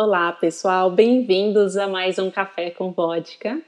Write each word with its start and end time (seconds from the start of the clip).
Olá, 0.00 0.30
pessoal, 0.30 0.92
bem-vindos 0.92 1.76
a 1.76 1.88
mais 1.88 2.20
um 2.20 2.30
Café 2.30 2.70
com 2.70 2.92
Vodka. 2.92 3.60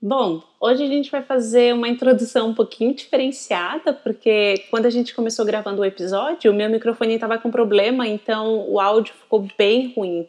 Bom, 0.00 0.40
hoje 0.60 0.84
a 0.84 0.86
gente 0.86 1.10
vai 1.10 1.24
fazer 1.24 1.74
uma 1.74 1.88
introdução 1.88 2.50
um 2.50 2.54
pouquinho 2.54 2.94
diferenciada, 2.94 3.92
porque 3.92 4.62
quando 4.70 4.86
a 4.86 4.90
gente 4.90 5.12
começou 5.12 5.44
gravando 5.44 5.82
o 5.82 5.84
episódio, 5.84 6.52
o 6.52 6.54
meu 6.54 6.70
microfone 6.70 7.14
estava 7.14 7.36
com 7.36 7.50
problema, 7.50 8.06
então 8.06 8.64
o 8.70 8.78
áudio 8.78 9.12
ficou 9.12 9.44
bem 9.58 9.92
ruim. 9.96 10.28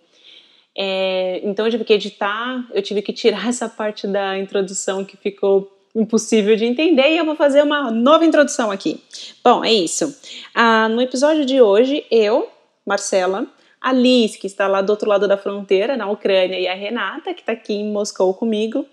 É, 0.75 1.39
então 1.43 1.67
eu 1.67 1.71
tive 1.71 1.83
que 1.83 1.93
editar, 1.93 2.67
eu 2.73 2.81
tive 2.81 3.03
que 3.03 3.13
tirar 3.13 3.45
essa 3.47 3.69
parte 3.69 4.07
da 4.07 4.35
introdução 4.39 5.05
que 5.05 5.15
ficou 5.17 5.71
impossível 5.93 6.55
de 6.55 6.65
entender 6.65 7.11
e 7.11 7.17
eu 7.19 7.25
vou 7.25 7.35
fazer 7.35 7.61
uma 7.61 7.91
nova 7.91 8.25
introdução 8.25 8.71
aqui. 8.71 8.99
Bom, 9.43 9.63
é 9.63 9.71
isso. 9.71 10.19
Ah, 10.55 10.89
no 10.89 10.99
episódio 10.99 11.45
de 11.45 11.61
hoje, 11.61 12.03
eu, 12.09 12.49
Marcela, 12.83 13.47
a 13.83 13.91
Liz, 13.91 14.37
que 14.37 14.47
está 14.47 14.65
lá 14.65 14.81
do 14.81 14.91
outro 14.91 15.09
lado 15.09 15.27
da 15.27 15.35
fronteira, 15.35 15.97
na 15.97 16.09
Ucrânia, 16.09 16.57
e 16.57 16.65
a 16.65 16.73
Renata, 16.73 17.33
que 17.33 17.41
está 17.41 17.51
aqui 17.51 17.73
em 17.73 17.91
Moscou 17.91 18.33
comigo, 18.33 18.85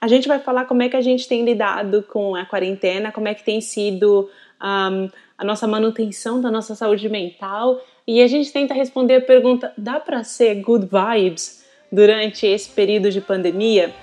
a 0.00 0.08
gente 0.08 0.26
vai 0.26 0.38
falar 0.38 0.64
como 0.64 0.82
é 0.82 0.88
que 0.88 0.96
a 0.96 1.02
gente 1.02 1.28
tem 1.28 1.44
lidado 1.44 2.02
com 2.04 2.34
a 2.34 2.46
quarentena, 2.46 3.12
como 3.12 3.28
é 3.28 3.34
que 3.34 3.44
tem 3.44 3.60
sido 3.60 4.30
um, 4.62 5.10
a 5.36 5.44
nossa 5.44 5.66
manutenção 5.66 6.40
da 6.40 6.50
nossa 6.50 6.74
saúde 6.74 7.10
mental 7.10 7.78
e 8.06 8.22
a 8.22 8.26
gente 8.26 8.50
tenta 8.50 8.72
responder 8.72 9.16
a 9.16 9.20
pergunta: 9.20 9.70
dá 9.76 10.00
para 10.00 10.24
ser 10.24 10.54
good 10.62 10.88
vibes 10.90 11.62
durante 11.92 12.46
esse 12.46 12.70
período 12.70 13.10
de 13.10 13.20
pandemia? 13.20 13.94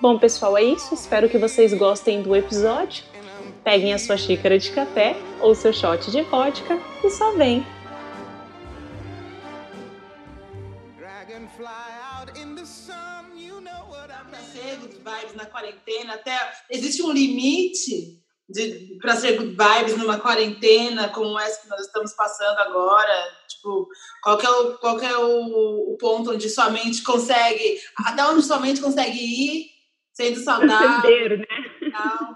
Bom, 0.00 0.18
pessoal, 0.18 0.58
é 0.58 0.64
isso. 0.64 0.94
Espero 0.94 1.28
que 1.28 1.38
vocês 1.38 1.72
gostem 1.74 2.22
do 2.22 2.34
episódio. 2.34 3.04
Peguem 3.62 3.92
a 3.92 3.98
sua 3.98 4.16
xícara 4.16 4.58
de 4.58 4.72
café 4.72 5.14
ou 5.40 5.54
seu 5.54 5.72
shot 5.72 6.10
de 6.10 6.22
vodka 6.22 6.76
e 7.04 7.10
só 7.10 7.32
vem. 7.32 7.64
Quarentena, 15.60 16.14
até 16.14 16.34
existe 16.70 17.02
um 17.02 17.12
limite 17.12 18.18
para 19.00 19.14
ser 19.14 19.36
good 19.36 19.56
vibes 19.56 19.96
numa 19.96 20.18
quarentena 20.18 21.08
como 21.10 21.38
essa 21.38 21.62
que 21.62 21.68
nós 21.68 21.82
estamos 21.82 22.12
passando 22.14 22.58
agora? 22.58 23.32
Tipo, 23.48 23.86
qual 24.22 24.38
que 24.38 24.46
é 24.46 24.50
o, 24.50 24.78
qual 24.78 24.98
que 24.98 25.04
é 25.04 25.16
o, 25.16 25.92
o 25.92 25.96
ponto 25.98 26.32
onde 26.32 26.48
sua 26.48 26.70
mente 26.70 27.02
consegue, 27.02 27.78
até 27.96 28.24
onde 28.24 28.42
sua 28.42 28.58
mente 28.58 28.80
consegue 28.80 29.18
ir 29.18 29.66
sendo 30.12 30.40
saudável? 30.40 31.02
Sendeiro, 31.02 31.38
né? 31.38 31.46
Tal, 31.92 32.34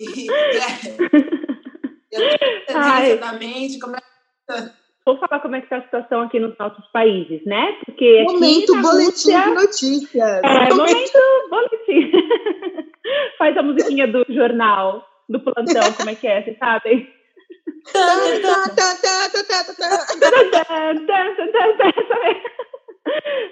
e, 0.00 0.26
e, 0.26 0.28
mente, 3.38 3.80
como 3.80 3.96
é 3.96 4.00
que 4.00 4.06
vou 5.08 5.16
falar 5.18 5.40
como 5.40 5.56
é 5.56 5.60
que 5.60 5.66
está 5.66 5.78
a 5.78 5.82
situação 5.82 6.20
aqui 6.20 6.38
nos 6.38 6.56
nossos 6.58 6.86
países, 6.88 7.42
né? 7.46 7.72
Porque 7.84 8.24
momento 8.24 8.74
aqui 8.74 8.82
boletim 8.82 9.06
Rússia... 9.06 9.40
de 9.40 9.50
notícias. 9.54 10.40
É, 10.44 10.74
momento 10.74 11.18
boletim. 11.48 12.12
Faz 13.38 13.56
a 13.56 13.62
musiquinha 13.62 14.06
do 14.06 14.26
jornal, 14.28 15.02
do 15.26 15.40
plantão, 15.40 15.92
como 15.96 16.10
é 16.10 16.14
que 16.14 16.26
é, 16.26 16.42
vocês 16.42 16.58
sabem? 16.58 17.10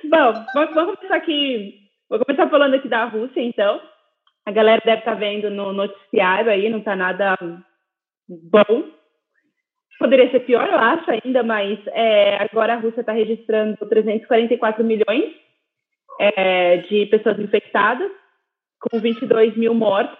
Bom, 0.04 0.34
vamos 0.74 0.96
começar 0.96 1.16
aqui. 1.16 1.74
Vou 2.10 2.18
começar 2.18 2.50
falando 2.50 2.74
aqui 2.74 2.88
da 2.88 3.06
Rússia, 3.06 3.40
então. 3.40 3.80
A 4.44 4.52
galera 4.52 4.82
deve 4.84 4.98
estar 4.98 5.14
vendo 5.14 5.48
no 5.48 5.72
noticiário 5.72 6.50
aí, 6.50 6.68
não 6.68 6.80
está 6.80 6.94
nada 6.94 7.34
bom 8.28 8.95
Poderia 9.98 10.30
ser 10.30 10.40
pior, 10.40 10.68
eu 10.68 10.78
acho 10.78 11.10
ainda, 11.10 11.42
mas 11.42 11.78
é, 11.88 12.36
agora 12.42 12.74
a 12.74 12.78
Rússia 12.78 13.00
está 13.00 13.12
registrando 13.12 13.76
344 13.88 14.84
milhões 14.84 15.34
é, 16.20 16.78
de 16.78 17.06
pessoas 17.06 17.38
infectadas, 17.38 18.10
com 18.80 19.00
22 19.00 19.56
mil 19.56 19.74
mortos. 19.74 20.18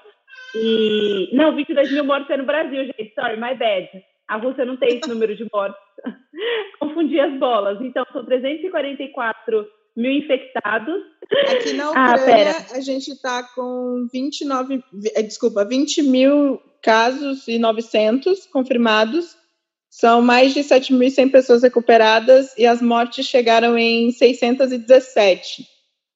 E 0.55 1.29
não, 1.33 1.55
22 1.55 1.93
mil 1.93 2.05
mortos 2.05 2.31
é 2.31 2.37
no 2.39 2.45
Brasil, 2.45 2.85
gente. 2.85 3.13
Sorry, 3.15 3.37
my 3.37 3.55
bad. 3.55 3.89
A 4.29 4.37
Rússia 4.37 4.65
não 4.65 4.77
tem 4.77 4.99
esse 4.99 5.09
número 5.09 5.37
de 5.37 5.47
mortos. 5.53 5.81
Confundi 6.81 7.21
as 7.21 7.39
bolas. 7.39 7.81
Então, 7.81 8.05
são 8.13 8.25
344 8.25 9.67
mil 9.97 10.13
infectados. 10.13 11.03
Aqui 11.51 11.73
na 11.75 11.87
ah, 11.87 12.15
Ucrânia, 12.15 12.53
ah, 12.53 12.77
a 12.77 12.81
gente 12.81 13.11
está 13.11 13.43
com 13.55 14.07
29, 14.13 14.83
eh, 15.15 15.23
desculpa, 15.23 15.65
20 15.65 16.03
mil 16.03 16.61
casos 16.83 17.47
e 17.49 17.59
900 17.59 18.47
confirmados 18.47 19.37
são 19.99 20.21
mais 20.21 20.53
de 20.53 20.61
7.100 20.61 21.31
pessoas 21.31 21.63
recuperadas 21.63 22.53
e 22.59 22.67
as 22.67 22.83
mortes 22.83 23.25
chegaram 23.25 23.79
em 23.79 24.13
617. 24.13 25.67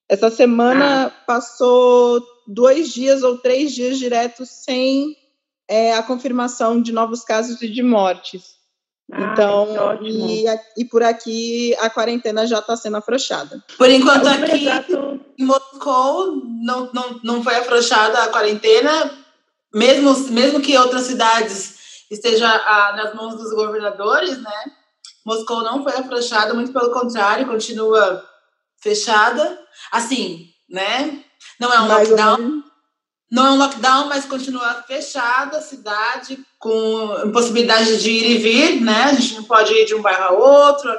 Essa 0.06 0.28
semana 0.28 1.06
ah. 1.06 1.10
passou 1.26 2.22
dois 2.46 2.92
dias 2.92 3.22
ou 3.22 3.38
três 3.38 3.72
dias 3.72 3.98
diretos 3.98 4.50
sem 4.50 5.16
é, 5.66 5.94
a 5.94 6.02
confirmação 6.02 6.82
de 6.82 6.92
novos 6.92 7.24
casos 7.24 7.62
e 7.62 7.68
de 7.68 7.82
mortes. 7.82 8.50
Ah, 9.10 9.32
então, 9.32 9.98
e, 10.02 10.44
e, 10.76 10.84
por 10.84 11.02
aqui 11.02 11.74
a 11.80 11.88
quarentena 11.88 12.46
já 12.46 12.58
está 12.58 12.76
sendo 12.76 12.98
afrouxada. 12.98 13.64
Por 13.78 13.88
enquanto, 13.88 14.26
aqui 14.26 14.66
em 15.38 15.44
Moscou 15.44 16.36
não, 16.44 16.90
não, 16.92 17.20
não 17.24 17.42
foi 17.42 17.54
afrouxada 17.54 18.24
a 18.24 18.28
quarentena, 18.28 19.10
mesmo, 19.74 20.14
mesmo 20.28 20.60
que 20.60 20.76
outras 20.76 21.04
cidades 21.04 21.79
esteja 22.10 22.48
ah, 22.48 22.92
nas 22.96 23.14
mãos 23.14 23.36
dos 23.36 23.52
governadores, 23.52 24.42
né? 24.42 24.64
Moscou 25.24 25.62
não 25.62 25.82
foi 25.82 25.92
afrouxada, 25.92 26.54
muito 26.54 26.72
pelo 26.72 26.92
contrário, 26.92 27.46
continua 27.46 28.26
fechada. 28.82 29.58
Assim, 29.92 30.48
né? 30.68 31.22
Não 31.58 31.72
é 31.72 31.80
um 31.80 31.88
Mais 31.88 32.08
lockdown. 32.08 32.62
Não 33.30 33.46
é 33.46 33.50
um 33.52 33.58
lockdown, 33.58 34.06
mas 34.08 34.24
continua 34.24 34.82
fechada 34.82 35.58
a 35.58 35.62
cidade, 35.62 36.38
com 36.58 37.30
possibilidade 37.32 38.02
de 38.02 38.10
ir 38.10 38.30
e 38.32 38.38
vir, 38.38 38.80
né? 38.80 39.04
A 39.04 39.12
gente 39.14 39.34
não 39.36 39.44
pode 39.44 39.72
ir 39.72 39.84
de 39.84 39.94
um 39.94 40.02
bairro 40.02 40.24
a 40.24 40.30
outro. 40.32 40.90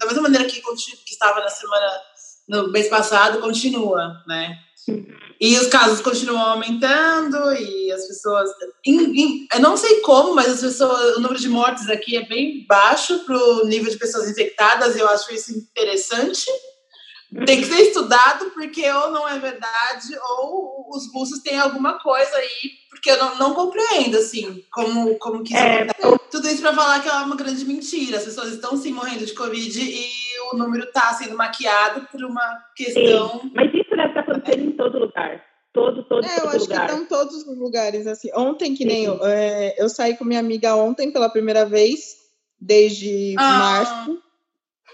Da 0.00 0.06
mesma 0.06 0.22
maneira 0.22 0.44
que, 0.44 0.60
que 0.60 1.12
estava 1.12 1.40
na 1.40 1.48
semana, 1.48 1.86
no 2.48 2.72
mês 2.72 2.88
passado, 2.88 3.38
continua, 3.38 4.24
né? 4.26 4.58
E 5.40 5.56
os 5.56 5.68
casos 5.68 6.00
continuam 6.00 6.42
aumentando 6.42 7.52
e 7.52 7.92
as 7.92 8.06
pessoas. 8.06 8.50
eu 8.84 9.60
não 9.60 9.76
sei 9.76 10.00
como, 10.00 10.34
mas 10.34 10.48
as 10.48 10.60
pessoas, 10.60 11.16
o 11.16 11.20
número 11.20 11.38
de 11.38 11.48
mortes 11.48 11.88
aqui 11.88 12.16
é 12.16 12.26
bem 12.26 12.66
baixo 12.66 13.20
para 13.20 13.36
o 13.36 13.66
nível 13.66 13.90
de 13.90 13.98
pessoas 13.98 14.28
infectadas. 14.28 14.96
Eu 14.96 15.08
acho 15.08 15.32
isso 15.32 15.52
interessante. 15.56 16.46
Tem 17.44 17.60
que 17.60 17.66
ser 17.66 17.82
estudado, 17.82 18.50
porque 18.52 18.90
ou 18.90 19.10
não 19.10 19.28
é 19.28 19.38
verdade, 19.38 20.18
ou 20.30 20.88
os 20.90 21.12
russos 21.12 21.40
têm 21.40 21.58
alguma 21.58 21.98
coisa 21.98 22.34
aí, 22.36 22.70
porque 22.88 23.10
eu 23.10 23.18
não, 23.18 23.36
não 23.36 23.54
compreendo, 23.54 24.16
assim, 24.16 24.64
como, 24.72 25.18
como 25.18 25.44
que 25.44 25.52
isso 25.52 25.62
é, 25.62 25.82
acontece. 25.82 26.30
Tudo 26.30 26.48
isso 26.48 26.62
para 26.62 26.74
falar 26.74 27.00
que 27.00 27.08
é 27.08 27.12
uma 27.12 27.36
grande 27.36 27.64
mentira. 27.66 28.16
As 28.16 28.24
pessoas 28.24 28.52
estão 28.52 28.76
sim 28.76 28.92
morrendo 28.92 29.26
de 29.26 29.34
Covid 29.34 29.80
e 29.80 30.10
o 30.52 30.56
número 30.56 30.84
está 30.84 31.12
sendo 31.12 31.36
maquiado 31.36 32.06
por 32.10 32.24
uma 32.24 32.64
questão. 32.74 33.40
Sim, 33.40 33.52
mas 33.54 33.74
isso 33.74 33.90
deve 33.90 34.08
estar 34.08 34.20
acontecendo 34.20 34.64
em 34.64 34.72
todo 34.72 34.98
lugar. 34.98 35.44
Todo, 35.72 36.02
todo, 36.04 36.26
é, 36.26 36.40
eu 36.40 36.48
acho 36.48 36.60
lugar. 36.60 36.86
que 36.86 36.92
estão 36.92 37.06
todos 37.06 37.46
os 37.46 37.58
lugares, 37.58 38.06
assim. 38.06 38.30
Ontem, 38.34 38.74
que 38.74 38.84
nem 38.84 39.04
eu, 39.04 39.18
é, 39.22 39.74
eu 39.78 39.88
saí 39.88 40.16
com 40.16 40.24
minha 40.24 40.40
amiga 40.40 40.74
ontem 40.74 41.12
pela 41.12 41.28
primeira 41.28 41.66
vez, 41.66 42.16
desde 42.58 43.34
ah. 43.38 43.58
março. 43.58 44.27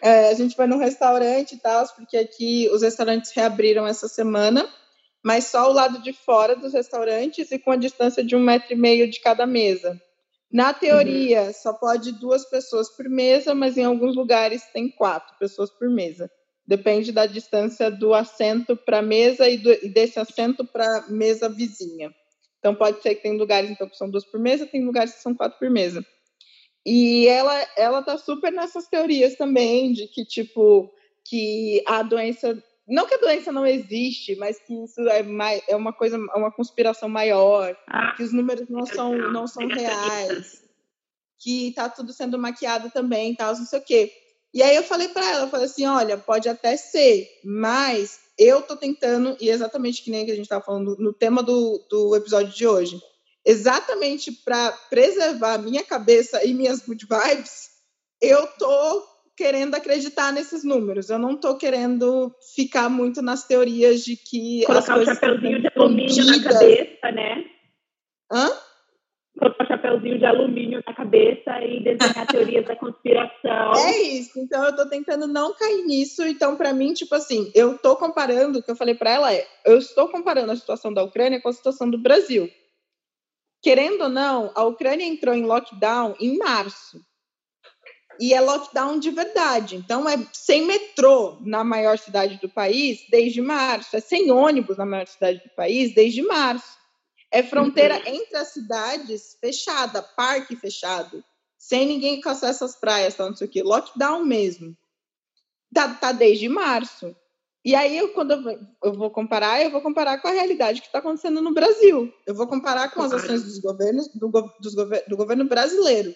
É, 0.04 0.28
a 0.28 0.34
gente 0.34 0.54
vai 0.54 0.66
no 0.66 0.76
restaurante 0.76 1.54
e 1.54 1.58
tal, 1.58 1.88
porque 1.96 2.18
aqui 2.18 2.68
os 2.70 2.82
restaurantes 2.82 3.30
reabriram 3.30 3.86
essa 3.86 4.06
semana, 4.06 4.68
mas 5.24 5.46
só 5.46 5.70
o 5.70 5.72
lado 5.72 6.02
de 6.02 6.12
fora 6.12 6.54
dos 6.54 6.74
restaurantes 6.74 7.50
e 7.50 7.58
com 7.58 7.70
a 7.70 7.76
distância 7.76 8.22
de 8.22 8.36
um 8.36 8.40
metro 8.40 8.74
e 8.74 8.76
meio 8.76 9.10
de 9.10 9.18
cada 9.20 9.46
mesa. 9.46 9.98
Na 10.52 10.74
teoria, 10.74 11.44
uhum. 11.44 11.52
só 11.54 11.72
pode 11.72 12.12
duas 12.12 12.44
pessoas 12.44 12.94
por 12.94 13.08
mesa, 13.08 13.54
mas 13.54 13.78
em 13.78 13.84
alguns 13.84 14.14
lugares 14.14 14.62
tem 14.74 14.90
quatro 14.90 15.38
pessoas 15.38 15.70
por 15.70 15.88
mesa. 15.88 16.30
Depende 16.66 17.10
da 17.10 17.24
distância 17.24 17.90
do 17.90 18.12
assento 18.12 18.76
para 18.76 18.98
a 18.98 19.02
mesa 19.02 19.48
e, 19.48 19.56
do, 19.56 19.72
e, 19.72 19.88
desse 19.88 20.20
assento 20.20 20.66
para 20.66 20.98
a 20.98 21.08
mesa 21.08 21.48
vizinha. 21.48 22.14
Então, 22.58 22.74
pode 22.74 23.00
ser 23.00 23.14
que 23.14 23.22
tem 23.22 23.38
lugares 23.38 23.70
então, 23.70 23.88
que 23.88 23.96
são 23.96 24.10
duas 24.10 24.26
por 24.26 24.38
mesa, 24.38 24.66
tem 24.66 24.84
lugares 24.84 25.14
que 25.14 25.22
são 25.22 25.34
quatro 25.34 25.58
por 25.58 25.70
mesa. 25.70 26.04
E 26.84 27.26
ela, 27.28 27.66
ela 27.76 28.02
tá 28.02 28.18
super 28.18 28.52
nessas 28.52 28.86
teorias 28.86 29.34
também, 29.36 29.92
de 29.92 30.06
que, 30.08 30.24
tipo, 30.24 30.92
que 31.24 31.82
a 31.86 32.02
doença. 32.02 32.62
Não 32.86 33.06
que 33.06 33.14
a 33.14 33.18
doença 33.18 33.50
não 33.50 33.66
existe, 33.66 34.36
mas 34.36 34.58
que 34.58 34.84
isso 34.84 35.00
é, 35.08 35.22
mais, 35.22 35.62
é 35.66 35.74
uma 35.74 35.92
coisa, 35.92 36.16
é 36.16 36.38
uma 36.38 36.52
conspiração 36.52 37.08
maior, 37.08 37.74
que 38.14 38.22
os 38.22 38.30
números 38.30 38.68
não 38.68 38.84
são, 38.84 39.16
não 39.32 39.46
são 39.46 39.66
reais, 39.66 40.62
que 41.38 41.72
tá 41.72 41.88
tudo 41.88 42.12
sendo 42.12 42.38
maquiado 42.38 42.90
também, 42.90 43.34
tal, 43.34 43.56
não 43.56 43.64
sei 43.64 43.78
o 43.78 43.82
quê. 43.82 44.12
E 44.52 44.62
aí 44.62 44.76
eu 44.76 44.82
falei 44.82 45.08
para 45.08 45.26
ela, 45.26 45.46
eu 45.46 45.48
falei 45.48 45.64
assim, 45.64 45.86
olha, 45.86 46.18
pode 46.18 46.46
até 46.46 46.76
ser, 46.76 47.26
mas 47.42 48.20
eu 48.38 48.60
tô 48.60 48.76
tentando, 48.76 49.34
e 49.40 49.48
exatamente 49.48 50.02
que 50.02 50.10
nem 50.10 50.26
que 50.26 50.32
a 50.32 50.34
gente 50.34 50.44
estava 50.44 50.64
falando 50.64 50.94
no 50.98 51.12
tema 51.14 51.42
do, 51.42 51.84
do 51.88 52.14
episódio 52.14 52.52
de 52.52 52.66
hoje, 52.66 53.00
exatamente 53.44 54.32
para 54.32 54.72
preservar 54.88 55.58
minha 55.58 55.82
cabeça 55.82 56.44
e 56.44 56.54
minhas 56.54 56.80
good 56.80 57.06
vibes, 57.06 57.70
eu 58.20 58.46
tô 58.58 59.14
querendo 59.36 59.74
acreditar 59.74 60.32
nesses 60.32 60.64
números. 60.64 61.10
Eu 61.10 61.18
não 61.18 61.32
estou 61.32 61.56
querendo 61.56 62.32
ficar 62.54 62.88
muito 62.88 63.20
nas 63.20 63.46
teorias 63.46 64.04
de 64.04 64.16
que. 64.16 64.64
Colocar 64.66 64.98
o 64.98 65.04
chapéuzinho 65.04 65.60
de 65.60 65.68
alumínio 65.74 66.24
na 66.24 66.42
cabeça, 66.42 67.10
né? 67.12 67.44
Hã? 68.32 68.50
Colocar 69.38 69.64
o 69.64 69.66
chapéuzinho 69.66 70.18
de 70.18 70.24
alumínio 70.24 70.82
na 70.86 70.94
cabeça 70.94 71.60
e 71.60 71.82
desenhar 71.82 72.26
teorias 72.28 72.64
da 72.66 72.76
conspiração. 72.76 73.74
É 73.74 74.00
isso. 74.00 74.38
Então 74.38 74.62
eu 74.62 74.70
estou 74.70 74.88
tentando 74.88 75.26
não 75.26 75.52
cair 75.54 75.84
nisso. 75.84 76.24
Então, 76.24 76.56
para 76.56 76.72
mim, 76.72 76.92
tipo 76.92 77.14
assim, 77.14 77.50
eu 77.54 77.74
estou 77.74 77.96
comparando, 77.96 78.60
o 78.60 78.62
que 78.62 78.70
eu 78.70 78.76
falei 78.76 78.94
para 78.94 79.10
ela 79.10 79.34
é: 79.34 79.44
eu 79.66 79.76
estou 79.76 80.08
comparando 80.08 80.52
a 80.52 80.56
situação 80.56 80.92
da 80.92 81.02
Ucrânia 81.02 81.40
com 81.40 81.48
a 81.48 81.52
situação 81.52 81.90
do 81.90 81.98
Brasil. 81.98 82.48
Querendo 83.64 84.02
ou 84.02 84.08
não, 84.10 84.52
a 84.54 84.62
Ucrânia 84.62 85.06
entrou 85.06 85.34
em 85.34 85.46
lockdown 85.46 86.14
em 86.20 86.36
março 86.36 87.02
e 88.20 88.34
é 88.34 88.38
lockdown 88.38 88.98
de 88.98 89.10
verdade. 89.10 89.74
Então, 89.74 90.06
é 90.06 90.18
sem 90.34 90.66
metrô 90.66 91.38
na 91.40 91.64
maior 91.64 91.98
cidade 91.98 92.38
do 92.42 92.48
país 92.48 93.06
desde 93.08 93.40
março, 93.40 93.96
é 93.96 94.00
sem 94.00 94.30
ônibus 94.30 94.76
na 94.76 94.84
maior 94.84 95.06
cidade 95.06 95.38
do 95.42 95.48
país 95.56 95.94
desde 95.94 96.20
março. 96.20 96.76
É 97.30 97.42
fronteira 97.42 97.96
uhum. 97.96 98.16
entre 98.16 98.36
as 98.36 98.48
cidades 98.48 99.38
fechada, 99.40 100.02
parque 100.02 100.54
fechado, 100.56 101.24
sem 101.56 101.86
ninguém 101.86 102.20
com 102.20 102.28
acesso 102.28 102.66
às 102.66 102.76
praias, 102.76 103.16
não 103.16 103.34
sei 103.34 103.46
o 103.46 103.50
quê, 103.50 103.62
lockdown 103.62 104.26
mesmo. 104.26 104.76
Tá, 105.72 105.88
tá 105.94 106.12
desde 106.12 106.50
março. 106.50 107.16
E 107.64 107.74
aí, 107.74 107.96
eu, 107.96 108.10
quando 108.10 108.32
eu, 108.82 108.92
vou 108.92 109.10
comparar, 109.10 109.62
eu 109.62 109.70
vou 109.70 109.80
comparar 109.80 110.20
com 110.20 110.28
a 110.28 110.32
realidade 110.32 110.82
que 110.82 110.86
está 110.86 110.98
acontecendo 110.98 111.40
no 111.40 111.54
Brasil. 111.54 112.12
Eu 112.26 112.34
vou 112.34 112.46
comparar 112.46 112.90
com 112.92 113.00
as 113.00 113.12
ações 113.12 113.42
dos 113.42 113.58
governos, 113.58 114.08
do, 114.08 114.28
dos, 114.60 114.74
do 115.08 115.16
governo 115.16 115.46
brasileiro. 115.46 116.14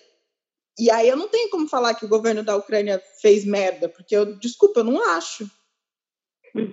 E 0.78 0.90
aí 0.90 1.08
eu 1.08 1.16
não 1.16 1.26
tenho 1.26 1.48
como 1.48 1.66
falar 1.66 1.94
que 1.94 2.04
o 2.04 2.08
governo 2.08 2.44
da 2.44 2.54
Ucrânia 2.54 3.02
fez 3.20 3.44
merda, 3.44 3.88
porque 3.88 4.14
eu, 4.14 4.36
desculpa, 4.38 4.80
eu 4.80 4.84
não 4.84 5.02
acho. 5.16 5.50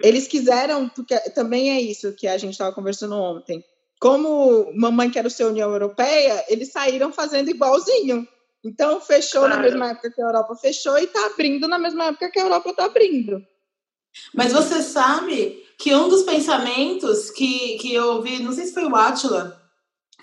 Eles 0.04 0.28
quiseram, 0.28 0.90
porque 0.90 1.18
também 1.32 1.72
é 1.72 1.80
isso 1.80 2.14
que 2.14 2.28
a 2.28 2.38
gente 2.38 2.52
estava 2.52 2.76
conversando 2.76 3.16
ontem. 3.16 3.64
Como 4.00 4.72
mamãe 4.76 5.10
quer 5.10 5.26
o 5.26 5.30
ser 5.30 5.46
União 5.46 5.72
Europeia, 5.72 6.46
eles 6.50 6.72
saíram 6.72 7.14
fazendo 7.14 7.50
igualzinho. 7.50 8.28
Então 8.64 9.00
fechou 9.00 9.42
claro. 9.42 9.56
na 9.56 9.62
mesma 9.62 9.92
época 9.92 10.12
que 10.12 10.22
a 10.22 10.26
Europa 10.26 10.56
fechou 10.56 10.98
e 10.98 11.06
está 11.06 11.28
abrindo 11.28 11.68
na 11.68 11.80
mesma 11.80 12.06
época 12.06 12.30
que 12.30 12.40
a 12.40 12.44
Europa 12.44 12.70
está 12.72 12.86
abrindo. 12.86 13.42
Mas 14.34 14.54
você 14.54 14.82
sabe 14.82 15.64
que 15.78 15.94
um 15.94 16.10
dos 16.10 16.24
pensamentos 16.24 17.30
que, 17.32 17.78
que 17.78 17.94
eu 17.94 18.16
ouvi, 18.16 18.42
não 18.42 18.52
sei 18.52 18.66
se 18.66 18.74
foi 18.74 18.86
o 18.86 18.96
Atila, 18.96 19.62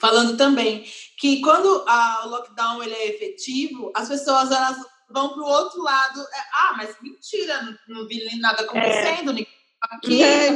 falando 0.00 0.36
também 0.36 0.84
que 1.18 1.40
quando 1.40 1.84
a, 1.86 2.26
o 2.26 2.30
lockdown 2.30 2.82
ele 2.82 2.94
é 2.94 3.08
efetivo, 3.08 3.92
as 3.94 4.08
pessoas 4.08 4.50
elas 4.50 4.76
vão 5.10 5.30
para 5.30 5.42
o 5.42 5.46
outro 5.46 5.82
lado. 5.82 6.20
É, 6.20 6.40
ah, 6.54 6.74
mas 6.76 6.96
mentira, 7.00 7.62
não, 7.62 8.00
não 8.00 8.08
vi 8.08 8.36
nada 8.40 8.62
acontecendo, 8.62 9.30
é. 9.38 9.46
aqui. 9.82 10.22
É. 10.22 10.48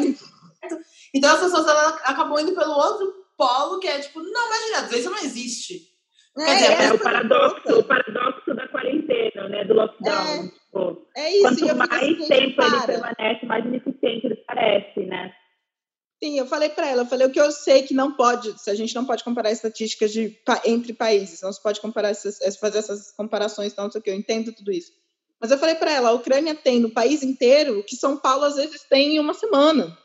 Então 1.14 1.32
as 1.32 1.40
pessoas 1.40 1.66
elas 1.66 2.00
acabam 2.04 2.40
indo 2.40 2.54
pelo 2.54 2.72
outro 2.72 3.12
polo, 3.36 3.78
que 3.78 3.86
é 3.86 4.00
tipo, 4.00 4.20
não, 4.20 4.46
imagina, 4.46 4.78
às 4.78 4.90
vezes 4.90 5.06
não 5.06 5.18
existe. 5.18 5.94
É, 6.38 6.44
Quer 6.44 6.54
dizer, 6.54 6.72
é, 6.72 6.84
é 6.86 6.92
o 6.92 6.98
paradoxo, 6.98 7.78
o 7.78 7.84
paradoxo 7.84 8.54
da 8.54 8.68
quarentena, 8.68 9.48
né? 9.48 9.64
Do 9.64 9.74
lockdown. 9.74 10.50
Tipo, 10.76 11.06
é 11.16 11.30
isso. 11.30 11.42
Quanto 11.42 11.76
mais 11.76 11.92
assim, 11.92 12.28
tempo 12.28 12.62
ele 12.62 12.86
permanece, 12.86 13.46
mais 13.46 13.64
ineficiente 13.64 14.26
ele 14.26 14.36
parece, 14.36 15.00
né? 15.00 15.34
Sim, 16.22 16.38
eu 16.38 16.46
falei 16.46 16.70
para 16.70 16.88
ela, 16.88 17.02
eu 17.02 17.06
falei 17.06 17.26
o 17.26 17.30
que 17.30 17.40
eu 17.40 17.52
sei 17.52 17.82
que 17.82 17.92
não 17.92 18.12
pode, 18.12 18.54
a 18.66 18.74
gente 18.74 18.94
não 18.94 19.04
pode 19.04 19.22
comparar 19.22 19.52
estatísticas 19.52 20.10
de, 20.10 20.38
entre 20.64 20.94
países, 20.94 21.42
não 21.42 21.52
se 21.52 21.62
pode 21.62 21.78
comparar 21.78 22.08
essas, 22.08 22.56
fazer 22.56 22.78
essas 22.78 23.12
comparações, 23.12 23.76
não 23.76 23.90
sei 23.90 24.00
o 24.00 24.02
que, 24.02 24.10
eu 24.10 24.14
entendo 24.14 24.52
tudo 24.52 24.72
isso. 24.72 24.92
Mas 25.38 25.50
eu 25.50 25.58
falei 25.58 25.74
para 25.74 25.90
ela, 25.90 26.08
a 26.08 26.14
Ucrânia 26.14 26.54
tem 26.54 26.80
no 26.80 26.90
país 26.90 27.22
inteiro 27.22 27.80
o 27.80 27.84
que 27.84 27.96
São 27.96 28.16
Paulo 28.16 28.44
às 28.44 28.56
vezes 28.56 28.82
tem 28.84 29.16
em 29.16 29.20
uma 29.20 29.34
semana. 29.34 29.96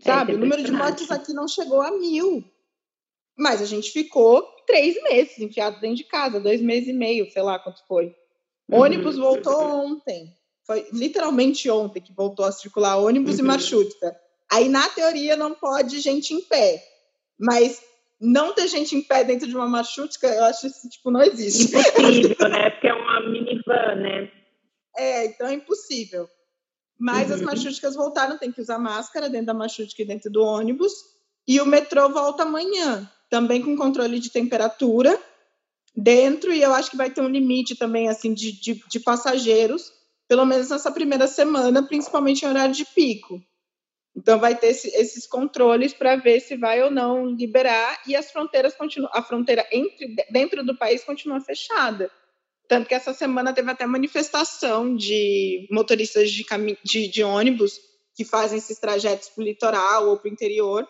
É, 0.00 0.04
Sabe? 0.06 0.32
É 0.32 0.34
o 0.36 0.38
número 0.38 0.62
de 0.62 0.72
mortes 0.72 1.10
aqui 1.10 1.34
não 1.34 1.46
chegou 1.46 1.82
a 1.82 1.90
mil. 1.90 2.42
Mas 3.36 3.60
a 3.60 3.66
gente 3.66 3.90
ficou 3.90 4.42
três 4.66 5.00
meses 5.02 5.38
enfiado 5.38 5.78
dentro 5.80 5.96
de 5.96 6.04
casa, 6.04 6.40
dois 6.40 6.62
meses 6.62 6.88
e 6.88 6.92
meio, 6.94 7.30
sei 7.30 7.42
lá 7.42 7.58
quanto 7.58 7.86
foi. 7.86 8.14
O 8.70 8.76
uhum. 8.76 8.82
ônibus 8.82 9.16
voltou 9.16 9.60
ontem. 9.60 10.32
Foi 10.64 10.86
literalmente 10.92 11.68
ontem 11.68 12.00
que 12.00 12.12
voltou 12.12 12.44
a 12.44 12.52
circular 12.52 12.96
ônibus 12.96 13.38
uhum. 13.38 13.44
e 13.44 13.48
marchutka. 13.48 14.16
Aí, 14.50 14.68
na 14.68 14.88
teoria, 14.88 15.36
não 15.36 15.54
pode 15.54 15.98
gente 16.00 16.32
em 16.32 16.40
pé. 16.40 16.82
Mas 17.38 17.82
não 18.20 18.52
ter 18.52 18.68
gente 18.68 18.94
em 18.94 19.02
pé 19.02 19.24
dentro 19.24 19.48
de 19.48 19.56
uma 19.56 19.66
marchutica, 19.66 20.26
eu 20.28 20.44
acho 20.44 20.66
isso, 20.66 20.88
tipo, 20.88 21.10
não 21.10 21.22
existe. 21.22 21.74
Impossível, 21.74 22.48
né? 22.48 22.70
Porque 22.70 22.86
é 22.86 22.94
uma 22.94 23.20
minivan, 23.28 23.94
né? 23.96 24.30
É, 24.96 25.26
então 25.26 25.48
é 25.48 25.54
impossível. 25.54 26.28
Mas 26.98 27.28
uhum. 27.28 27.36
as 27.36 27.40
marchúticas 27.40 27.96
voltaram, 27.96 28.38
tem 28.38 28.52
que 28.52 28.60
usar 28.60 28.78
máscara 28.78 29.28
dentro 29.28 29.46
da 29.46 29.54
marchútica 29.54 30.02
e 30.02 30.06
dentro 30.06 30.30
do 30.30 30.42
ônibus. 30.42 30.92
E 31.48 31.60
o 31.60 31.66
metrô 31.66 32.08
volta 32.10 32.42
amanhã, 32.42 33.10
também 33.30 33.62
com 33.62 33.76
controle 33.76 34.20
de 34.20 34.30
temperatura 34.30 35.18
dentro, 35.96 36.52
e 36.52 36.62
eu 36.62 36.72
acho 36.72 36.90
que 36.90 36.96
vai 36.96 37.10
ter 37.10 37.20
um 37.20 37.28
limite 37.28 37.76
também, 37.76 38.08
assim, 38.08 38.32
de, 38.32 38.52
de, 38.52 38.82
de 38.88 39.00
passageiros, 39.00 39.92
pelo 40.28 40.44
menos 40.44 40.70
nessa 40.70 40.90
primeira 40.90 41.26
semana, 41.26 41.82
principalmente 41.82 42.44
em 42.44 42.48
horário 42.48 42.74
de 42.74 42.84
pico. 42.84 43.42
Então 44.14 44.38
vai 44.38 44.56
ter 44.56 44.68
esse, 44.68 44.88
esses 44.88 45.26
controles 45.26 45.92
para 45.92 46.16
ver 46.16 46.40
se 46.40 46.56
vai 46.56 46.82
ou 46.82 46.90
não 46.90 47.26
liberar 47.26 48.00
e 48.06 48.16
as 48.16 48.30
fronteiras 48.30 48.74
continuam, 48.74 49.10
a 49.14 49.22
fronteira 49.22 49.66
entre 49.72 50.14
dentro 50.30 50.64
do 50.64 50.76
país 50.76 51.04
continua 51.04 51.40
fechada. 51.40 52.10
Tanto 52.68 52.88
que 52.88 52.94
essa 52.94 53.12
semana 53.12 53.52
teve 53.52 53.70
até 53.70 53.86
manifestação 53.86 54.94
de 54.94 55.66
motoristas 55.70 56.30
de, 56.30 56.44
de, 56.84 57.08
de 57.08 57.24
ônibus 57.24 57.80
que 58.14 58.24
fazem 58.24 58.58
esses 58.58 58.78
trajetos 58.78 59.28
para 59.28 59.42
o 59.42 59.44
litoral 59.44 60.08
ou 60.08 60.16
para 60.16 60.28
o 60.28 60.32
interior. 60.32 60.88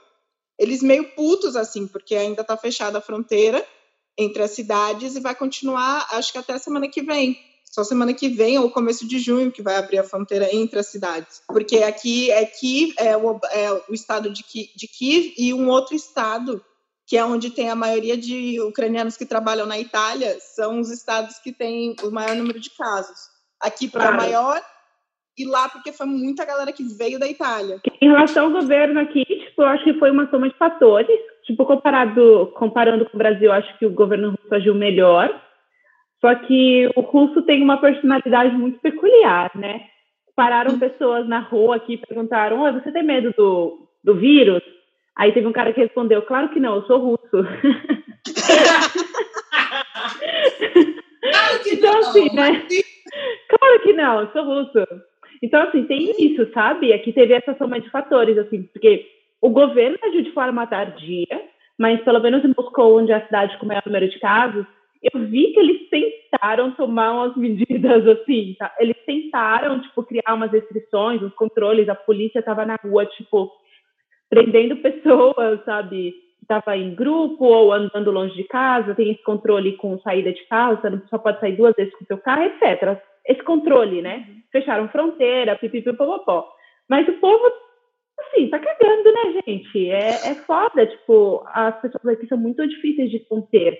Eles 0.59 0.83
meio 0.83 1.15
putos 1.15 1.57
assim, 1.57 1.87
porque 1.87 2.15
ainda 2.15 2.43
está 2.43 2.57
fechada 2.57 2.99
a 2.99 3.03
fronteira 3.03 3.67
entre 4.19 4.43
as 4.43 4.51
cidades 4.51 5.17
e 5.17 5.21
vai 5.21 5.35
continuar, 5.35 6.07
acho 6.13 6.33
que 6.33 6.39
até 6.39 6.59
semana 6.59 6.89
que 6.89 7.03
vem 7.03 7.39
só 7.71 7.85
semana 7.85 8.13
que 8.13 8.29
vem 8.29 8.59
ou 8.59 8.69
começo 8.69 9.07
de 9.07 9.21
junho 9.21 9.53
que 9.53 9.63
vai 9.63 9.77
abrir 9.77 9.99
a 9.99 10.05
fronteira 10.05 10.53
entre 10.53 10.81
as 10.81 10.89
cidades. 10.89 11.41
Porque 11.47 11.79
aqui 11.79 12.29
é 12.31 12.45
Kiev, 12.45 12.93
é 12.99 13.17
o, 13.17 13.39
é 13.53 13.73
o 13.89 13.95
estado 13.95 14.29
de, 14.29 14.43
de 14.43 14.89
Kiev 14.89 15.33
e 15.39 15.55
um 15.55 15.69
outro 15.69 15.95
estado 15.95 16.63
que 17.07 17.17
é 17.17 17.25
onde 17.25 17.51
tem 17.51 17.71
a 17.71 17.75
maioria 17.75 18.17
de 18.17 18.61
ucranianos 18.61 19.17
que 19.17 19.27
trabalham 19.27 19.67
na 19.67 19.79
Itália, 19.79 20.37
são 20.39 20.79
os 20.79 20.91
estados 20.91 21.39
que 21.39 21.53
têm 21.53 21.97
o 22.05 22.11
maior 22.11 22.37
número 22.37 22.61
de 22.61 22.71
casos. 22.71 23.19
Aqui 23.61 23.89
para 23.89 24.03
claro. 24.03 24.17
maior 24.17 24.63
e 25.37 25.45
lá 25.45 25.69
porque 25.69 25.93
foi 25.93 26.07
muita 26.07 26.45
galera 26.45 26.73
que 26.73 26.85
veio 26.85 27.19
da 27.19 27.29
Itália. 27.29 27.81
Em 28.01 28.09
relação 28.09 28.47
ao 28.47 28.53
governo 28.53 29.01
aqui, 29.01 29.25
tipo, 29.25 29.63
eu 29.63 29.67
acho 29.67 29.85
que 29.85 29.99
foi 29.99 30.11
uma 30.11 30.29
soma 30.31 30.49
de 30.49 30.57
fatores. 30.57 31.21
Tipo, 31.45 31.65
comparado, 31.65 32.53
comparando 32.57 33.05
com 33.07 33.17
o 33.17 33.19
Brasil, 33.19 33.51
acho 33.53 33.79
que 33.79 33.87
o 33.87 33.91
governo 33.91 34.31
russo 34.31 34.55
agiu 34.55 34.75
melhor 34.75 35.31
só 36.21 36.35
que 36.35 36.91
o 36.95 37.01
russo 37.01 37.43
tem 37.43 37.63
uma 37.63 37.79
personalidade 37.79 38.55
muito 38.55 38.79
peculiar, 38.81 39.51
né? 39.55 39.87
Pararam 40.37 40.79
pessoas 40.79 41.27
na 41.27 41.41
rua 41.41 41.77
aqui 41.77 41.95
e 41.95 42.07
perguntaram: 42.07 42.61
Oi, 42.61 42.73
você 42.73 42.93
tem 42.93 43.03
medo 43.03 43.33
do, 43.37 43.89
do 44.05 44.15
vírus? 44.15 44.63
Aí 45.17 45.33
teve 45.33 45.47
um 45.47 45.53
cara 45.53 45.73
que 45.73 45.81
respondeu: 45.81 46.21
Claro 46.23 46.51
que 46.51 46.61
não, 46.61 46.77
eu 46.77 46.83
sou 46.83 46.99
russo. 46.99 47.21
claro 51.23 51.63
que 51.63 51.71
então, 51.71 51.93
não, 51.93 52.01
assim, 52.01 52.35
né? 52.35 52.67
Claro 53.49 53.81
que 53.83 53.93
não, 53.95 54.21
eu 54.21 54.29
sou 54.33 54.45
russo. 54.45 54.87
Então, 55.43 55.63
assim, 55.63 55.85
tem 55.85 56.15
isso, 56.19 56.53
sabe? 56.53 56.93
Aqui 56.93 57.15
teve 57.15 57.33
essa 57.33 57.57
soma 57.57 57.81
de 57.81 57.89
fatores, 57.91 58.37
assim, 58.37 58.63
porque 58.65 59.07
o 59.41 59.51
governo 59.51 59.99
agiu 60.03 60.23
de 60.23 60.33
forma 60.33 60.67
tardia, 60.67 61.43
mas 61.79 62.03
pelo 62.03 62.21
menos 62.21 62.45
em 62.45 62.53
Moscou, 62.57 62.99
onde 62.99 63.11
é 63.11 63.17
a 63.17 63.25
cidade 63.25 63.57
com 63.59 63.65
o 63.65 63.69
maior 63.69 63.83
número 63.87 64.09
de 64.09 64.19
casos, 64.19 64.67
eu 65.03 65.21
vi 65.27 65.53
que 65.53 65.61
eles 65.61 65.89
tentaram 65.89 66.73
tomar 66.73 67.13
umas 67.13 67.37
medidas 67.39 68.07
assim, 68.07 68.55
tá? 68.59 68.75
Eles 68.79 68.97
tentaram, 69.07 69.81
tipo, 69.81 70.03
criar 70.03 70.35
umas 70.35 70.53
restrições, 70.53 71.23
uns 71.23 71.35
controles, 71.35 71.89
a 71.89 71.95
polícia 71.95 72.41
estava 72.41 72.67
na 72.67 72.77
rua, 72.77 73.07
tipo, 73.07 73.51
prendendo 74.29 74.77
pessoas, 74.77 75.65
sabe? 75.65 76.15
Estava 76.43 76.77
em 76.77 76.95
grupo 76.95 77.45
ou 77.45 77.73
andando 77.73 78.11
longe 78.11 78.35
de 78.35 78.45
casa, 78.45 78.95
tem 78.95 79.13
esse 79.13 79.23
controle 79.23 79.77
com 79.77 79.99
saída 80.01 80.33
de 80.33 80.45
carro, 80.49 80.77
você 80.77 81.01
só 81.09 81.17
pode 81.17 81.41
sair 81.41 81.57
duas 81.57 81.75
vezes 81.75 81.95
com 81.95 82.05
o 82.05 82.07
seu 82.07 82.19
carro, 82.19 82.43
etc. 82.43 83.01
Esse 83.27 83.43
controle, 83.43 84.03
né? 84.03 84.27
Fecharam 84.53 84.89
fronteira, 84.89 85.57
pipipipopopó. 85.57 86.47
Mas 86.89 87.09
o 87.09 87.13
povo, 87.15 87.45
assim, 88.21 88.49
tá 88.49 88.59
cagando, 88.59 89.13
né, 89.13 89.43
gente? 89.47 89.91
É, 89.91 90.31
é 90.31 90.35
foda, 90.47 90.87
tipo, 90.87 91.43
as 91.47 91.81
pessoas 91.81 92.15
aqui 92.15 92.27
são 92.27 92.39
muito 92.39 92.67
difíceis 92.67 93.11
de 93.11 93.21
conter 93.21 93.79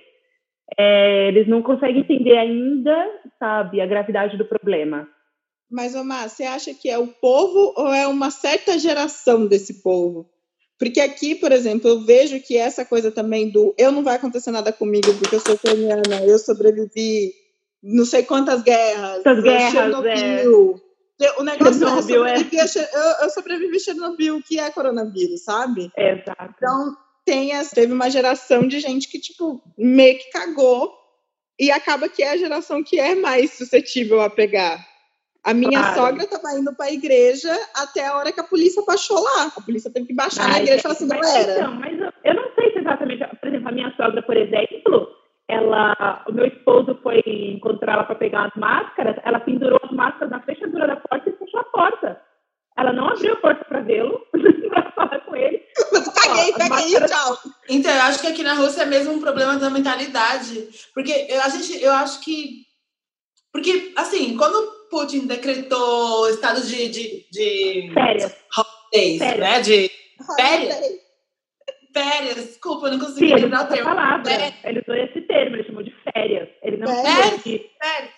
é, 0.77 1.27
eles 1.27 1.47
não 1.47 1.61
conseguem 1.61 2.01
entender 2.01 2.37
ainda, 2.37 2.95
sabe, 3.39 3.81
a 3.81 3.85
gravidade 3.85 4.37
do 4.37 4.45
problema. 4.45 5.07
Mas, 5.69 5.95
Omar, 5.95 6.29
você 6.29 6.43
acha 6.43 6.73
que 6.73 6.89
é 6.89 6.97
o 6.97 7.07
povo 7.07 7.73
ou 7.77 7.93
é 7.93 8.07
uma 8.07 8.29
certa 8.29 8.77
geração 8.77 9.47
desse 9.47 9.81
povo? 9.81 10.29
Porque 10.77 10.99
aqui, 10.99 11.35
por 11.35 11.51
exemplo, 11.51 11.87
eu 11.87 12.01
vejo 12.01 12.41
que 12.41 12.57
essa 12.57 12.83
coisa 12.83 13.11
também 13.11 13.51
do 13.51 13.73
eu 13.77 13.91
não 13.91 14.03
vai 14.03 14.15
acontecer 14.15 14.51
nada 14.51 14.73
comigo 14.73 15.13
porque 15.19 15.35
eu 15.35 15.39
sou 15.39 15.55
ucraniana, 15.55 16.25
eu 16.25 16.39
sobrevivi, 16.39 17.31
não 17.83 18.03
sei 18.03 18.23
quantas 18.23 18.63
guerras. 18.63 19.25
As 19.25 19.43
guerras, 19.43 19.71
Chernobyl. 19.71 20.81
É. 20.87 20.90
O 21.37 21.43
negócio 21.43 21.79
Chernobyl, 21.79 22.25
é, 22.25 22.35
eu, 22.37 23.23
eu 23.23 23.29
sobrevivi 23.29 23.79
Chernobyl, 23.79 24.41
que 24.41 24.59
é 24.59 24.69
coronavírus, 24.71 25.43
sabe? 25.43 25.91
Exato. 25.97 26.53
Então, 26.57 26.95
tem 27.25 27.53
essa, 27.53 27.75
teve 27.75 27.93
uma 27.93 28.09
geração 28.09 28.67
de 28.67 28.79
gente 28.79 29.07
que, 29.07 29.19
tipo, 29.19 29.61
meio 29.77 30.17
que 30.17 30.31
cagou 30.31 30.93
e 31.59 31.71
acaba 31.71 32.09
que 32.09 32.23
é 32.23 32.31
a 32.31 32.37
geração 32.37 32.83
que 32.83 32.99
é 32.99 33.15
mais 33.15 33.53
suscetível 33.53 34.21
a 34.21 34.29
pegar. 34.29 34.79
A 35.43 35.53
minha 35.53 35.79
claro. 35.79 35.95
sogra 35.95 36.23
estava 36.23 36.59
indo 36.59 36.73
para 36.75 36.85
a 36.85 36.91
igreja 36.91 37.51
até 37.75 38.05
a 38.05 38.15
hora 38.15 38.31
que 38.31 38.39
a 38.39 38.43
polícia 38.43 38.83
baixou 38.85 39.19
lá. 39.19 39.51
A 39.55 39.61
polícia 39.61 39.91
teve 39.91 40.07
que 40.07 40.13
baixar 40.13 40.43
Ai, 40.45 40.51
na 40.51 40.61
igreja 40.61 40.79
e 40.79 40.81
falar 40.81 40.93
assim, 40.93 41.07
galera. 41.07 41.53
Então, 41.53 41.75
mas 41.75 41.99
eu, 41.99 42.09
eu 42.23 42.35
não 42.35 42.55
sei 42.55 42.71
se 42.73 42.79
exatamente, 42.79 43.25
por 43.39 43.49
exemplo, 43.49 43.69
a 43.69 43.71
minha 43.71 43.93
sogra, 43.97 44.21
por 44.21 44.37
exemplo, 44.37 45.20
ela, 45.51 46.23
o 46.27 46.31
meu 46.31 46.45
esposo 46.45 46.97
foi 47.03 47.21
encontrar 47.25 47.93
ela 47.93 48.03
para 48.05 48.15
pegar 48.15 48.45
as 48.45 48.55
máscaras, 48.55 49.17
ela 49.25 49.39
pendurou 49.41 49.79
as 49.83 49.91
máscaras 49.91 50.31
na 50.31 50.41
fechadura 50.41 50.87
da 50.87 50.95
porta 50.95 51.29
e 51.29 51.33
fechou 51.33 51.59
a 51.59 51.65
porta. 51.65 52.21
Ela 52.77 52.93
não 52.93 53.09
abriu 53.09 53.33
a 53.33 53.37
porta 53.37 53.65
para 53.65 53.81
vê-lo, 53.81 54.25
para 54.69 54.91
falar 54.91 55.19
com 55.19 55.35
ele. 55.35 55.61
Caguei, 56.23 56.53
caguei, 56.53 56.69
máscaras... 56.69 57.11
tchau. 57.11 57.37
Então, 57.69 57.93
eu 57.93 58.01
acho 58.03 58.21
que 58.21 58.27
aqui 58.27 58.43
na 58.43 58.53
Rússia 58.53 58.83
é 58.83 58.85
mesmo 58.85 59.13
um 59.13 59.19
problema 59.19 59.57
da 59.57 59.69
mentalidade. 59.69 60.69
Porque 60.93 61.27
eu, 61.29 61.41
a 61.41 61.49
gente, 61.49 61.83
eu 61.83 61.91
acho 61.91 62.21
que. 62.21 62.65
Porque, 63.51 63.91
assim, 63.97 64.37
quando 64.37 64.87
Putin 64.89 65.27
decretou 65.27 66.29
estado 66.29 66.61
de, 66.61 66.87
de, 66.87 67.25
de 67.29 67.91
férias, 67.93 68.35
holidays, 68.57 69.19
férias. 69.19 69.39
né? 69.39 69.61
De 69.61 69.91
férias. 70.37 71.00
Férias, 71.93 72.35
desculpa, 72.35 72.87
eu 72.87 72.91
não 72.91 72.99
consegui 72.99 73.29
Sim, 73.29 73.35
lembrar 73.35 73.65
o 73.65 73.67
termo. 73.67 73.83
Palavra. 73.83 74.53
Ele 74.63 74.79
usou 74.79 74.95
esse 74.95 75.21
termo, 75.21 75.55
ele 75.55 75.63
chamou 75.65 75.83
de 75.83 75.93
férias. 76.13 76.49
Ele 76.63 76.77
não 76.77 76.87
férias. 76.87 77.43
de 77.43 77.69
férias. 77.81 78.11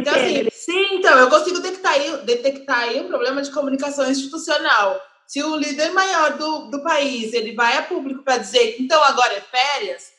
Então, 0.00 0.14
assim, 0.14 0.36
ele... 0.36 0.50
Sim, 0.50 0.94
então, 0.94 1.16
eu 1.16 1.30
consigo 1.30 1.60
detectar 1.60 1.92
aí, 1.92 2.16
detectar 2.24 2.78
aí 2.80 3.00
um 3.00 3.08
problema 3.08 3.40
de 3.40 3.50
comunicação 3.52 4.10
institucional. 4.10 5.00
Se 5.28 5.42
o 5.44 5.56
líder 5.56 5.92
maior 5.92 6.36
do, 6.36 6.70
do 6.70 6.82
país 6.82 7.32
ele 7.32 7.54
vai 7.54 7.76
a 7.76 7.82
público 7.82 8.24
para 8.24 8.38
dizer 8.38 8.72
que 8.72 8.82
então 8.82 9.00
agora 9.04 9.32
é 9.32 9.40
férias, 9.40 10.10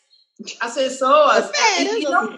as 0.60 0.74
pessoas. 0.74 1.50
É 1.50 1.54
férias. 1.54 2.04
Não, 2.04 2.34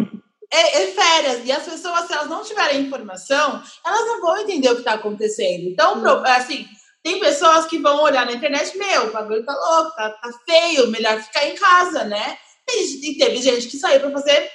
é, 0.52 0.84
é, 0.84 0.88
férias. 0.88 1.46
E 1.46 1.52
as 1.52 1.64
pessoas, 1.64 2.06
se 2.06 2.14
elas 2.14 2.30
não 2.30 2.44
tiverem 2.44 2.82
informação, 2.82 3.62
elas 3.86 4.06
não 4.08 4.22
vão 4.22 4.38
entender 4.38 4.70
o 4.70 4.76
que 4.76 4.82
está 4.82 4.94
acontecendo. 4.94 5.68
Então, 5.68 5.98
hum. 5.98 6.24
assim, 6.26 6.66
tem 7.04 7.20
pessoas 7.20 7.66
que 7.66 7.78
vão 7.80 8.02
olhar 8.02 8.26
na 8.26 8.32
internet, 8.32 8.78
meu, 8.78 9.08
o 9.08 9.12
bagulho 9.12 9.46
tá 9.46 9.54
louco, 9.54 9.96
tá, 9.96 10.10
tá 10.10 10.30
feio, 10.46 10.88
melhor 10.88 11.22
ficar 11.22 11.46
em 11.46 11.56
casa, 11.56 12.06
né? 12.06 12.38
E, 12.68 13.12
e 13.12 13.18
teve 13.18 13.38
gente 13.38 13.68
que 13.68 13.78
saiu 13.78 14.00
para 14.00 14.12
fazer 14.12 14.52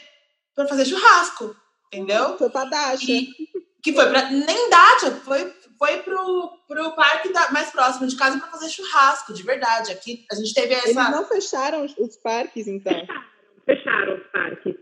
para 0.55 0.67
fazer 0.67 0.87
churrasco, 0.87 1.55
entendeu? 1.87 2.37
Foi 2.37 2.51
pra 2.51 2.65
Dacha. 2.65 3.05
E, 3.13 3.29
que 3.83 3.93
foi 3.93 4.07
para 4.09 4.31
nem 4.31 4.71
Dacha, 4.71 5.11
foi 5.25 5.55
foi 5.79 5.99
pro, 5.99 6.59
pro 6.67 6.93
parque 6.97 7.33
da, 7.33 7.53
mais 7.53 7.71
próximo 7.71 8.09
de 8.09 8.17
casa 8.17 8.39
para 8.39 8.49
fazer 8.49 8.69
churrasco, 8.69 9.33
de 9.33 9.45
verdade. 9.45 9.93
Aqui 9.93 10.27
a 10.31 10.35
gente 10.35 10.53
teve 10.53 10.75
essa. 10.75 10.89
Eles 10.89 10.97
não 10.97 11.25
fecharam 11.25 11.87
os 11.99 12.17
parques, 12.17 12.67
então? 12.67 12.93
Fecharam, 12.93 13.17
fecharam 13.65 14.15
os 14.17 14.27
parques. 14.33 14.75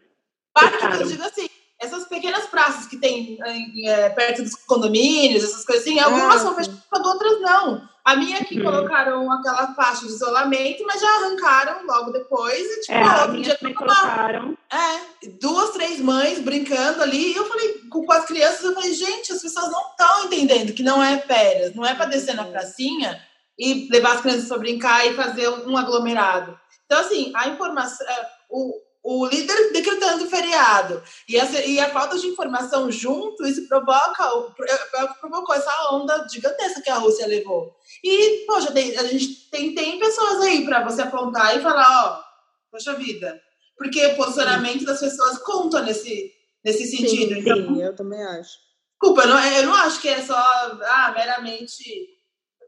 Parque, 0.54 1.02
eu 1.02 1.06
digo 1.06 1.22
assim, 1.22 1.50
essas 1.80 2.06
pequenas 2.06 2.46
praças 2.46 2.86
que 2.86 2.96
tem 2.96 3.38
é, 3.84 4.08
perto 4.10 4.42
dos 4.42 4.54
condomínios, 4.54 5.44
essas 5.44 5.64
coisinhas, 5.64 6.06
algumas 6.06 6.36
ah, 6.36 6.38
são 6.38 6.54
fechadas, 6.54 6.80
outras 6.92 7.40
não. 7.40 7.88
A 8.06 8.14
minha 8.14 8.38
aqui 8.38 8.56
uhum. 8.56 8.64
colocaram 8.64 9.32
aquela 9.32 9.74
faixa 9.74 10.06
de 10.06 10.12
isolamento, 10.12 10.84
mas 10.86 11.00
já 11.00 11.08
arrancaram 11.08 11.84
logo 11.84 12.12
depois. 12.12 12.60
E, 12.60 12.80
tipo, 12.82 12.92
é, 12.92 13.22
outro 13.22 13.42
dia 13.42 13.58
também 13.58 13.74
colocaram. 13.74 14.56
É, 14.72 15.28
duas, 15.40 15.70
três 15.70 16.00
mães 16.00 16.38
brincando 16.38 17.02
ali. 17.02 17.32
E 17.32 17.36
eu 17.36 17.44
falei, 17.46 17.80
com 17.90 18.12
as 18.12 18.24
crianças, 18.24 18.62
eu 18.62 18.74
falei, 18.74 18.94
gente, 18.94 19.32
as 19.32 19.42
pessoas 19.42 19.72
não 19.72 19.90
estão 19.90 20.24
entendendo 20.24 20.72
que 20.72 20.84
não 20.84 21.02
é 21.02 21.18
férias, 21.18 21.74
não 21.74 21.84
é 21.84 21.96
para 21.96 22.06
descer 22.06 22.36
na 22.36 22.44
pracinha 22.44 23.20
e 23.58 23.88
levar 23.90 24.14
as 24.14 24.20
crianças 24.20 24.46
para 24.46 24.58
brincar 24.58 25.04
e 25.04 25.14
fazer 25.14 25.48
um 25.48 25.76
aglomerado. 25.76 26.56
Então, 26.84 27.00
assim, 27.00 27.32
a 27.34 27.48
informação. 27.48 28.06
É, 28.06 28.26
o, 28.48 28.72
o 29.06 29.24
líder 29.24 29.72
decretando 29.72 30.26
feriado 30.26 31.00
e, 31.28 31.36
essa, 31.36 31.64
e 31.64 31.78
a 31.78 31.90
falta 31.90 32.18
de 32.18 32.26
informação 32.26 32.90
junto, 32.90 33.46
isso 33.46 33.68
provoca, 33.68 34.24
é, 34.62 35.02
é 35.04 35.06
provocou 35.20 35.54
essa 35.54 35.92
onda 35.92 36.26
gigantesca 36.28 36.82
que 36.82 36.90
a 36.90 36.96
Rússia 36.96 37.24
levou. 37.24 37.76
E, 38.02 38.44
poxa, 38.46 38.72
tem, 38.72 38.98
a 38.98 39.04
gente 39.04 39.48
tem, 39.48 39.72
tem 39.76 40.00
pessoas 40.00 40.40
aí 40.40 40.64
para 40.64 40.82
você 40.82 41.02
apontar 41.02 41.56
e 41.56 41.62
falar, 41.62 42.04
ó, 42.04 42.20
poxa 42.68 42.94
vida. 42.94 43.40
Porque 43.78 44.04
o 44.06 44.16
posicionamento 44.16 44.80
sim. 44.80 44.86
das 44.86 44.98
pessoas 44.98 45.38
conta 45.38 45.82
nesse, 45.82 46.32
nesse 46.64 46.86
sentido. 46.86 47.34
Sim, 47.34 47.40
então, 47.40 47.56
sim, 47.56 47.82
eu 47.82 47.94
também 47.94 48.20
acho. 48.20 48.58
Desculpa, 48.90 49.22
eu 49.22 49.28
não, 49.28 49.38
eu 49.38 49.66
não 49.66 49.74
acho 49.74 50.00
que 50.00 50.08
é 50.08 50.20
só 50.20 50.36
ah, 50.36 51.12
meramente. 51.14 51.84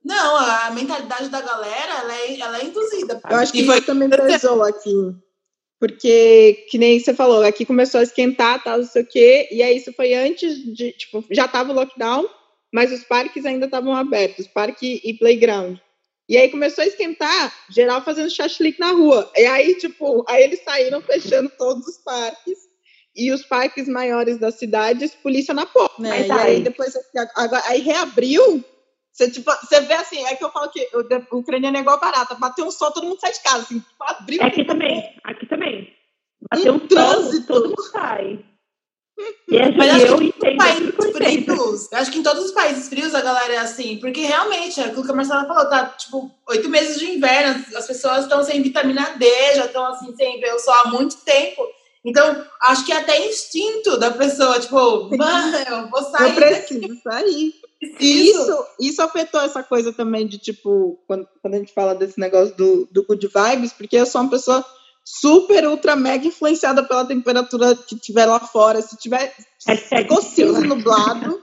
Não, 0.05 0.37
a 0.37 0.71
mentalidade 0.71 1.31
da 1.31 1.41
galera 1.41 1.95
ela 1.95 2.15
é, 2.15 2.39
ela 2.39 2.59
é 2.61 2.65
induzida. 2.65 3.21
Eu 3.29 3.39
acho 3.39 3.51
que 3.51 3.67
foi... 3.67 3.81
também 3.81 4.09
pesou 4.09 4.63
aqui 4.63 4.95
porque, 5.81 6.67
que 6.71 6.77
nem 6.79 6.99
você 6.99 7.15
falou, 7.15 7.43
aqui 7.43 7.65
começou 7.65 8.01
a 8.01 8.03
esquentar, 8.03 8.63
tal, 8.63 8.79
não 8.79 8.85
sei 8.85 9.03
o 9.03 9.07
quê, 9.07 9.49
e 9.51 9.63
aí 9.63 9.77
isso 9.77 9.93
foi 9.93 10.13
antes 10.15 10.57
de, 10.75 10.93
tipo, 10.93 11.25
já 11.31 11.45
estava 11.45 11.71
o 11.71 11.75
lockdown, 11.75 12.29
mas 12.73 12.93
os 12.93 13.05
parques 13.05 13.47
ainda 13.47 13.67
estavam 13.67 13.95
abertos, 13.95 14.47
parque 14.49 15.01
e 15.05 15.15
playground. 15.15 15.79
E 16.29 16.37
aí 16.37 16.51
começou 16.51 16.85
a 16.85 16.87
esquentar, 16.87 17.55
geral 17.71 18.05
fazendo 18.05 18.29
chachlique 18.29 18.79
na 18.79 18.91
rua. 18.91 19.31
E 19.35 19.47
aí, 19.47 19.75
tipo, 19.77 20.25
aí 20.29 20.43
eles 20.43 20.63
saíram 20.63 21.01
fechando 21.01 21.51
todos 21.57 21.87
os 21.87 21.99
parques, 21.99 22.69
e 23.17 23.33
os 23.33 23.45
parques 23.45 23.89
maiores 23.89 24.39
das 24.39 24.55
cidades, 24.55 25.15
polícia 25.15 25.53
na 25.53 25.67
porta, 25.67 26.01
né? 26.01 26.27
e 26.27 26.31
aí 26.31 26.63
depois, 26.63 26.93
agora, 27.35 27.63
aí 27.67 27.81
reabriu, 27.81 28.65
você, 29.13 29.31
tipo, 29.31 29.51
você 29.51 29.81
vê 29.81 29.95
assim, 29.95 30.25
é 30.27 30.37
que 30.37 30.45
eu 30.45 30.51
falo 30.51 30.71
que 30.71 30.89
o, 30.95 31.37
o 31.37 31.39
ucraniano 31.41 31.77
é 31.77 31.81
igual 31.81 31.99
barata. 32.01 32.35
Bateu 32.35 32.67
um 32.67 32.71
sol, 32.71 32.93
todo 32.93 33.07
mundo 33.07 33.21
sai 33.21 33.33
de 33.33 33.41
casa. 33.41 33.59
Assim, 33.59 33.81
tipo, 33.81 34.05
abriu. 34.05 34.43
Aqui 34.43 34.65
também, 34.65 35.17
aqui 35.25 35.47
também. 35.47 35.93
Bateu 36.51 36.73
um, 36.73 36.77
um 36.77 36.87
trânsito. 36.87 37.47
Sol, 37.47 37.57
todo 37.57 37.69
mundo 37.69 37.83
sai. 37.91 38.45
E 39.51 39.61
a 39.61 39.73
Mas 39.73 40.05
eu 40.05 40.23
entendo 40.23 40.57
países 40.59 40.95
frios, 41.13 41.89
eu 41.91 41.99
acho 41.99 42.11
que 42.13 42.19
em 42.19 42.23
todos 42.23 42.45
os 42.45 42.53
países 42.53 42.89
frios 42.89 43.15
a 43.15 43.21
galera 43.21 43.55
é 43.55 43.59
assim, 43.59 43.99
porque 43.99 44.21
realmente, 44.21 44.81
é 44.81 44.85
aquilo 44.85 45.05
que 45.05 45.11
a 45.11 45.15
Marcela 45.15 45.45
falou, 45.45 45.69
tá 45.69 45.87
tipo 45.87 46.31
oito 46.49 46.69
meses 46.69 46.99
de 46.99 47.11
inverno, 47.11 47.65
as 47.75 47.87
pessoas 47.87 48.23
estão 48.23 48.45
sem 48.45 48.63
vitamina 48.63 49.17
D, 49.19 49.27
já 49.57 49.67
estão 49.67 49.87
assim, 49.87 50.15
sem 50.15 50.39
ver 50.41 50.55
o 50.55 50.59
sol 50.61 50.75
há 50.75 50.89
muito 50.91 51.17
tempo. 51.25 51.67
Então, 52.05 52.45
acho 52.63 52.87
que 52.87 52.93
é 52.93 52.99
até 52.99 53.27
instinto 53.27 53.99
da 53.99 54.13
pessoa, 54.13 54.61
tipo, 54.61 55.11
mano, 55.17 55.57
eu 55.69 55.91
vou 55.91 56.03
sair. 56.05 56.29
Eu 56.29 56.35
preciso 56.35 56.81
daqui. 56.81 57.01
sair. 57.03 57.55
Isso, 57.81 58.67
isso 58.81 59.03
afetou 59.03 59.41
essa 59.41 59.63
coisa 59.63 59.93
também 59.93 60.27
de 60.27 60.37
tipo, 60.39 60.99
quando, 61.07 61.29
quando 61.41 61.55
a 61.55 61.59
gente 61.59 61.73
fala 61.73 61.95
desse 61.95 62.19
negócio 62.19 62.55
do, 62.57 62.89
do 62.91 63.05
good 63.05 63.29
vibes, 63.29 63.73
porque 63.73 63.97
eu 63.97 64.07
sou 64.07 64.21
uma 64.21 64.31
pessoa 64.31 64.65
super, 65.05 65.67
ultra, 65.67 65.97
mega 65.97 66.27
influenciada 66.27 66.83
pela 66.83 67.07
temperatura 67.07 67.75
que 67.77 67.97
tiver 67.97 68.27
lá 68.27 68.41
fora. 68.41 68.83
Se 68.83 68.97
tiver 68.97 69.33
ficou 69.89 70.21
cinza 70.21 70.61
nublado, 70.61 71.43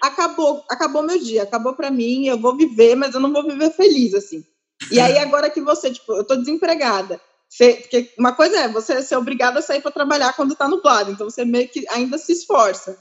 acabou, 0.00 0.64
acabou 0.70 1.02
meu 1.02 1.18
dia, 1.18 1.42
acabou 1.42 1.74
para 1.74 1.90
mim, 1.90 2.26
eu 2.26 2.38
vou 2.38 2.56
viver, 2.56 2.94
mas 2.94 3.14
eu 3.14 3.20
não 3.20 3.32
vou 3.32 3.44
viver 3.44 3.70
feliz 3.72 4.14
assim. 4.14 4.44
E 4.90 5.00
aí 5.00 5.18
agora 5.18 5.50
que 5.50 5.60
você, 5.60 5.90
tipo, 5.90 6.12
eu 6.12 6.24
tô 6.24 6.36
desempregada. 6.36 7.20
Você, 7.48 7.74
porque 7.74 8.10
uma 8.18 8.32
coisa 8.32 8.56
é 8.60 8.68
você 8.68 9.02
ser 9.02 9.16
obrigada 9.16 9.58
a 9.58 9.62
sair 9.62 9.82
para 9.82 9.90
trabalhar 9.90 10.32
quando 10.32 10.54
tá 10.54 10.66
nublado, 10.66 11.10
então 11.10 11.28
você 11.28 11.44
meio 11.44 11.68
que 11.68 11.84
ainda 11.90 12.16
se 12.16 12.32
esforça. 12.32 12.98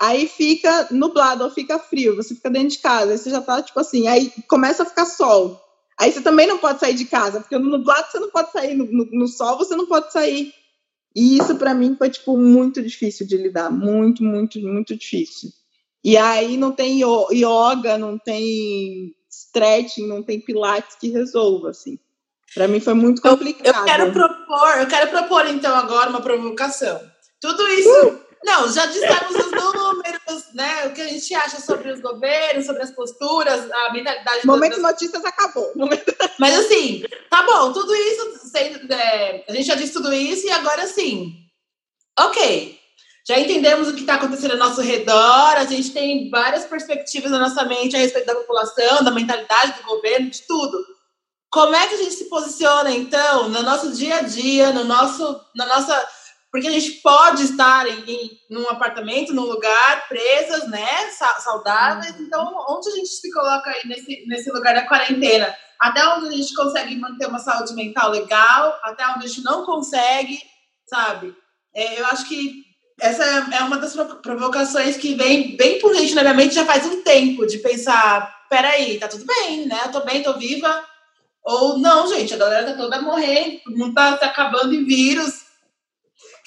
Aí 0.00 0.28
fica 0.28 0.88
nublado 0.92 1.42
ou 1.42 1.50
fica 1.50 1.78
frio, 1.78 2.14
você 2.14 2.34
fica 2.34 2.48
dentro 2.48 2.68
de 2.68 2.78
casa, 2.78 3.12
aí 3.12 3.18
você 3.18 3.30
já 3.30 3.40
tá 3.40 3.60
tipo 3.60 3.80
assim, 3.80 4.06
aí 4.06 4.32
começa 4.48 4.84
a 4.84 4.86
ficar 4.86 5.06
sol. 5.06 5.60
Aí 5.98 6.12
você 6.12 6.20
também 6.20 6.46
não 6.46 6.58
pode 6.58 6.78
sair 6.78 6.94
de 6.94 7.04
casa, 7.04 7.40
porque 7.40 7.58
no 7.58 7.68
nublado 7.68 8.08
você 8.08 8.20
não 8.20 8.30
pode 8.30 8.52
sair, 8.52 8.76
no, 8.76 8.84
no, 8.86 9.04
no 9.10 9.26
sol 9.26 9.58
você 9.58 9.74
não 9.74 9.86
pode 9.86 10.12
sair. 10.12 10.54
E 11.16 11.36
isso 11.36 11.56
para 11.56 11.74
mim 11.74 11.96
foi 11.96 12.10
tipo 12.10 12.36
muito 12.36 12.80
difícil 12.80 13.26
de 13.26 13.36
lidar, 13.36 13.70
muito, 13.70 14.22
muito, 14.22 14.60
muito 14.60 14.96
difícil. 14.96 15.50
E 16.04 16.16
aí 16.16 16.56
não 16.56 16.70
tem 16.70 17.00
yoga, 17.32 17.98
não 17.98 18.16
tem 18.16 19.12
stretching, 19.28 20.06
não 20.06 20.22
tem 20.22 20.40
pilates 20.40 20.96
que 20.96 21.08
resolva 21.08 21.70
assim. 21.70 21.98
Para 22.54 22.68
mim 22.68 22.78
foi 22.78 22.94
muito 22.94 23.20
complicado. 23.20 23.66
Eu, 23.66 23.74
eu, 23.74 23.84
quero 23.84 24.12
propor, 24.12 24.78
eu 24.78 24.86
quero 24.86 25.10
propor 25.10 25.46
então 25.48 25.74
agora 25.74 26.08
uma 26.08 26.20
provocação. 26.20 27.00
Tudo 27.40 27.66
isso 27.66 28.08
uh! 28.08 28.27
Não, 28.44 28.72
já 28.72 28.86
dissemos 28.86 29.34
os 29.34 29.50
números, 29.50 30.54
né? 30.54 30.86
O 30.86 30.92
que 30.92 31.00
a 31.00 31.08
gente 31.08 31.34
acha 31.34 31.60
sobre 31.60 31.90
os 31.92 32.00
governos, 32.00 32.66
sobre 32.66 32.82
as 32.82 32.90
posturas, 32.90 33.70
a 33.70 33.92
mentalidade. 33.92 34.46
Momento 34.46 34.80
das... 34.80 34.82
notícias 34.82 35.24
acabou. 35.24 35.72
Mas 36.38 36.58
assim, 36.58 37.04
tá 37.30 37.42
bom, 37.42 37.72
tudo 37.72 37.94
isso, 37.94 38.54
é, 38.90 39.44
a 39.48 39.52
gente 39.52 39.66
já 39.66 39.74
disse 39.74 39.92
tudo 39.92 40.12
isso 40.12 40.46
e 40.46 40.50
agora 40.50 40.86
sim. 40.86 41.34
Ok, 42.18 42.78
já 43.28 43.38
entendemos 43.38 43.88
o 43.88 43.94
que 43.94 44.00
está 44.00 44.14
acontecendo 44.14 44.52
ao 44.52 44.58
nosso 44.58 44.80
redor, 44.80 45.54
a 45.56 45.64
gente 45.64 45.92
tem 45.92 46.30
várias 46.30 46.64
perspectivas 46.64 47.30
na 47.30 47.38
nossa 47.38 47.62
mente 47.64 47.94
a 47.94 47.98
respeito 47.98 48.26
da 48.26 48.34
população, 48.34 49.04
da 49.04 49.10
mentalidade 49.10 49.74
do 49.78 49.86
governo, 49.86 50.30
de 50.30 50.42
tudo. 50.42 50.78
Como 51.50 51.74
é 51.74 51.86
que 51.86 51.94
a 51.94 51.98
gente 51.98 52.14
se 52.14 52.24
posiciona, 52.28 52.90
então, 52.90 53.48
no 53.48 53.62
nosso 53.62 53.92
dia 53.92 54.16
a 54.16 54.22
dia, 54.22 54.72
no 54.72 54.84
nosso, 54.84 55.40
na 55.54 55.66
nossa 55.66 56.08
porque 56.50 56.66
a 56.66 56.70
gente 56.70 56.92
pode 57.02 57.42
estar 57.42 57.86
em, 57.86 58.10
em 58.10 58.30
num 58.50 58.68
apartamento, 58.68 59.34
num 59.34 59.44
lugar, 59.44 60.08
presas, 60.08 60.68
né, 60.68 61.10
saudáveis. 61.38 62.14
Uhum. 62.16 62.22
Então, 62.22 62.54
onde 62.68 62.88
a 62.88 62.96
gente 62.96 63.08
se 63.08 63.30
coloca 63.30 63.70
aí 63.70 63.86
nesse, 63.86 64.24
nesse 64.26 64.50
lugar 64.50 64.74
da 64.74 64.86
quarentena? 64.86 65.54
Até 65.78 66.06
onde 66.08 66.28
a 66.28 66.36
gente 66.36 66.54
consegue 66.54 66.96
manter 66.96 67.26
uma 67.26 67.38
saúde 67.38 67.74
mental 67.74 68.10
legal, 68.10 68.78
até 68.82 69.06
onde 69.08 69.26
a 69.26 69.28
gente 69.28 69.44
não 69.44 69.64
consegue, 69.64 70.40
sabe? 70.86 71.34
É, 71.74 72.00
eu 72.00 72.06
acho 72.06 72.26
que 72.26 72.64
essa 73.00 73.22
é 73.24 73.60
uma 73.60 73.76
das 73.76 73.94
provocações 74.22 74.96
que 74.96 75.14
vem 75.14 75.56
bem 75.56 75.78
por 75.78 75.94
gente 75.94 76.14
na 76.14 76.22
minha 76.22 76.34
mente 76.34 76.54
já 76.54 76.64
faz 76.64 76.84
um 76.86 77.02
tempo, 77.02 77.46
de 77.46 77.58
pensar, 77.58 78.46
peraí, 78.48 78.98
tá 78.98 79.06
tudo 79.06 79.24
bem, 79.24 79.66
né? 79.66 79.78
Eu 79.84 79.92
tô 79.92 80.00
bem, 80.00 80.22
tô 80.22 80.32
viva. 80.32 80.82
Ou 81.44 81.78
não, 81.78 82.08
gente, 82.08 82.34
a 82.34 82.38
galera 82.38 82.72
tá 82.72 82.76
toda 82.76 83.00
morrendo, 83.00 83.60
o 83.68 83.78
mundo 83.78 83.94
tá, 83.94 84.16
tá 84.16 84.26
acabando 84.26 84.74
em 84.74 84.84
vírus 84.84 85.47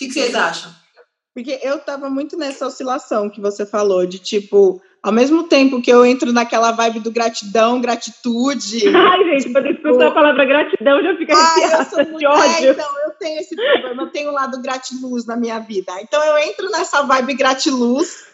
que, 0.02 0.08
que 0.08 0.14
vocês 0.14 0.36
acham? 0.36 0.72
Porque 1.34 1.60
eu 1.62 1.80
tava 1.80 2.10
muito 2.10 2.38
nessa 2.38 2.66
oscilação 2.66 3.30
que 3.30 3.40
você 3.40 3.66
falou, 3.66 4.06
de 4.06 4.20
tipo, 4.20 4.82
ao 5.02 5.14
mesmo 5.14 5.44
tempo 5.44 5.82
que 5.82 5.92
eu 5.92 6.06
entro 6.06 6.34
naquela 6.34 6.72
vibe 6.72 7.00
do 7.00 7.12
gratidão, 7.12 7.80
gratitude. 7.80 8.88
Ai, 8.96 9.24
gente, 9.26 9.44
tipo, 9.44 9.54
quando 9.54 9.66
eu 9.68 9.72
escuto 9.72 10.04
a 10.04 10.12
palavra 10.12 10.44
gratidão, 10.44 11.02
já 11.02 11.16
fica 11.16 11.38
arrepiada 11.38 12.06
de 12.06 12.26
ódio. 12.26 12.68
É, 12.68 12.72
então, 12.72 12.90
eu 13.06 13.12
tenho 13.12 13.40
esse 13.40 13.56
problema, 13.56 14.04
eu 14.04 14.10
tenho 14.10 14.30
o 14.30 14.34
lado 14.34 14.62
gratiluz 14.62 15.26
na 15.26 15.38
minha 15.38 15.60
vida. 15.60 15.94
Então, 16.02 16.22
eu 16.22 16.38
entro 16.40 16.70
nessa 16.70 17.04
vibe 17.04 17.36
gratiluz 17.36 18.31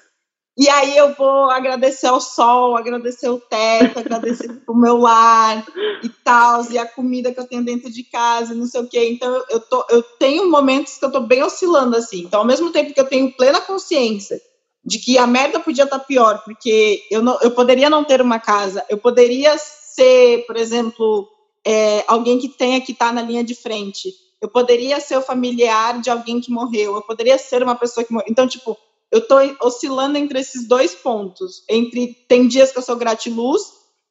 e 0.58 0.68
aí 0.70 0.98
eu 0.98 1.14
vou 1.14 1.52
agradecer 1.52 2.08
ao 2.08 2.20
sol, 2.20 2.76
agradecer 2.76 3.30
o 3.30 3.40
teto, 3.40 4.00
agradecer 4.00 4.60
o 4.68 4.74
meu 4.74 4.98
lar 4.98 5.64
e 6.02 6.10
tal, 6.10 6.66
e 6.72 6.80
a 6.80 6.86
comida 6.86 7.32
que 7.32 7.40
eu 7.40 7.48
tenho 7.48 7.64
dentro 7.64 7.92
de 7.92 8.04
casa, 8.04 8.56
não 8.56 8.66
sei 8.66 8.82
o 8.82 8.88
quê. 8.88 9.08
Então 9.08 9.46
eu, 9.52 9.60
tô, 9.60 9.86
eu 9.88 10.02
tenho 10.02 10.50
momentos 10.50 10.98
que 10.98 11.06
eu 11.06 11.12
tô 11.12 11.20
bem 11.20 11.44
oscilando 11.44 11.96
assim. 11.96 12.22
Então, 12.22 12.40
ao 12.40 12.46
mesmo 12.46 12.72
tempo 12.72 12.92
que 12.92 13.00
eu 13.00 13.08
tenho 13.08 13.32
plena 13.34 13.62
consciência 13.62 14.42
de 14.84 14.98
que 14.98 15.18
a 15.20 15.28
merda 15.28 15.60
podia 15.60 15.84
estar 15.84 16.00
tá 16.00 16.06
pior, 16.06 16.42
porque 16.44 17.04
eu, 17.12 17.22
não, 17.22 17.38
eu 17.42 17.52
poderia 17.52 17.90
não 17.90 18.04
ter 18.04 18.20
uma 18.20 18.40
casa, 18.40 18.84
eu 18.90 18.98
poderia 18.98 19.56
ser, 19.60 20.44
por 20.48 20.58
exemplo, 20.58 21.28
é, 21.64 22.04
alguém 22.08 22.40
que 22.40 22.50
tenha 22.50 22.82
que 22.82 22.94
estar 22.94 23.08
tá 23.08 23.14
na 23.14 23.22
linha 23.22 23.44
de 23.44 23.54
frente, 23.54 24.12
eu 24.42 24.50
poderia 24.50 25.00
ser 25.00 25.18
o 25.18 25.22
familiar 25.22 26.02
de 26.02 26.10
alguém 26.10 26.42
que 26.42 26.50
morreu, 26.50 26.96
eu 26.96 27.02
poderia 27.02 27.38
ser 27.38 27.62
uma 27.62 27.76
pessoa 27.76 28.04
que 28.04 28.12
morreu. 28.12 28.28
Então, 28.30 28.48
tipo, 28.48 28.76
eu 29.12 29.20
estou 29.20 29.40
oscilando 29.62 30.18
entre 30.18 30.40
esses 30.40 30.68
dois 30.68 30.94
pontos. 30.94 31.64
Entre 31.70 32.14
tem 32.28 32.48
dias 32.48 32.72
que 32.72 32.78
eu 32.78 32.82
sou 32.82 32.96
gratiluz 32.96 33.62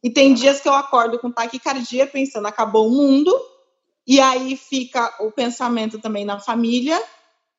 e 0.03 0.11
tem 0.11 0.33
dias 0.33 0.61
que 0.61 0.69
eu 0.69 0.75
acordo 0.75 1.19
com 1.19 1.31
taquicardia 1.31 2.07
pensando 2.07 2.47
acabou 2.47 2.88
o 2.88 2.91
mundo. 2.91 3.35
E 4.07 4.21
aí 4.21 4.57
fica 4.57 5.15
o 5.21 5.31
pensamento 5.31 5.99
também 5.99 6.25
na 6.25 6.41
família 6.41 7.00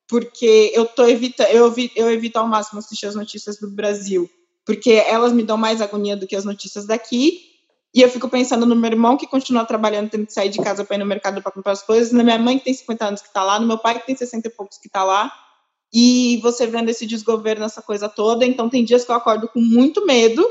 porque 0.08 0.72
eu 0.74 0.86
tô 0.86 1.06
evitando 1.06 1.48
eu, 1.48 1.72
eu 1.94 2.10
evito 2.10 2.38
ao 2.38 2.48
máximo 2.48 2.78
assistir 2.78 3.06
as 3.06 3.14
notícias 3.14 3.58
do 3.60 3.70
Brasil 3.70 4.28
porque 4.64 4.92
elas 4.92 5.32
me 5.32 5.42
dão 5.42 5.56
mais 5.56 5.80
agonia 5.80 6.16
do 6.16 6.26
que 6.26 6.36
as 6.36 6.44
notícias 6.44 6.86
daqui. 6.86 7.40
E 7.94 8.02
eu 8.02 8.10
fico 8.10 8.28
pensando 8.28 8.66
no 8.66 8.76
meu 8.76 8.90
irmão 8.90 9.16
que 9.16 9.26
continua 9.26 9.64
trabalhando, 9.64 10.10
tendo 10.10 10.26
que 10.26 10.32
sair 10.32 10.50
de 10.50 10.58
casa 10.58 10.84
para 10.84 10.96
ir 10.96 10.98
no 10.98 11.06
mercado 11.06 11.40
para 11.40 11.50
comprar 11.50 11.72
as 11.72 11.82
coisas, 11.82 12.12
na 12.12 12.22
minha 12.22 12.38
mãe 12.38 12.58
que 12.58 12.66
tem 12.66 12.74
50 12.74 13.06
anos 13.06 13.22
que 13.22 13.28
está 13.28 13.42
lá, 13.42 13.58
no 13.58 13.66
meu 13.66 13.78
pai 13.78 13.98
que 13.98 14.04
tem 14.04 14.14
60 14.14 14.46
e 14.46 14.50
poucos 14.50 14.76
que 14.76 14.86
está 14.88 15.04
lá 15.04 15.32
e 15.92 16.38
você 16.42 16.66
vendo 16.66 16.88
esse 16.90 17.06
desgoverno, 17.06 17.64
essa 17.64 17.82
coisa 17.82 18.08
toda. 18.08 18.44
Então, 18.44 18.68
tem 18.68 18.84
dias 18.84 19.04
que 19.04 19.10
eu 19.10 19.16
acordo 19.16 19.48
com 19.48 19.60
muito 19.60 20.04
medo, 20.04 20.46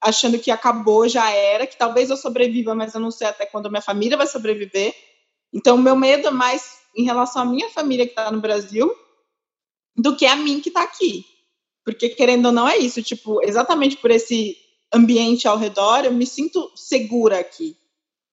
achando 0.00 0.38
que 0.38 0.50
acabou, 0.50 1.08
já 1.08 1.30
era, 1.30 1.66
que 1.66 1.78
talvez 1.78 2.10
eu 2.10 2.16
sobreviva, 2.16 2.74
mas 2.74 2.94
eu 2.94 3.00
não 3.00 3.10
sei 3.10 3.26
até 3.26 3.46
quando 3.46 3.70
minha 3.70 3.82
família 3.82 4.16
vai 4.16 4.26
sobreviver. 4.26 4.94
Então, 5.52 5.78
meu 5.78 5.96
medo 5.96 6.28
é 6.28 6.30
mais 6.30 6.78
em 6.96 7.04
relação 7.04 7.42
à 7.42 7.44
minha 7.44 7.70
família 7.70 8.04
que 8.04 8.12
está 8.12 8.30
no 8.30 8.40
Brasil 8.40 8.92
do 9.96 10.16
que 10.16 10.26
a 10.26 10.36
mim 10.36 10.60
que 10.60 10.68
está 10.68 10.82
aqui. 10.82 11.24
Porque, 11.84 12.08
querendo 12.08 12.46
ou 12.46 12.52
não, 12.52 12.68
é 12.68 12.78
isso. 12.78 13.02
Tipo, 13.02 13.42
exatamente 13.42 13.96
por 13.96 14.10
esse 14.10 14.56
ambiente 14.92 15.46
ao 15.46 15.58
redor, 15.58 16.04
eu 16.04 16.12
me 16.12 16.26
sinto 16.26 16.70
segura 16.74 17.38
aqui. 17.38 17.76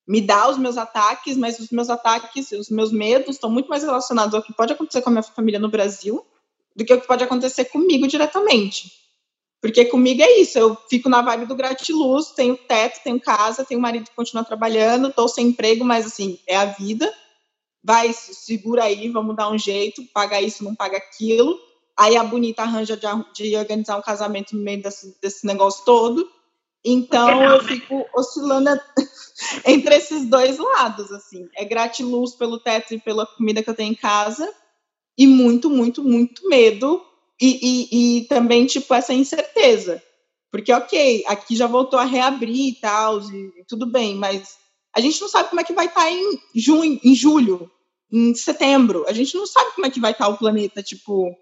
Me 0.08 0.22
dá 0.22 0.50
os 0.50 0.58
meus 0.58 0.78
ataques, 0.78 1.38
mas 1.38 1.60
os 1.60 1.70
meus 1.70 1.90
ataques, 1.90 2.52
os 2.52 2.70
meus 2.70 2.92
medos 2.92 3.36
estão 3.36 3.50
muito 3.50 3.70
mais 3.70 3.84
relacionados 3.84 4.34
ao 4.34 4.42
que 4.42 4.54
pode 4.54 4.74
acontecer 4.74 5.02
com 5.02 5.10
a 5.10 5.14
minha 5.14 5.24
família 5.24 5.60
no 5.60 5.70
Brasil 5.70 6.26
do 6.76 6.86
que 6.86 6.94
o 6.94 7.00
que 7.00 7.08
pode 7.08 7.24
acontecer 7.24 7.66
comigo 7.66 8.08
diretamente. 8.08 8.92
Porque 9.62 9.86
comigo 9.86 10.24
é 10.24 10.40
isso, 10.40 10.58
eu 10.58 10.76
fico 10.90 11.08
na 11.08 11.22
vibe 11.22 11.46
do 11.46 11.56
gratiluz, 11.56 12.32
tenho 12.32 12.58
teto, 12.58 13.04
tenho 13.04 13.20
casa, 13.20 13.64
tenho 13.64 13.80
marido 13.80 14.10
que 14.10 14.16
continua 14.16 14.44
trabalhando, 14.44 15.10
estou 15.10 15.28
sem 15.28 15.50
emprego, 15.50 15.86
mas 15.86 16.08
assim, 16.08 16.40
é 16.48 16.56
a 16.56 16.66
vida. 16.66 17.14
Vai, 17.84 18.12
segura 18.14 18.86
aí, 18.86 19.10
vamos 19.10 19.36
dar 19.36 19.50
um 19.50 19.58
jeito, 19.58 20.04
paga 20.14 20.42
isso, 20.42 20.64
não 20.64 20.74
paga 20.74 20.98
aquilo. 20.98 21.60
Aí 21.98 22.18
a 22.18 22.24
bonita 22.24 22.64
arranja 22.64 22.98
de, 22.98 23.06
de 23.36 23.56
organizar 23.56 23.98
um 23.98 24.02
casamento 24.02 24.56
no 24.56 24.64
meio 24.64 24.82
desse, 24.82 25.16
desse 25.22 25.46
negócio 25.46 25.86
todo. 25.86 26.28
Então 26.84 27.44
eu 27.44 27.64
fico 27.64 28.06
oscilando 28.16 28.70
entre 29.66 29.96
esses 29.96 30.28
dois 30.28 30.58
lados, 30.58 31.12
assim. 31.12 31.48
É 31.56 31.64
gratiluz 31.64 32.36
pelo 32.36 32.60
teto 32.60 32.94
e 32.94 33.00
pela 33.00 33.26
comida 33.26 33.62
que 33.62 33.70
eu 33.70 33.76
tenho 33.76 33.92
em 33.92 33.96
casa, 33.96 34.52
e 35.18 35.28
muito, 35.28 35.70
muito, 35.70 36.04
muito 36.04 36.48
medo 36.48 37.02
e, 37.40 37.60
e, 37.62 38.18
e, 38.18 38.28
também, 38.28 38.66
tipo, 38.66 38.94
essa 38.94 39.14
incerteza. 39.14 40.02
Porque, 40.52 40.72
ok, 40.72 41.24
aqui 41.28 41.56
já 41.56 41.68
voltou 41.68 41.98
a 41.98 42.04
reabrir 42.04 42.70
e 42.70 42.76
tal, 42.80 43.20
e, 43.22 43.64
tudo 43.68 43.86
bem, 43.86 44.16
mas 44.16 44.58
a 44.94 45.00
gente 45.00 45.20
não 45.22 45.30
sabe 45.30 45.50
como 45.50 45.62
é 45.62 45.64
que 45.64 45.74
vai 45.74 45.86
estar 45.86 46.02
tá 46.02 46.12
em 46.12 46.40
junho, 46.54 47.00
em 47.04 47.16
julho, 47.16 47.72
em 48.12 48.36
setembro. 48.36 49.06
A 49.08 49.14
gente 49.14 49.36
não 49.36 49.48
sabe 49.48 49.74
como 49.74 49.88
é 49.88 49.90
que 49.90 50.00
vai 50.00 50.12
estar 50.12 50.26
tá 50.26 50.32
o 50.32 50.38
planeta, 50.38 50.84
tipo, 50.84 51.36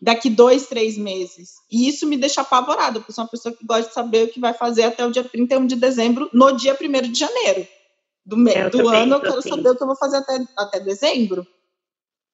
daqui 0.00 0.28
dois, 0.28 0.66
três 0.66 0.98
meses. 0.98 1.54
E 1.70 1.88
isso 1.88 2.06
me 2.06 2.16
deixa 2.16 2.40
apavorada, 2.40 3.00
porque 3.00 3.12
sou 3.12 3.24
uma 3.24 3.30
pessoa 3.30 3.54
que 3.54 3.64
gosta 3.64 3.88
de 3.88 3.94
saber 3.94 4.24
o 4.24 4.28
que 4.28 4.40
vai 4.40 4.52
fazer 4.52 4.84
até 4.84 5.06
o 5.06 5.10
dia 5.10 5.24
31 5.24 5.66
de 5.66 5.76
dezembro, 5.76 6.28
no 6.32 6.52
dia 6.52 6.76
1 6.78 7.10
de 7.10 7.18
janeiro 7.18 7.66
do, 8.24 8.48
é, 8.48 8.70
do 8.70 8.88
ano. 8.88 9.16
Eu 9.16 9.20
quero 9.20 9.38
assim. 9.38 9.50
saber 9.50 9.70
o 9.70 9.76
que 9.76 9.82
eu 9.82 9.86
vou 9.86 9.96
fazer 9.96 10.18
até, 10.18 10.44
até 10.56 10.80
dezembro. 10.80 11.46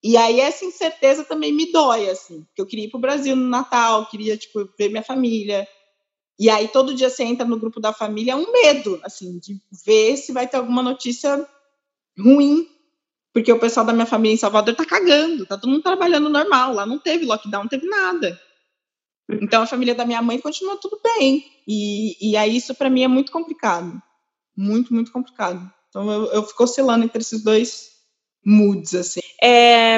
E 0.02 0.16
aí 0.16 0.40
essa 0.40 0.64
incerteza 0.64 1.24
também 1.24 1.52
me 1.52 1.70
dói, 1.70 2.08
assim, 2.08 2.42
porque 2.44 2.62
eu 2.62 2.66
queria 2.66 2.86
ir 2.86 2.88
para 2.88 2.98
o 2.98 3.02
Brasil 3.02 3.36
no 3.36 3.46
Natal, 3.46 4.08
queria, 4.08 4.36
tipo, 4.36 4.66
ver 4.78 4.88
minha 4.88 5.02
família. 5.02 5.68
E 6.38 6.48
aí 6.48 6.68
todo 6.68 6.94
dia 6.94 7.10
você 7.10 7.22
entra 7.22 7.46
no 7.46 7.58
grupo 7.58 7.78
da 7.78 7.92
família, 7.92 8.32
é 8.32 8.36
um 8.36 8.50
medo, 8.50 8.98
assim, 9.04 9.38
de 9.38 9.60
ver 9.84 10.16
se 10.16 10.32
vai 10.32 10.48
ter 10.48 10.56
alguma 10.56 10.82
notícia 10.82 11.46
ruim, 12.18 12.66
porque 13.32 13.52
o 13.52 13.58
pessoal 13.58 13.86
da 13.86 13.92
minha 13.92 14.06
família 14.06 14.34
em 14.34 14.38
Salvador 14.38 14.74
tá 14.74 14.84
cagando, 14.84 15.46
tá 15.46 15.56
todo 15.56 15.70
mundo 15.70 15.82
trabalhando 15.82 16.28
normal, 16.28 16.74
lá 16.74 16.84
não 16.84 16.98
teve 16.98 17.24
lockdown, 17.24 17.62
não 17.62 17.68
teve 17.68 17.86
nada. 17.86 18.38
Então 19.40 19.62
a 19.62 19.66
família 19.66 19.94
da 19.94 20.04
minha 20.04 20.20
mãe 20.20 20.38
continua 20.38 20.76
tudo 20.76 21.00
bem. 21.02 21.44
E, 21.66 22.30
e 22.30 22.36
aí 22.36 22.56
isso 22.56 22.74
para 22.74 22.90
mim 22.90 23.04
é 23.04 23.08
muito 23.08 23.30
complicado. 23.30 24.00
Muito, 24.56 24.92
muito 24.92 25.12
complicado. 25.12 25.70
Então 25.88 26.10
eu, 26.10 26.26
eu 26.32 26.42
fico 26.42 26.64
oscilando 26.64 27.04
entre 27.04 27.20
esses 27.20 27.42
dois 27.44 27.90
moods, 28.44 28.94
assim. 28.94 29.20
É, 29.40 29.96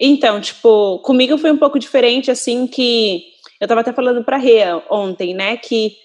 então, 0.00 0.40
tipo, 0.40 0.98
comigo 1.00 1.38
foi 1.38 1.52
um 1.52 1.58
pouco 1.58 1.78
diferente, 1.78 2.30
assim, 2.30 2.66
que 2.66 3.22
eu 3.60 3.68
tava 3.68 3.82
até 3.82 3.92
falando 3.92 4.24
pra 4.24 4.36
Rê 4.36 4.62
ontem, 4.90 5.34
né, 5.34 5.56
que 5.56 5.96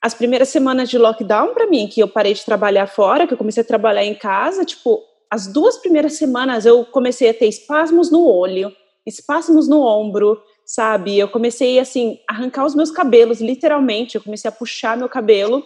as 0.00 0.14
primeiras 0.14 0.48
semanas 0.48 0.90
de 0.90 0.98
lockdown 0.98 1.54
para 1.54 1.66
mim, 1.66 1.86
que 1.86 2.00
eu 2.00 2.08
parei 2.08 2.34
de 2.34 2.44
trabalhar 2.44 2.86
fora, 2.86 3.26
que 3.26 3.34
eu 3.34 3.38
comecei 3.38 3.62
a 3.62 3.66
trabalhar 3.66 4.04
em 4.04 4.14
casa, 4.14 4.64
tipo, 4.64 5.00
as 5.32 5.46
duas 5.46 5.78
primeiras 5.78 6.12
semanas 6.12 6.66
eu 6.66 6.84
comecei 6.84 7.30
a 7.30 7.32
ter 7.32 7.46
espasmos 7.46 8.10
no 8.10 8.28
olho, 8.28 8.70
espasmos 9.06 9.66
no 9.66 9.80
ombro, 9.80 10.38
sabe? 10.62 11.18
Eu 11.18 11.26
comecei, 11.26 11.78
assim, 11.78 12.18
a 12.28 12.34
arrancar 12.34 12.66
os 12.66 12.74
meus 12.74 12.90
cabelos, 12.90 13.40
literalmente, 13.40 14.14
eu 14.14 14.22
comecei 14.22 14.50
a 14.50 14.52
puxar 14.52 14.94
meu 14.94 15.08
cabelo, 15.08 15.64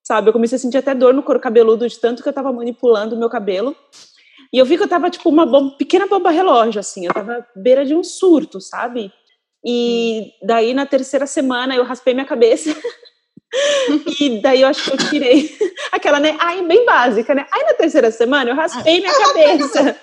sabe? 0.00 0.28
Eu 0.28 0.32
comecei 0.32 0.54
a 0.54 0.58
sentir 0.60 0.78
até 0.78 0.94
dor 0.94 1.12
no 1.12 1.24
couro 1.24 1.40
cabeludo 1.40 1.88
de 1.88 1.98
tanto 1.98 2.22
que 2.22 2.28
eu 2.28 2.32
tava 2.32 2.52
manipulando 2.52 3.16
o 3.16 3.18
meu 3.18 3.28
cabelo. 3.28 3.74
E 4.52 4.58
eu 4.58 4.64
vi 4.64 4.76
que 4.76 4.84
eu 4.84 4.88
tava, 4.88 5.10
tipo, 5.10 5.28
uma 5.28 5.44
bomba, 5.44 5.76
pequena 5.76 6.06
bomba 6.06 6.30
relógio, 6.30 6.78
assim. 6.78 7.06
Eu 7.06 7.12
tava 7.12 7.44
beira 7.56 7.84
de 7.84 7.96
um 7.96 8.04
surto, 8.04 8.60
sabe? 8.60 9.12
E 9.66 10.34
daí, 10.40 10.72
na 10.72 10.86
terceira 10.86 11.26
semana, 11.26 11.74
eu 11.74 11.82
raspei 11.82 12.14
minha 12.14 12.26
cabeça. 12.26 12.70
e 14.20 14.40
daí 14.40 14.60
eu 14.60 14.68
acho 14.68 14.84
que 14.84 14.92
eu 14.92 15.08
tirei 15.08 15.58
aquela, 15.90 16.20
né? 16.20 16.36
Ai, 16.38 16.62
bem 16.62 16.84
básica, 16.84 17.34
né? 17.34 17.46
Aí 17.50 17.64
na 17.64 17.74
terceira 17.74 18.10
semana 18.10 18.50
eu 18.50 18.54
raspei 18.54 19.00
minha 19.00 19.12
cabeça. 19.12 19.96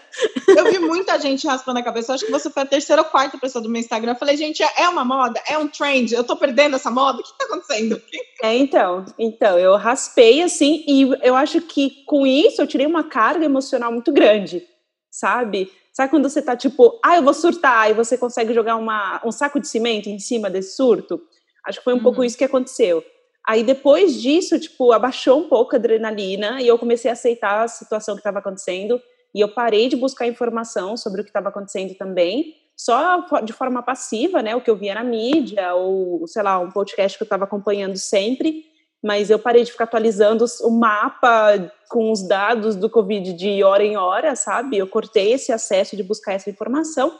Eu 0.47 0.65
vi 0.71 0.79
muita 0.79 1.17
gente 1.19 1.47
raspando 1.47 1.79
a 1.79 1.83
cabeça. 1.83 2.11
Eu 2.11 2.15
acho 2.15 2.25
que 2.25 2.31
você 2.31 2.49
foi 2.49 2.63
a 2.63 2.65
terceira 2.65 3.01
ou 3.01 3.07
quarta 3.07 3.37
pessoa 3.37 3.61
do 3.61 3.69
meu 3.69 3.79
Instagram. 3.79 4.11
Eu 4.11 4.17
falei, 4.17 4.35
gente, 4.35 4.61
é 4.63 4.89
uma 4.89 5.05
moda, 5.05 5.41
é 5.47 5.57
um 5.57 5.67
trend. 5.67 6.13
Eu 6.13 6.23
tô 6.23 6.35
perdendo 6.35 6.75
essa 6.75 6.91
moda. 6.91 7.19
O 7.19 7.23
que 7.23 7.37
tá 7.37 7.45
acontecendo? 7.45 8.01
É, 8.43 8.55
então, 8.55 9.03
então, 9.17 9.57
eu 9.57 9.75
raspei 9.77 10.43
assim, 10.43 10.83
e 10.87 11.09
eu 11.23 11.35
acho 11.35 11.59
que 11.59 12.03
com 12.05 12.25
isso 12.27 12.61
eu 12.61 12.67
tirei 12.67 12.85
uma 12.85 13.03
carga 13.03 13.43
emocional 13.43 13.91
muito 13.91 14.13
grande, 14.13 14.63
sabe? 15.09 15.71
Sabe 15.91 16.11
quando 16.11 16.29
você 16.29 16.39
tá 16.39 16.55
tipo, 16.55 16.99
ah, 17.03 17.15
eu 17.15 17.23
vou 17.23 17.33
surtar, 17.33 17.89
e 17.89 17.95
você 17.95 18.15
consegue 18.15 18.53
jogar 18.53 18.75
uma, 18.75 19.19
um 19.25 19.31
saco 19.31 19.59
de 19.59 19.67
cimento 19.67 20.07
em 20.07 20.19
cima 20.19 20.51
desse 20.51 20.75
surto? 20.75 21.19
Acho 21.65 21.79
que 21.79 21.83
foi 21.83 21.93
um 21.93 21.97
uhum. 21.97 22.03
pouco 22.03 22.23
isso 22.23 22.37
que 22.37 22.43
aconteceu. 22.43 23.03
Aí 23.47 23.63
depois 23.63 24.21
disso, 24.21 24.59
tipo, 24.59 24.91
abaixou 24.91 25.39
um 25.39 25.47
pouco 25.47 25.73
a 25.73 25.79
adrenalina 25.79 26.61
e 26.61 26.67
eu 26.67 26.77
comecei 26.77 27.09
a 27.09 27.13
aceitar 27.13 27.63
a 27.63 27.67
situação 27.69 28.13
que 28.15 28.19
estava 28.19 28.39
acontecendo. 28.39 29.01
e 29.35 29.39
eu 29.41 29.49
parei 29.49 29.87
de 29.87 29.95
buscar 29.95 30.25
informação 30.25 30.97
sobre 30.97 31.21
o 31.21 31.23
que 31.23 31.29
estava 31.29 31.49
acontecendo 31.49 31.93
também, 31.95 32.55
só 32.75 33.19
de 33.41 33.53
forma 33.53 33.83
passiva, 33.83 34.41
né, 34.41 34.55
o 34.55 34.61
que 34.61 34.69
eu 34.69 34.75
via 34.75 34.95
na 34.95 35.03
mídia, 35.03 35.75
ou, 35.75 36.25
sei 36.27 36.41
lá, 36.41 36.57
um 36.59 36.71
podcast 36.71 37.17
que 37.17 37.23
eu 37.23 37.25
estava 37.25 37.43
acompanhando 37.43 37.97
sempre, 37.97 38.63
mas 39.03 39.29
eu 39.29 39.37
parei 39.37 39.63
de 39.63 39.71
ficar 39.71 39.83
atualizando 39.83 40.43
o 40.61 40.71
mapa 40.71 41.71
com 41.89 42.11
os 42.11 42.27
dados 42.27 42.75
do 42.75 42.89
Covid 42.89 43.33
de 43.33 43.63
hora 43.63 43.83
em 43.83 43.95
hora, 43.95 44.35
sabe? 44.35 44.77
Eu 44.77 44.87
cortei 44.87 45.33
esse 45.33 45.51
acesso 45.51 45.95
de 45.95 46.03
buscar 46.03 46.33
essa 46.33 46.49
informação 46.49 47.15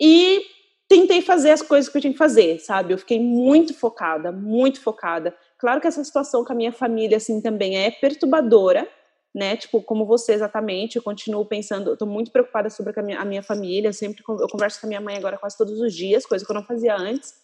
e 0.00 0.42
tentei 0.88 1.20
fazer 1.20 1.50
as 1.50 1.62
coisas 1.62 1.90
que 1.90 1.98
eu 1.98 2.00
tinha 2.00 2.12
que 2.12 2.18
fazer, 2.18 2.58
sabe? 2.60 2.94
Eu 2.94 2.98
fiquei 2.98 3.20
muito 3.20 3.74
focada, 3.74 4.32
muito 4.32 4.80
focada. 4.80 5.36
Claro 5.58 5.80
que 5.80 5.86
essa 5.86 6.02
situação 6.02 6.44
com 6.44 6.52
a 6.52 6.56
minha 6.56 6.72
família, 6.72 7.18
assim, 7.18 7.40
também 7.40 7.76
é 7.76 7.90
perturbadora, 7.90 8.88
né? 9.34 9.56
Tipo, 9.56 9.82
como 9.82 10.06
você 10.06 10.32
exatamente, 10.32 10.96
eu 10.96 11.02
continuo 11.02 11.44
pensando, 11.44 11.90
eu 11.90 11.96
tô 11.96 12.06
muito 12.06 12.30
preocupada 12.30 12.70
sobre 12.70 12.98
a 12.98 13.02
minha, 13.02 13.20
a 13.20 13.24
minha 13.24 13.42
família, 13.42 13.88
eu 13.88 13.92
sempre 13.92 14.22
eu 14.26 14.48
converso 14.48 14.80
com 14.80 14.86
a 14.86 14.88
minha 14.88 15.00
mãe 15.00 15.16
agora 15.16 15.36
quase 15.36 15.56
todos 15.58 15.78
os 15.80 15.94
dias, 15.94 16.24
coisa 16.24 16.44
que 16.44 16.50
eu 16.50 16.54
não 16.54 16.64
fazia 16.64 16.96
antes. 16.96 17.34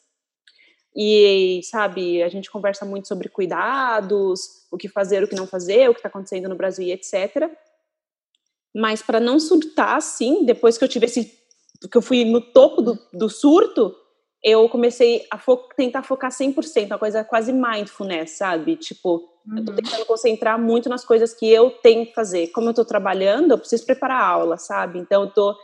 E, 0.96 1.60
sabe, 1.64 2.22
a 2.22 2.28
gente 2.28 2.50
conversa 2.50 2.84
muito 2.84 3.08
sobre 3.08 3.28
cuidados, 3.28 4.64
o 4.70 4.76
que 4.76 4.88
fazer, 4.88 5.24
o 5.24 5.28
que 5.28 5.34
não 5.34 5.46
fazer, 5.46 5.90
o 5.90 5.92
que 5.92 5.98
está 5.98 6.08
acontecendo 6.08 6.48
no 6.48 6.54
Brasil 6.54 6.86
e 6.86 6.92
etc. 6.92 7.50
Mas 8.74 9.02
para 9.02 9.18
não 9.18 9.40
surtar 9.40 9.96
assim, 9.96 10.44
depois 10.44 10.78
que 10.78 10.84
eu 10.84 10.88
tive 10.88 11.06
esse. 11.06 11.43
Que 11.90 11.96
eu 11.96 12.02
fui 12.02 12.24
no 12.24 12.40
topo 12.40 12.82
do, 12.82 12.98
do 13.12 13.28
surto, 13.28 13.94
eu 14.42 14.68
comecei 14.68 15.26
a 15.30 15.38
fo 15.38 15.56
tentar 15.76 16.02
focar 16.02 16.30
100%, 16.30 16.86
uma 16.86 16.98
coisa 16.98 17.24
quase 17.24 17.52
mindfulness, 17.52 18.32
sabe? 18.32 18.76
Tipo, 18.76 19.22
uhum. 19.46 19.58
eu 19.58 19.64
tô 19.64 19.70
uhum. 19.72 19.76
tentando 19.76 20.04
concentrar 20.04 20.58
muito 20.58 20.88
nas 20.88 21.04
coisas 21.04 21.32
que 21.32 21.48
eu 21.50 21.70
tenho 21.70 22.06
que 22.06 22.14
fazer. 22.14 22.48
Como 22.48 22.68
eu 22.68 22.74
tô 22.74 22.84
trabalhando, 22.84 23.52
eu 23.52 23.58
preciso 23.58 23.86
preparar 23.86 24.20
a 24.20 24.26
aula, 24.26 24.58
sabe? 24.58 24.98
Então, 24.98 25.22
eu 25.22 25.30
tô 25.30 25.56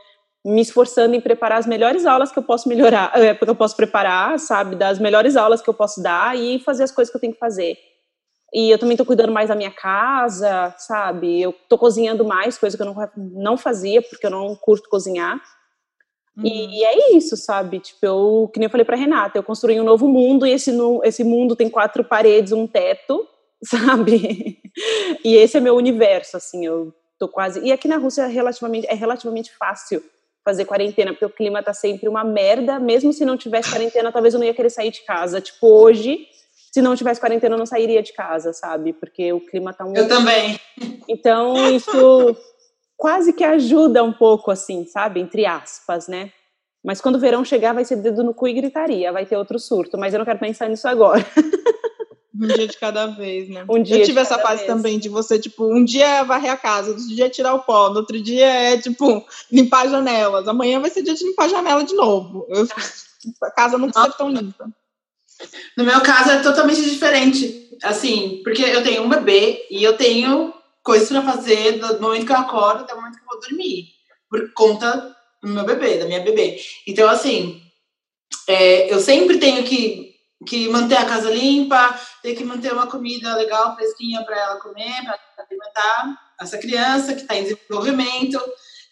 me 0.43 0.63
esforçando 0.63 1.15
em 1.15 1.21
preparar 1.21 1.59
as 1.59 1.67
melhores 1.67 2.07
aulas 2.07 2.33
que 2.33 2.39
eu 2.39 2.43
posso 2.43 2.69
melhorar, 2.69 3.13
é, 3.15 3.35
que 3.37 3.49
eu 3.49 3.55
posso 3.55 3.77
preparar, 3.77 4.39
sabe, 4.39 4.75
das 4.75 4.99
melhores 4.99 5.37
aulas 5.37 5.61
que 5.61 5.69
eu 5.69 5.75
posso 5.75 6.03
dar 6.03 6.37
e 6.37 6.59
fazer 6.61 6.85
as 6.85 6.91
coisas 6.91 7.11
que 7.11 7.17
eu 7.17 7.21
tenho 7.21 7.35
que 7.35 7.39
fazer. 7.39 7.77
E 8.53 8.71
eu 8.71 8.79
também 8.79 8.97
tô 8.97 9.05
cuidando 9.05 9.33
mais 9.33 9.49
da 9.49 9.55
minha 9.55 9.71
casa, 9.71 10.75
sabe? 10.79 11.41
Eu 11.41 11.55
tô 11.69 11.79
cozinhando 11.79 12.25
mais, 12.25 12.59
coisa 12.59 12.77
que 12.77 12.83
eu 12.83 12.87
não, 12.87 12.97
não 13.17 13.57
fazia, 13.57 14.03
porque 14.03 14.27
eu 14.27 14.31
não 14.31 14.57
curto 14.57 14.89
cozinhar. 14.89 15.41
Uhum. 16.43 16.47
E, 16.47 16.81
e, 16.81 16.85
é 16.85 17.17
isso, 17.17 17.37
sabe? 17.37 17.81
Tipo, 17.81 17.99
eu, 18.05 18.51
que 18.53 18.59
nem 18.59 18.67
eu 18.67 18.71
falei 18.71 18.85
pra 18.85 18.97
Renata, 18.97 19.39
eu 19.39 19.43
construí 19.43 19.81
um 19.81 19.85
novo 19.85 20.09
mundo 20.09 20.47
e 20.47 20.53
esse, 20.53 20.73
esse 21.05 21.25
mundo 21.25 21.55
tem 21.55 21.69
quatro 21.69 22.03
paredes, 22.03 22.53
um 22.53 22.67
teto, 22.67 23.27
sabe? 23.65 24.59
e 25.25 25.37
esse 25.37 25.57
é 25.57 25.61
meu 25.61 25.77
universo, 25.77 26.37
assim, 26.37 26.65
eu 26.65 26.93
tô 27.19 27.29
quase... 27.29 27.61
E 27.61 27.73
aqui 27.73 27.87
na 27.87 27.99
Rússia 27.99 28.23
é 28.23 28.29
relativamente, 28.29 28.87
é 28.87 28.95
relativamente 28.95 29.55
fácil 29.57 30.03
fazer 30.45 30.65
quarentena, 30.65 31.13
porque 31.13 31.25
o 31.25 31.31
clima 31.31 31.63
tá 31.63 31.73
sempre 31.73 32.09
uma 32.09 32.25
merda. 32.25 32.79
Mesmo 32.79 33.13
se 33.13 33.25
não 33.25 33.37
tivesse 33.37 33.71
quarentena, 33.71 34.11
talvez 34.11 34.35
eu 34.35 34.41
não 34.41 34.47
ia 34.47 34.55
querer 34.55 34.71
sair 34.71 34.91
de 34.91 35.03
casa. 35.05 35.41
Tipo, 35.41 35.67
hoje, 35.67 36.27
se 36.73 36.81
não 36.81 36.97
tivesse 36.97 37.21
quarentena, 37.21 37.55
eu 37.55 37.59
não 37.59 37.67
sairia 37.67 38.03
de 38.03 38.13
casa, 38.13 38.53
sabe? 38.53 38.93
Porque 38.93 39.33
o 39.33 39.41
clima 39.41 39.73
tá 39.73 39.85
muito. 39.85 39.99
Eu 39.99 40.09
também. 40.09 40.59
Então, 41.09 41.55
isso 41.75 42.37
quase 43.01 43.33
que 43.33 43.43
ajuda 43.43 44.05
um 44.05 44.13
pouco, 44.13 44.51
assim, 44.51 44.85
sabe? 44.85 45.21
Entre 45.21 45.47
aspas, 45.47 46.07
né? 46.07 46.31
Mas 46.85 47.01
quando 47.01 47.15
o 47.17 47.19
verão 47.19 47.43
chegar, 47.43 47.73
vai 47.73 47.83
ser 47.83 47.97
dedo 47.97 48.23
no 48.23 48.35
cu 48.35 48.47
e 48.47 48.53
gritaria, 48.53 49.11
vai 49.11 49.25
ter 49.25 49.39
outro 49.39 49.59
surto. 49.59 49.97
Mas 49.97 50.13
eu 50.13 50.19
não 50.19 50.27
quero 50.27 50.39
pensar 50.39 50.69
nisso 50.69 50.87
agora. 50.87 51.25
Um 52.33 52.47
dia 52.47 52.69
de 52.69 52.79
cada 52.79 53.07
vez, 53.07 53.49
né? 53.49 53.65
Um 53.69 53.83
dia 53.83 53.99
eu 53.99 54.05
tive 54.05 54.21
essa 54.21 54.39
fase 54.39 54.65
vez. 54.65 54.67
também 54.67 54.99
de 54.99 55.09
você, 55.09 55.39
tipo, 55.39 55.65
um 55.65 55.85
dia 55.85 56.07
é 56.07 56.25
varrer 56.25 56.51
a 56.51 56.57
casa, 56.57 56.91
outro 56.91 57.07
dia 57.09 57.27
é 57.27 57.29
tirar 57.29 57.55
o 57.55 57.61
pó, 57.61 57.91
no 57.91 57.97
outro 57.97 58.21
dia 58.21 58.47
é, 58.47 58.79
tipo, 58.79 59.27
limpar 59.51 59.89
janelas. 59.89 60.47
Amanhã 60.47 60.79
vai 60.79 60.91
ser 60.91 61.03
dia 61.03 61.15
de 61.15 61.25
limpar 61.25 61.47
a 61.47 61.49
janela 61.49 61.85
de 61.85 61.95
novo. 61.95 62.47
Eu, 62.49 62.67
a 63.43 63.51
casa 63.51 63.77
não 63.77 63.91
precisa 63.91 64.15
tão 64.17 64.31
limpa. 64.31 64.71
No 65.77 65.85
meu 65.85 66.01
caso 66.03 66.31
é 66.31 66.43
totalmente 66.43 66.83
diferente. 66.83 67.77
Assim, 67.83 68.41
porque 68.45 68.63
eu 68.63 68.83
tenho 68.83 69.03
um 69.03 69.09
bebê 69.09 69.67
e 69.71 69.83
eu 69.83 69.97
tenho 69.97 70.55
coisas 70.91 71.09
para 71.09 71.23
fazer 71.23 71.79
do 71.79 72.01
momento 72.01 72.27
que 72.27 72.33
eu 72.33 72.37
acordo 72.37 72.83
até 72.83 72.93
o 72.93 72.97
momento 72.97 73.17
que 73.17 73.23
eu 73.23 73.29
vou 73.29 73.41
dormir. 73.41 73.85
Por 74.29 74.53
conta 74.55 75.17
do 75.41 75.49
meu 75.49 75.65
bebê, 75.65 75.99
da 75.99 76.07
minha 76.07 76.21
bebê. 76.21 76.61
Então, 76.85 77.09
assim, 77.09 77.63
é, 78.49 78.93
eu 78.93 78.99
sempre 78.99 79.39
tenho 79.39 79.63
que 79.63 80.11
que 80.47 80.71
manter 80.71 80.97
a 80.97 81.05
casa 81.05 81.31
limpa, 81.31 81.95
tem 82.23 82.35
que 82.35 82.43
manter 82.43 82.73
uma 82.73 82.87
comida 82.87 83.37
legal, 83.37 83.77
fresquinha 83.77 84.25
para 84.25 84.39
ela 84.41 84.57
comer, 84.59 85.05
para 85.05 85.19
alimentar 85.45 86.19
essa 86.41 86.57
criança 86.57 87.15
que 87.15 87.21
está 87.21 87.37
em 87.37 87.43
desenvolvimento. 87.43 88.41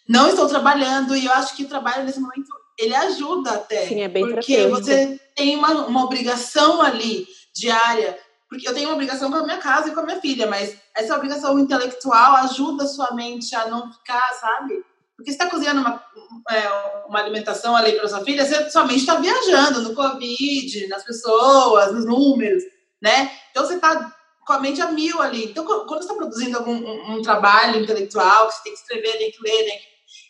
Não 0.07 0.29
estou 0.29 0.47
trabalhando 0.47 1.15
e 1.15 1.25
eu 1.25 1.33
acho 1.33 1.55
que 1.55 1.63
o 1.63 1.67
trabalho 1.67 2.03
nesse 2.03 2.19
momento 2.19 2.51
ele 2.77 2.95
ajuda 2.95 3.53
até. 3.53 3.87
Sim, 3.87 4.01
é 4.01 4.07
bem 4.07 4.29
Porque 4.29 4.67
você 4.67 5.19
tem 5.35 5.55
uma, 5.55 5.87
uma 5.87 6.05
obrigação 6.05 6.83
ali 6.83 7.27
diária. 7.51 8.15
Porque 8.49 8.67
eu 8.67 8.73
tenho 8.73 8.89
uma 8.89 8.95
obrigação 8.95 9.29
com 9.29 9.37
a 9.37 9.43
minha 9.43 9.59
casa 9.59 9.89
e 9.89 9.93
com 9.93 9.99
a 9.99 10.05
minha 10.05 10.19
filha, 10.19 10.47
mas 10.47 10.75
essa 10.95 11.15
obrigação 11.15 11.59
intelectual 11.59 12.35
ajuda 12.37 12.83
a 12.83 12.87
sua 12.87 13.13
mente 13.13 13.55
a 13.55 13.67
não 13.67 13.93
ficar, 13.93 14.33
sabe? 14.39 14.83
Porque 15.15 15.31
você 15.31 15.37
está 15.37 15.49
cozinhando 15.49 15.81
uma, 15.81 16.03
é, 16.49 16.69
uma 17.07 17.19
alimentação 17.19 17.75
ali 17.75 17.91
para 17.91 18.07
sua 18.07 18.23
filha, 18.23 18.45
você 18.45 18.69
somente 18.71 19.01
está 19.01 19.15
viajando 19.15 19.81
no 19.81 19.93
Covid, 19.93 20.87
nas 20.87 21.03
pessoas, 21.03 21.93
nos 21.93 22.05
números, 22.05 22.63
né? 23.01 23.31
Então 23.51 23.65
você 23.65 23.75
está 23.75 24.15
com 24.49 24.53
a 24.53 24.59
mente 24.59 24.81
a 24.81 24.91
mil 24.91 25.21
ali. 25.21 25.45
Então, 25.45 25.63
quando 25.63 25.99
você 25.99 25.99
está 25.99 26.15
produzindo 26.15 26.57
algum 26.57 26.73
um, 26.73 27.17
um, 27.17 27.21
trabalho 27.21 27.79
intelectual, 27.79 28.47
que 28.47 28.55
você 28.55 28.63
tem 28.63 28.73
que 28.73 28.79
escrever, 28.79 29.17
tem 29.19 29.31
que 29.31 29.43
ler, 29.43 29.63
que... 29.63 29.79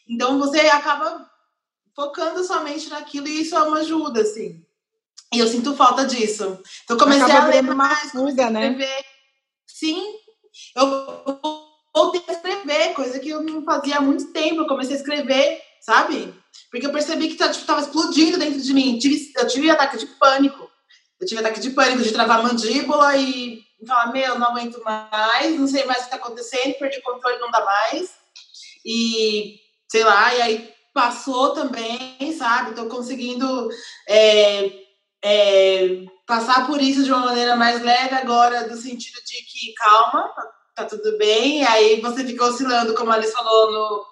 então 0.10 0.38
você 0.38 0.60
acaba 0.62 1.26
focando 1.96 2.44
sua 2.44 2.60
mente 2.62 2.90
naquilo 2.90 3.30
e 3.30 3.42
isso 3.42 3.56
é 3.56 3.62
uma 3.62 3.80
ajuda, 3.80 4.22
assim. 4.22 4.62
E 5.34 5.40
eu 5.40 5.48
sinto 5.48 5.76
falta 5.76 6.06
disso. 6.06 6.60
Então, 6.84 6.98
comecei 6.98 7.24
acaba 7.24 7.48
a 7.48 7.50
ler 7.50 7.62
mais, 7.62 8.12
fuga, 8.12 8.50
né? 8.50 8.76
Sim, 9.68 10.04
eu 10.76 11.26
voltei 11.94 12.24
a 12.28 12.32
escrever, 12.32 12.94
coisa 12.94 13.20
que 13.20 13.30
eu 13.30 13.42
não 13.44 13.64
fazia 13.64 13.98
há 13.98 14.02
muito 14.02 14.32
tempo. 14.32 14.62
Eu 14.62 14.68
comecei 14.68 14.96
a 14.96 15.00
escrever, 15.00 15.62
sabe? 15.82 16.34
Porque 16.72 16.86
eu 16.86 16.92
percebi 16.92 17.30
que 17.30 17.36
tá, 17.36 17.50
tipo, 17.50 17.66
tava 17.66 17.82
explodindo 17.82 18.38
dentro 18.38 18.60
de 18.60 18.74
mim. 18.74 18.94
Eu 18.96 19.00
tive, 19.00 19.32
eu 19.38 19.48
tive 19.48 19.70
ataque 19.70 19.98
de 19.98 20.08
pânico. 20.08 20.70
Eu 21.20 21.28
tive 21.28 21.42
ataque 21.42 21.60
de 21.60 21.72
pânico, 21.72 22.02
de 22.02 22.12
travar 22.12 22.40
a 22.40 22.44
mandíbula 22.44 23.16
e 23.18 23.64
falar, 23.86 24.12
meu, 24.12 24.40
não 24.40 24.48
aguento 24.48 24.82
mais, 24.84 25.60
não 25.60 25.68
sei 25.68 25.86
mais 25.86 26.00
o 26.00 26.04
que 26.06 26.10
tá 26.12 26.16
acontecendo, 26.16 26.78
perdi 26.80 27.00
o 27.00 27.04
controle, 27.04 27.40
não 27.40 27.52
dá 27.52 27.64
mais. 27.64 28.14
E, 28.86 29.60
sei 29.90 30.04
lá, 30.04 30.34
e 30.34 30.42
aí 30.42 30.74
passou 30.94 31.52
também, 31.52 32.34
sabe? 32.38 32.74
Tô 32.74 32.86
conseguindo 32.88 33.70
é, 34.08 34.70
é, 35.24 36.06
passar 36.26 36.66
por 36.68 36.82
isso 36.82 37.04
de 37.04 37.12
uma 37.12 37.26
maneira 37.26 37.56
mais 37.56 37.82
leve 37.82 38.16
agora, 38.16 38.68
no 38.68 38.76
sentido 38.76 39.16
de 39.26 39.44
que, 39.44 39.74
calma, 39.74 40.32
tá 40.76 40.86
tudo 40.86 41.18
bem. 41.18 41.64
Aí 41.66 42.00
você 42.02 42.24
fica 42.24 42.46
oscilando, 42.46 42.94
como 42.94 43.12
a 43.12 43.16
Alice 43.16 43.34
falou, 43.34 43.72
no 43.72 44.06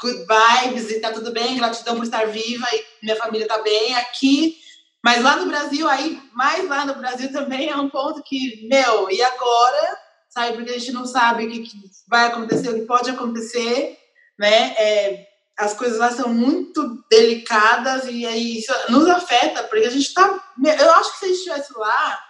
good 0.00 0.26
vibes 0.26 0.90
e 0.90 1.00
tá 1.00 1.10
tudo 1.12 1.32
bem, 1.32 1.56
gratidão 1.56 1.96
por 1.96 2.04
estar 2.04 2.26
viva 2.26 2.66
e 2.72 2.84
minha 3.02 3.16
família 3.16 3.48
tá 3.48 3.58
bem 3.62 3.94
aqui. 3.96 4.56
Mas 5.02 5.22
lá 5.22 5.36
no 5.36 5.46
Brasil, 5.46 5.88
aí, 5.88 6.20
mais 6.34 6.68
lá 6.68 6.84
no 6.84 6.94
Brasil 6.96 7.32
também 7.32 7.70
é 7.70 7.76
um 7.76 7.88
ponto 7.88 8.22
que, 8.22 8.68
meu, 8.68 9.10
e 9.10 9.22
agora? 9.22 9.98
Sabe? 10.28 10.56
Porque 10.56 10.70
a 10.70 10.78
gente 10.78 10.92
não 10.92 11.06
sabe 11.06 11.46
o 11.46 11.50
que, 11.50 11.60
que 11.60 11.76
vai 12.06 12.26
acontecer, 12.26 12.68
o 12.68 12.74
que 12.74 12.82
pode 12.82 13.10
acontecer, 13.10 13.98
né? 14.38 14.74
É, 14.76 15.29
as 15.60 15.74
coisas 15.74 15.98
lá 15.98 16.10
são 16.10 16.32
muito 16.32 17.04
delicadas 17.10 18.06
e 18.06 18.24
aí 18.26 18.58
isso 18.58 18.72
nos 18.88 19.06
afeta, 19.06 19.62
porque 19.64 19.86
a 19.86 19.90
gente 19.90 20.12
tá. 20.14 20.42
Eu 20.80 20.90
acho 20.92 21.12
que 21.12 21.18
se 21.18 21.24
a 21.24 21.28
gente 21.28 21.38
estivesse 21.38 21.78
lá, 21.78 22.20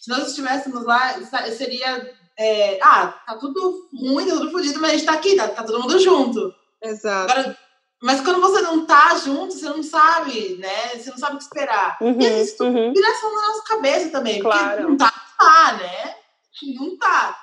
se 0.00 0.08
nós 0.08 0.28
estivéssemos 0.28 0.84
lá, 0.84 1.20
seria 1.50 2.16
é, 2.38 2.78
ah, 2.80 3.08
tá 3.26 3.36
tudo 3.36 3.88
ruim, 3.92 4.28
tá 4.28 4.36
tudo 4.36 4.52
fodido, 4.52 4.80
mas 4.80 4.90
a 4.90 4.94
gente 4.94 5.06
tá 5.06 5.12
aqui, 5.12 5.34
tá, 5.34 5.48
tá 5.48 5.64
todo 5.64 5.80
mundo 5.80 5.98
junto. 5.98 6.54
Exato. 6.80 7.32
Agora, 7.32 7.58
mas 8.00 8.20
quando 8.20 8.40
você 8.40 8.60
não 8.60 8.86
tá 8.86 9.16
junto, 9.16 9.54
você 9.54 9.68
não 9.68 9.82
sabe, 9.82 10.56
né? 10.58 10.96
Você 10.96 11.10
não 11.10 11.18
sabe 11.18 11.34
o 11.34 11.38
que 11.38 11.44
esperar. 11.44 11.98
Uhum, 12.00 12.20
e 12.20 12.42
isso 12.42 12.62
uhum. 12.62 12.92
vira 12.92 13.10
ação 13.10 13.34
na 13.34 13.48
nossa 13.48 13.62
cabeça 13.64 14.10
também. 14.10 14.40
Claro. 14.40 14.68
Porque 14.68 14.82
não 14.82 14.96
tá, 14.96 15.12
tá, 15.36 15.72
né? 15.72 16.14
Não 16.76 16.96
tá. 16.96 17.36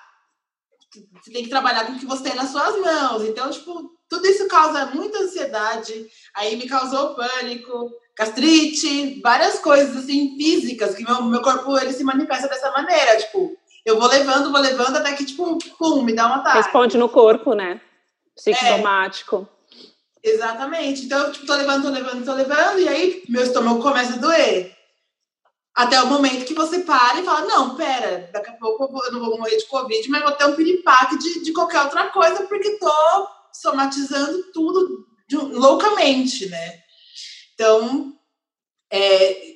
Você 1.21 1.29
tem 1.29 1.43
que 1.43 1.49
trabalhar 1.49 1.85
com 1.85 1.91
o 1.91 1.99
que 1.99 2.05
você 2.05 2.23
tem 2.23 2.35
nas 2.35 2.51
suas 2.51 2.79
mãos. 2.79 3.23
Então, 3.23 3.51
tipo, 3.51 3.94
tudo 4.09 4.27
isso 4.27 4.47
causa 4.47 4.87
muita 4.87 5.19
ansiedade. 5.19 6.07
Aí 6.35 6.55
me 6.55 6.67
causou 6.67 7.15
pânico, 7.15 7.91
gastrite, 8.17 9.19
várias 9.21 9.59
coisas, 9.59 9.95
assim, 9.97 10.35
físicas, 10.37 10.95
que 10.95 11.03
meu, 11.03 11.23
meu 11.23 11.41
corpo, 11.41 11.77
ele 11.77 11.93
se 11.93 12.03
manifesta 12.03 12.47
dessa 12.47 12.71
maneira. 12.71 13.17
Tipo, 13.17 13.57
eu 13.85 13.99
vou 13.99 14.07
levando, 14.07 14.51
vou 14.51 14.61
levando, 14.61 14.97
até 14.97 15.13
que, 15.13 15.25
tipo, 15.25 15.57
pum, 15.77 16.01
me 16.01 16.13
dá 16.13 16.27
uma 16.27 16.37
ataque. 16.37 16.57
Responde 16.57 16.97
no 16.97 17.09
corpo, 17.09 17.53
né? 17.53 17.81
Psicossomático. 18.35 19.47
É, 20.23 20.29
exatamente. 20.29 21.05
Então, 21.05 21.19
eu, 21.19 21.31
tipo, 21.31 21.45
tô 21.45 21.55
levando, 21.55 21.83
tô 21.83 21.89
levando, 21.89 22.25
tô 22.25 22.33
levando, 22.33 22.79
e 22.79 22.87
aí 22.87 23.23
meu 23.27 23.43
estômago 23.43 23.81
começa 23.81 24.13
a 24.13 24.17
doer. 24.17 24.75
Até 25.73 26.01
o 26.01 26.07
momento 26.07 26.45
que 26.45 26.53
você 26.53 26.79
para 26.79 27.19
e 27.19 27.25
fala, 27.25 27.41
não, 27.41 27.75
pera, 27.75 28.29
daqui 28.31 28.49
a 28.49 28.53
pouco 28.53 28.85
eu, 28.85 28.91
vou, 28.91 29.05
eu 29.05 29.11
não 29.11 29.19
vou 29.19 29.37
morrer 29.37 29.57
de 29.57 29.65
Covid, 29.65 30.09
mas 30.09 30.23
vou 30.23 30.31
ter 30.31 30.45
um 30.45 30.55
piripaque 30.55 31.17
de, 31.17 31.43
de 31.43 31.51
qualquer 31.51 31.81
outra 31.81 32.07
coisa, 32.11 32.43
porque 32.43 32.77
tô 32.77 33.27
somatizando 33.61 34.51
tudo 34.51 35.05
de, 35.27 35.35
loucamente, 35.35 36.47
né? 36.47 36.83
Então, 37.53 38.13
é, 38.91 39.55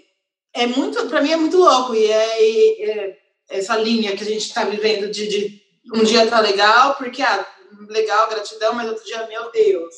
é 0.54 0.68
muito, 0.68 1.08
para 1.08 1.22
mim 1.22 1.32
é 1.32 1.38
muito 1.38 1.58
louco 1.58 1.94
e 1.94 2.06
é, 2.06 2.90
é, 2.90 3.20
essa 3.50 3.76
linha 3.78 4.16
que 4.16 4.24
a 4.24 4.28
gente 4.28 4.46
está 4.46 4.64
vivendo 4.64 5.10
de, 5.12 5.28
de, 5.28 5.62
um 5.94 6.04
dia 6.04 6.28
tá 6.28 6.40
legal, 6.40 6.96
porque 6.96 7.22
ah, 7.22 7.48
legal, 7.88 8.30
gratidão, 8.30 8.74
mas 8.74 8.88
outro 8.90 9.06
dia, 9.06 9.28
meu 9.28 9.52
Deus, 9.52 9.96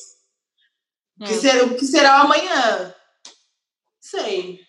o 1.20 1.24
que, 1.24 1.32
é. 1.32 1.36
será, 1.36 1.64
o 1.64 1.76
que 1.76 1.84
será 1.84 2.20
amanhã? 2.20 2.94
Sei. 4.00 4.60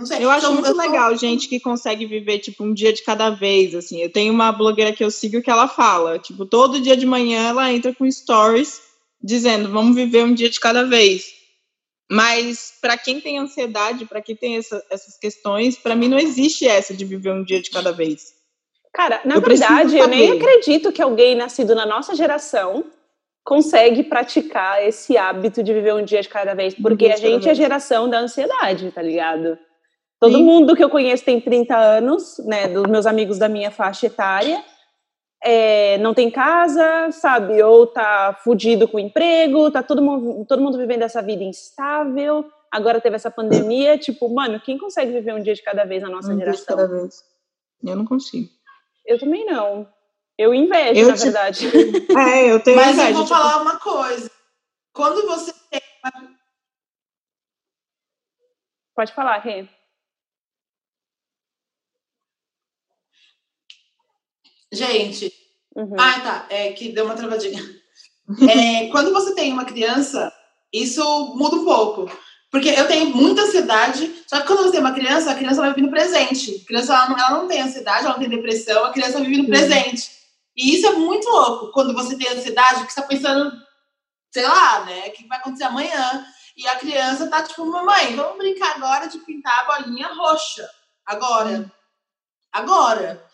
Não 0.00 0.06
sei. 0.06 0.24
Eu 0.24 0.30
acho 0.30 0.46
então, 0.46 0.54
muito 0.54 0.68
eu 0.68 0.76
legal 0.76 1.14
gente 1.14 1.46
que 1.46 1.60
consegue 1.60 2.06
viver, 2.06 2.38
tipo, 2.38 2.64
um 2.64 2.72
dia 2.72 2.90
de 2.90 3.02
cada 3.02 3.28
vez, 3.28 3.74
assim. 3.74 4.00
Eu 4.00 4.10
tenho 4.10 4.32
uma 4.32 4.50
blogueira 4.50 4.94
que 4.94 5.04
eu 5.04 5.10
sigo 5.10 5.42
que 5.42 5.50
ela 5.50 5.68
fala, 5.68 6.18
tipo, 6.18 6.46
todo 6.46 6.80
dia 6.80 6.96
de 6.96 7.04
manhã 7.04 7.48
ela 7.48 7.70
entra 7.70 7.94
com 7.94 8.10
stories 8.10 8.80
dizendo, 9.22 9.70
vamos 9.70 9.94
viver 9.94 10.24
um 10.24 10.32
dia 10.32 10.48
de 10.48 10.58
cada 10.58 10.84
vez. 10.84 11.34
Mas 12.10 12.72
para 12.80 12.96
quem 12.96 13.20
tem 13.20 13.38
ansiedade, 13.38 14.06
para 14.06 14.22
quem 14.22 14.34
tem 14.34 14.56
essa, 14.56 14.82
essas 14.90 15.18
questões, 15.18 15.76
para 15.76 15.94
mim 15.94 16.08
não 16.08 16.18
existe 16.18 16.66
essa 16.66 16.94
de 16.94 17.04
viver 17.04 17.32
um 17.32 17.44
dia 17.44 17.60
de 17.60 17.70
cada 17.70 17.92
vez. 17.92 18.32
Cara, 18.94 19.20
na 19.24 19.34
eu 19.34 19.42
verdade, 19.42 19.98
eu 19.98 20.08
nem 20.08 20.32
acredito 20.32 20.90
que 20.90 21.02
alguém 21.02 21.36
nascido 21.36 21.74
na 21.74 21.84
nossa 21.84 22.14
geração 22.14 22.86
consegue 23.44 24.02
praticar 24.02 24.82
esse 24.82 25.18
hábito 25.18 25.62
de 25.62 25.74
viver 25.74 25.94
um 25.94 26.04
dia 26.04 26.22
de 26.22 26.28
cada 26.28 26.54
vez, 26.54 26.74
porque 26.74 27.06
a 27.06 27.16
gente 27.16 27.46
é 27.46 27.50
a 27.50 27.54
geração 27.54 28.08
da 28.08 28.18
ansiedade, 28.18 28.90
tá 28.90 29.02
ligado? 29.02 29.58
Todo 30.20 30.36
Sim. 30.36 30.44
mundo 30.44 30.76
que 30.76 30.84
eu 30.84 30.90
conheço 30.90 31.24
tem 31.24 31.40
30 31.40 31.74
anos, 31.74 32.38
né, 32.44 32.68
dos 32.68 32.86
meus 32.86 33.06
amigos 33.06 33.38
da 33.38 33.48
minha 33.48 33.70
faixa 33.70 34.06
etária, 34.06 34.62
é, 35.42 35.96
não 35.96 36.12
tem 36.12 36.30
casa, 36.30 37.10
sabe, 37.10 37.62
ou 37.62 37.86
tá 37.86 38.38
fudido 38.44 38.86
com 38.86 38.98
o 38.98 39.00
emprego, 39.00 39.70
tá 39.70 39.82
todo 39.82 40.02
mundo, 40.02 40.44
todo 40.46 40.62
mundo 40.62 40.76
vivendo 40.76 41.02
essa 41.02 41.22
vida 41.22 41.42
instável, 41.42 42.44
agora 42.70 43.00
teve 43.00 43.16
essa 43.16 43.30
pandemia, 43.30 43.96
tipo, 43.96 44.28
mano, 44.28 44.60
quem 44.60 44.76
consegue 44.76 45.10
viver 45.10 45.32
um 45.32 45.42
dia 45.42 45.54
de 45.54 45.62
cada 45.62 45.84
vez 45.84 46.02
na 46.02 46.10
nossa 46.10 46.34
um 46.34 46.38
geração? 46.38 46.52
Dia 46.52 46.60
de 46.60 46.66
cada 46.66 47.00
vez. 47.00 47.24
Eu 47.82 47.96
não 47.96 48.04
consigo. 48.04 48.50
Eu 49.06 49.18
também 49.18 49.46
não. 49.46 49.88
Eu 50.36 50.54
invejo, 50.54 51.00
eu 51.00 51.08
na 51.08 51.14
te... 51.14 51.22
verdade. 51.22 51.66
É, 52.14 52.50
eu 52.50 52.62
tenho 52.62 52.76
Mas 52.76 52.90
inveja, 52.90 53.08
eu 53.08 53.14
vou 53.14 53.24
tipo... 53.24 53.34
falar 53.34 53.62
uma 53.62 53.78
coisa. 53.78 54.30
Quando 54.92 55.26
você 55.26 55.54
tem... 55.70 55.80
Pode 58.94 59.14
falar, 59.14 59.38
Rê. 59.38 59.66
Gente, 64.72 65.32
uhum. 65.74 65.96
ah, 65.98 66.20
tá, 66.20 66.46
é 66.48 66.72
que 66.72 66.90
deu 66.90 67.04
uma 67.04 67.14
travadinha. 67.14 67.62
É, 68.48 68.86
quando 68.88 69.12
você 69.12 69.34
tem 69.34 69.52
uma 69.52 69.64
criança, 69.64 70.32
isso 70.72 71.02
muda 71.34 71.56
um 71.56 71.64
pouco. 71.64 72.10
Porque 72.50 72.68
eu 72.68 72.86
tenho 72.88 73.14
muita 73.14 73.42
ansiedade, 73.42 74.24
só 74.26 74.40
que 74.40 74.46
quando 74.46 74.64
você 74.64 74.72
tem 74.72 74.80
uma 74.80 74.92
criança, 74.92 75.30
a 75.30 75.36
criança 75.36 75.60
vai 75.60 75.70
viver 75.70 75.82
no 75.82 75.90
presente. 75.90 76.62
A 76.62 76.66
criança 76.66 76.94
ela 76.94 77.08
não, 77.08 77.18
ela 77.18 77.30
não 77.30 77.48
tem 77.48 77.62
ansiedade, 77.62 78.04
ela 78.04 78.14
não 78.14 78.20
tem 78.20 78.28
depressão, 78.28 78.84
a 78.84 78.92
criança 78.92 79.20
vive 79.20 79.36
no 79.36 79.44
uhum. 79.44 79.50
presente. 79.50 80.10
E 80.56 80.74
isso 80.74 80.86
é 80.86 80.92
muito 80.92 81.28
louco, 81.28 81.72
quando 81.72 81.94
você 81.94 82.16
tem 82.16 82.28
ansiedade, 82.28 82.84
que 82.86 82.92
você 82.92 83.00
está 83.00 83.02
pensando, 83.02 83.52
sei 84.32 84.46
lá, 84.46 84.84
né, 84.84 85.08
o 85.08 85.12
que 85.12 85.28
vai 85.28 85.38
acontecer 85.38 85.64
amanhã. 85.64 86.26
E 86.56 86.66
a 86.66 86.76
criança 86.76 87.28
tá 87.28 87.42
tipo, 87.42 87.64
mamãe, 87.64 88.16
vamos 88.16 88.36
brincar 88.36 88.76
agora 88.76 89.06
de 89.06 89.18
pintar 89.20 89.60
a 89.60 89.64
bolinha 89.78 90.08
roxa. 90.08 90.68
Agora. 91.06 91.50
Uhum. 91.50 91.70
Agora. 92.52 93.24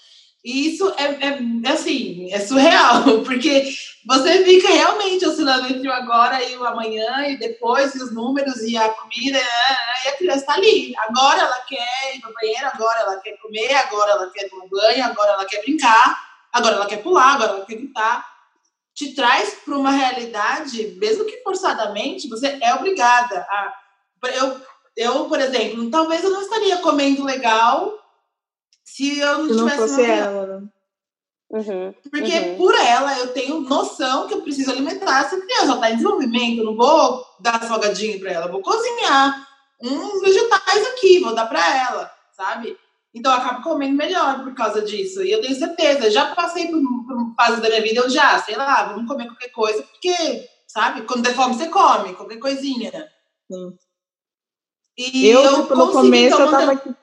E 0.47 0.69
isso 0.69 0.95
é, 0.97 1.07
é, 1.27 1.73
assim, 1.73 2.33
é 2.33 2.39
surreal, 2.39 3.03
porque 3.27 3.69
você 4.07 4.45
fica 4.45 4.69
realmente 4.69 5.27
oscilando 5.27 5.67
entre 5.67 5.89
o 5.89 5.93
agora 5.93 6.41
e 6.41 6.57
o 6.57 6.65
amanhã, 6.65 7.27
e 7.27 7.37
depois, 7.37 7.93
e 7.97 7.99
os 8.01 8.15
números, 8.15 8.63
e 8.63 8.77
a 8.77 8.89
comida, 8.91 9.41
e 10.05 10.09
a 10.09 10.17
criança 10.17 10.39
está 10.39 10.55
ali. 10.55 10.95
Agora 10.99 11.41
ela 11.41 11.61
quer 11.67 12.15
ir 12.15 12.23
no 12.23 12.33
banheiro, 12.33 12.65
agora 12.65 13.01
ela 13.01 13.17
quer 13.17 13.37
comer, 13.39 13.75
agora 13.75 14.13
ela 14.13 14.31
quer 14.31 14.49
tomar 14.49 14.69
banho, 14.69 15.05
agora 15.05 15.33
ela 15.33 15.45
quer 15.47 15.63
brincar, 15.63 16.17
agora 16.53 16.77
ela 16.77 16.87
quer 16.87 17.03
pular, 17.03 17.35
agora 17.35 17.51
ela 17.51 17.67
quer 17.67 17.75
gritar. 17.75 18.25
Te 18.95 19.17
traz 19.17 19.53
para 19.65 19.77
uma 19.77 19.91
realidade, 19.91 20.95
mesmo 21.01 21.25
que 21.25 21.43
forçadamente, 21.43 22.29
você 22.29 22.57
é 22.63 22.73
obrigada 22.73 23.41
a. 23.51 23.75
Eu, 24.33 24.61
eu, 24.97 25.25
por 25.25 25.41
exemplo, 25.41 25.91
talvez 25.91 26.23
eu 26.23 26.31
não 26.31 26.41
estaria 26.41 26.77
comendo 26.77 27.25
legal 27.25 28.06
se 28.87 29.18
eu 29.18 29.38
não, 29.38 29.49
se 29.49 29.55
não 29.55 29.68
tivesse 29.68 29.77
fosse 29.77 30.05
ela. 30.05 30.46
Né? 30.46 30.68
Uhum, 31.49 31.94
Porque 32.11 32.38
uhum. 32.38 32.57
por 32.57 32.75
ela 32.75 33.18
eu 33.18 33.33
tenho 33.33 33.61
noção 33.61 34.27
que 34.27 34.35
eu 34.35 34.42
preciso 34.42 34.70
alimentar 34.70 35.27
essa 35.27 35.40
criança. 35.40 35.64
Ela 35.64 35.75
está 35.75 35.90
em 35.90 35.96
desenvolvimento, 35.96 36.59
eu 36.59 36.64
não 36.64 36.77
vou 36.77 37.27
dar 37.40 37.62
salgadinho 37.62 38.18
para 38.20 38.33
ela, 38.33 38.49
vou 38.49 38.62
cozinhar 38.62 39.46
uns 39.83 40.20
vegetais 40.22 40.87
aqui, 40.88 41.18
vou 41.18 41.35
dar 41.35 41.46
para 41.46 41.77
ela, 41.77 42.11
sabe? 42.33 42.77
Então 43.12 43.33
eu 43.33 43.38
acabo 43.38 43.62
comendo 43.62 43.96
melhor 43.96 44.44
por 44.44 44.55
causa 44.55 44.81
disso. 44.83 45.22
E 45.22 45.33
eu 45.33 45.40
tenho 45.40 45.55
certeza, 45.55 46.11
já 46.11 46.35
passei 46.35 46.68
por, 46.68 46.81
por 46.81 47.35
fase 47.37 47.61
da 47.61 47.68
minha 47.68 47.83
vida, 47.83 48.01
eu 48.01 48.11
já, 48.11 48.38
sei 48.38 48.57
lá, 48.57 48.85
vamos 48.85 49.09
comer 49.09 49.27
qualquer 49.27 49.51
coisa, 49.51 49.83
porque, 49.83 50.49
sabe, 50.66 51.03
quando 51.03 51.22
der 51.22 51.35
fome 51.35 51.55
você 51.55 51.68
come, 51.68 52.14
qualquer 52.14 52.38
coisinha. 52.38 53.11
Sim. 53.51 53.77
E 54.96 55.29
eu, 55.29 55.42
eu 55.42 55.62
tipo, 55.62 55.75
no 55.75 55.92
começo, 55.92 56.35
então, 56.35 56.46
eu 56.46 56.51
tava 56.51 56.72
aqui 56.72 56.94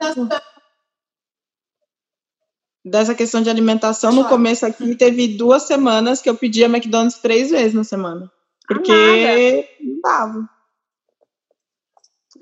dessa 2.84 3.14
questão 3.14 3.40
de 3.40 3.48
alimentação, 3.48 4.12
no 4.12 4.28
começo 4.28 4.66
aqui 4.66 4.94
teve 4.94 5.28
duas 5.28 5.62
semanas 5.62 6.20
que 6.20 6.28
eu 6.28 6.36
pedia 6.36 6.66
McDonald's 6.66 7.18
três 7.18 7.50
vezes 7.50 7.72
na 7.72 7.84
semana. 7.84 8.30
Porque 8.66 9.68
não 9.80 10.00
dava. 10.02 10.48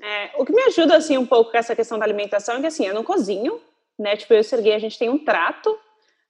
É, 0.01 0.31
o 0.37 0.45
que 0.45 0.53
me 0.53 0.61
ajuda, 0.63 0.97
assim, 0.97 1.17
um 1.17 1.25
pouco 1.25 1.51
com 1.51 1.57
essa 1.57 1.75
questão 1.75 1.97
da 1.97 2.05
alimentação 2.05 2.57
é 2.57 2.59
que, 2.59 2.67
assim, 2.67 2.85
eu 2.85 2.93
não 2.93 3.03
cozinho, 3.03 3.61
né? 3.97 4.17
Tipo, 4.17 4.33
eu 4.33 4.37
e 4.37 4.41
o 4.41 4.43
Serguei, 4.43 4.73
a 4.73 4.79
gente 4.79 4.99
tem 4.99 5.09
um 5.09 5.17
trato, 5.17 5.77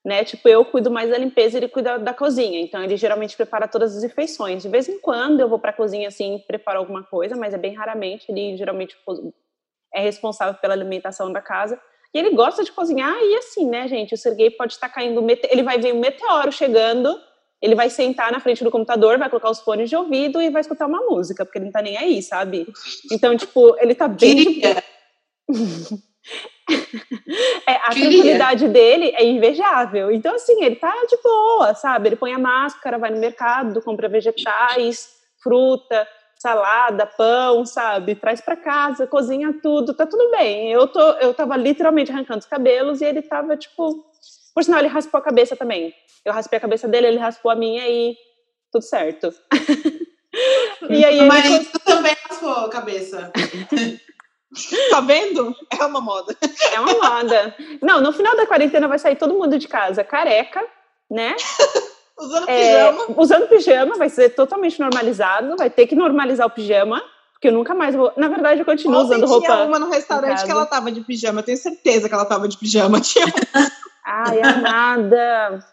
né? 0.05 0.23
Tipo, 0.23 0.47
eu 0.47 0.63
cuido 0.63 0.91
mais 0.91 1.09
da 1.09 1.17
limpeza 1.17 1.57
e 1.57 1.59
ele 1.59 1.67
cuida 1.67 1.97
da 1.97 2.13
cozinha. 2.13 2.59
Então, 2.59 2.83
ele 2.83 2.95
geralmente 2.97 3.35
prepara 3.35 3.67
todas 3.67 3.95
as 3.95 4.03
refeições. 4.03 4.61
De 4.61 4.69
vez 4.69 4.87
em 4.87 4.99
quando 4.99 5.39
eu 5.39 5.49
vou 5.49 5.57
para 5.57 5.71
a 5.71 5.73
cozinha, 5.73 6.07
assim, 6.07 6.43
preparo 6.45 6.77
alguma 6.79 7.01
coisa, 7.01 7.35
mas 7.35 7.53
é 7.53 7.57
bem 7.57 7.73
raramente. 7.73 8.25
Ele 8.29 8.55
geralmente 8.57 8.95
é 9.91 10.01
responsável 10.01 10.53
pela 10.55 10.73
alimentação 10.73 11.31
da 11.31 11.41
casa. 11.41 11.81
E 12.13 12.19
ele 12.19 12.31
gosta 12.31 12.63
de 12.63 12.71
cozinhar 12.71 13.15
e 13.21 13.35
assim, 13.37 13.67
né, 13.67 13.87
gente? 13.87 14.13
O 14.13 14.17
Sergei 14.17 14.51
pode 14.51 14.73
estar 14.73 14.87
caindo, 14.89 15.25
ele 15.49 15.63
vai 15.63 15.79
ver 15.79 15.93
um 15.93 15.99
meteoro 15.99 16.51
chegando, 16.51 17.19
ele 17.59 17.73
vai 17.73 17.89
sentar 17.89 18.31
na 18.31 18.39
frente 18.39 18.63
do 18.63 18.69
computador, 18.69 19.17
vai 19.17 19.29
colocar 19.29 19.49
os 19.49 19.61
fones 19.61 19.89
de 19.89 19.95
ouvido 19.95 20.39
e 20.41 20.51
vai 20.51 20.61
escutar 20.61 20.85
uma 20.85 21.01
música, 21.01 21.43
porque 21.43 21.57
ele 21.57 21.65
não 21.65 21.71
tá 21.71 21.81
nem 21.81 21.97
aí, 21.97 22.21
sabe? 22.21 22.67
Então, 23.11 23.35
tipo, 23.35 23.75
ele 23.79 23.95
tá 23.95 24.07
bem. 24.07 24.61
é, 27.67 27.73
a 27.73 27.89
tranquilidade 27.89 28.67
dele 28.67 29.11
é 29.15 29.25
invejável. 29.25 30.11
Então, 30.11 30.35
assim, 30.35 30.63
ele 30.63 30.75
tá 30.75 30.93
de 31.09 31.17
boa, 31.23 31.73
sabe? 31.73 32.09
Ele 32.09 32.15
põe 32.15 32.31
a 32.31 32.39
máscara, 32.39 32.99
vai 32.99 33.09
no 33.09 33.19
mercado, 33.19 33.81
compra 33.81 34.07
vegetais, 34.07 35.09
fruta 35.41 36.07
salada, 36.43 37.05
pão, 37.05 37.65
sabe? 37.65 38.15
Traz 38.15 38.41
para 38.41 38.57
casa, 38.57 39.07
cozinha 39.07 39.57
tudo, 39.63 39.93
tá 39.93 40.05
tudo 40.05 40.29
bem. 40.31 40.73
Eu 40.73 40.89
tô, 40.89 40.99
eu 41.13 41.33
tava 41.33 41.55
literalmente 41.55 42.11
arrancando 42.11 42.39
os 42.39 42.45
cabelos 42.45 42.99
e 42.99 43.05
ele 43.05 43.21
tava 43.21 43.55
tipo, 43.55 44.05
por 44.53 44.61
sinal 44.61 44.79
ele 44.79 44.89
raspou 44.89 45.17
a 45.17 45.23
cabeça 45.23 45.55
também. 45.55 45.95
Eu 46.25 46.33
raspei 46.33 46.57
a 46.57 46.61
cabeça 46.61 46.85
dele, 46.85 47.07
ele 47.07 47.17
raspou 47.17 47.49
a 47.49 47.55
minha 47.55 47.87
e 47.87 48.13
tudo 48.69 48.81
certo. 48.81 49.33
e 50.89 51.05
aí 51.05 51.25
Mas 51.25 51.45
ele... 51.45 51.65
também 51.85 52.15
raspou 52.29 52.51
a 52.51 52.69
cabeça. 52.69 53.31
Tá 54.91 55.01
vendo? 55.01 55.51
É 55.71 55.83
uma 55.83 55.99
moda. 55.99 56.37
É 56.71 56.79
uma 56.79 56.93
moda. 56.93 57.55
Não, 57.81 57.99
no 57.99 58.13
final 58.13 58.35
da 58.35 58.45
quarentena 58.45 58.87
vai 58.87 58.99
sair 58.99 59.15
todo 59.15 59.33
mundo 59.33 59.57
de 59.57 59.67
casa 59.67 60.03
careca, 60.03 60.63
né? 61.09 61.35
Usando 62.17 62.49
é, 62.49 62.87
pijama. 62.91 63.05
Usando 63.17 63.47
pijama, 63.47 63.95
vai 63.97 64.09
ser 64.09 64.29
totalmente 64.29 64.79
normalizado. 64.79 65.55
Vai 65.57 65.69
ter 65.69 65.87
que 65.87 65.95
normalizar 65.95 66.45
o 66.45 66.49
pijama. 66.49 67.01
Porque 67.33 67.47
eu 67.47 67.51
nunca 67.51 67.73
mais 67.73 67.95
vou. 67.95 68.11
Na 68.15 68.27
verdade, 68.27 68.61
eu 68.61 68.65
continuo 68.65 69.01
Ontem 69.01 69.15
usando 69.15 69.27
roupa. 69.27 69.47
Tinha 69.47 69.65
uma 69.65 69.79
no 69.79 69.89
restaurante 69.89 70.45
que 70.45 70.51
ela 70.51 70.65
tava 70.65 70.91
de 70.91 71.01
pijama. 71.01 71.39
Eu 71.39 71.43
tenho 71.43 71.57
certeza 71.57 72.07
que 72.07 72.13
ela 72.13 72.25
tava 72.25 72.47
de 72.47 72.57
pijama. 72.57 73.01
Tinha. 73.01 73.25
Ai, 74.05 74.39
é 74.39 74.55
nada. 74.61 75.65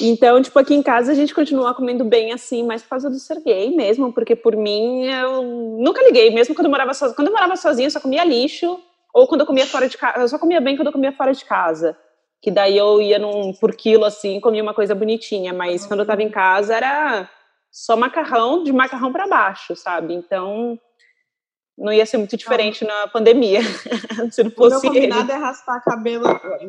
Então, 0.00 0.42
tipo, 0.42 0.58
aqui 0.58 0.74
em 0.74 0.82
casa 0.82 1.12
a 1.12 1.14
gente 1.14 1.34
continua 1.34 1.72
comendo 1.72 2.04
bem 2.04 2.32
assim, 2.32 2.62
mas 2.64 2.82
por 2.82 2.90
causa 2.90 3.08
do 3.08 3.18
ser 3.18 3.40
gay 3.40 3.74
mesmo, 3.74 4.12
porque 4.12 4.36
por 4.36 4.54
mim 4.54 5.06
eu 5.06 5.42
nunca 5.42 6.02
liguei, 6.02 6.28
mesmo 6.34 6.54
quando 6.54 6.66
eu 6.66 6.70
morava 6.70 6.92
sozinha. 6.92 7.16
Quando 7.16 7.28
eu 7.28 7.32
morava 7.32 7.56
sozinha, 7.56 7.86
eu 7.86 7.90
só 7.90 8.00
comia 8.00 8.24
lixo, 8.24 8.78
ou 9.14 9.26
quando 9.26 9.42
eu 9.42 9.46
comia 9.46 9.66
fora 9.66 9.88
de 9.88 9.96
casa, 9.96 10.18
eu 10.18 10.28
só 10.28 10.38
comia 10.38 10.60
bem 10.60 10.76
quando 10.76 10.88
eu 10.88 10.92
comia 10.92 11.12
fora 11.12 11.32
de 11.32 11.44
casa 11.44 11.96
que 12.42 12.50
daí 12.50 12.76
eu 12.76 13.00
ia 13.00 13.18
num, 13.18 13.52
por 13.52 13.74
quilo 13.74 14.04
assim, 14.04 14.40
comia 14.40 14.62
uma 14.62 14.74
coisa 14.74 14.94
bonitinha, 14.94 15.52
mas 15.52 15.86
quando 15.86 16.00
eu 16.00 16.06
tava 16.06 16.22
em 16.22 16.30
casa 16.30 16.74
era 16.74 17.30
só 17.70 17.96
macarrão, 17.96 18.62
de 18.62 18.72
macarrão 18.72 19.12
para 19.12 19.26
baixo, 19.26 19.74
sabe? 19.74 20.14
Então 20.14 20.78
não 21.76 21.92
ia 21.92 22.06
ser 22.06 22.16
muito 22.16 22.36
diferente 22.36 22.84
na 22.84 23.06
pandemia, 23.08 23.60
se 24.30 24.42
não 24.42 24.50
fosse 24.50 24.76
o 24.76 24.80
meu 24.80 24.92
combinado 24.92 25.30
ele. 25.30 25.32
é 25.32 25.36
raspar 25.36 25.84
cabelo, 25.84 26.24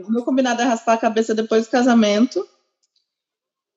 o 0.05 0.11
meu 0.11 0.23
combinado 0.23 0.61
é 0.61 0.65
raspar 0.65 0.93
a 0.93 0.97
cabeça 0.97 1.33
depois 1.33 1.65
do 1.65 1.71
casamento 1.71 2.45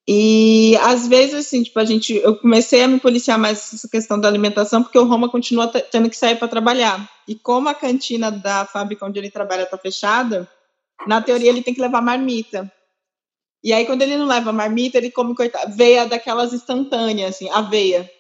E 0.08 0.76
às 0.78 1.06
vezes, 1.06 1.46
assim, 1.46 1.62
tipo, 1.62 1.78
a 1.78 1.84
gente, 1.84 2.16
eu 2.16 2.36
comecei 2.36 2.82
a 2.82 2.88
me 2.88 2.98
policiar 2.98 3.38
mais 3.38 3.72
essa 3.72 3.88
questão 3.88 4.18
da 4.18 4.26
alimentação, 4.26 4.82
porque 4.82 4.98
o 4.98 5.04
Roma 5.04 5.28
continua 5.28 5.68
tendo 5.68 6.10
que 6.10 6.16
sair 6.16 6.36
para 6.36 6.48
trabalhar. 6.48 7.08
E 7.28 7.36
como 7.36 7.68
a 7.68 7.74
cantina 7.74 8.28
da 8.28 8.66
fábrica 8.66 9.06
onde 9.06 9.20
ele 9.20 9.30
trabalha 9.30 9.62
está 9.62 9.78
fechada, 9.78 10.48
na 11.06 11.20
teoria 11.22 11.50
ele 11.50 11.62
tem 11.62 11.74
que 11.74 11.80
levar 11.80 12.00
marmita. 12.00 12.70
E 13.62 13.72
aí, 13.72 13.84
quando 13.84 14.02
ele 14.02 14.16
não 14.16 14.26
leva 14.26 14.52
marmita, 14.52 14.98
ele 14.98 15.10
come 15.10 15.34
coitado, 15.34 15.74
veia 15.76 16.06
daquelas 16.06 16.52
instantâneas, 16.52 17.36
assim, 17.36 17.50
aveia. 17.50 18.10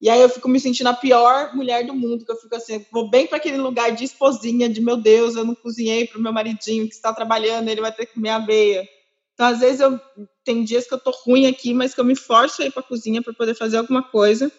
E 0.00 0.10
aí 0.10 0.20
eu 0.20 0.28
fico 0.28 0.48
me 0.48 0.60
sentindo 0.60 0.88
a 0.88 0.92
pior 0.92 1.54
mulher 1.56 1.86
do 1.86 1.94
mundo, 1.94 2.26
que 2.26 2.30
eu 2.30 2.36
fico 2.36 2.54
assim, 2.54 2.84
vou 2.92 3.08
bem 3.08 3.26
para 3.26 3.38
aquele 3.38 3.56
lugar 3.56 3.90
de 3.92 4.04
esposinha, 4.04 4.68
de 4.68 4.82
meu 4.82 4.98
Deus, 4.98 5.34
eu 5.34 5.44
não 5.44 5.54
cozinhei 5.54 6.06
para 6.06 6.18
o 6.18 6.22
meu 6.22 6.32
maridinho 6.32 6.86
que 6.86 6.94
está 6.94 7.12
trabalhando, 7.14 7.68
ele 7.68 7.80
vai 7.80 7.90
ter 7.90 8.04
que 8.04 8.14
comer 8.14 8.28
aveia. 8.30 8.86
Então, 9.32 9.46
às 9.46 9.60
vezes, 9.60 9.80
eu 9.80 9.98
tem 10.44 10.62
dias 10.62 10.86
que 10.86 10.92
eu 10.92 11.00
tô 11.00 11.10
ruim 11.10 11.46
aqui, 11.46 11.72
mas 11.72 11.94
que 11.94 12.00
eu 12.00 12.04
me 12.04 12.14
forço 12.14 12.60
a 12.62 12.66
ir 12.66 12.70
para 12.70 12.80
a 12.80 12.86
cozinha 12.86 13.22
para 13.22 13.32
poder 13.32 13.54
fazer 13.54 13.78
alguma 13.78 14.02
coisa, 14.02 14.52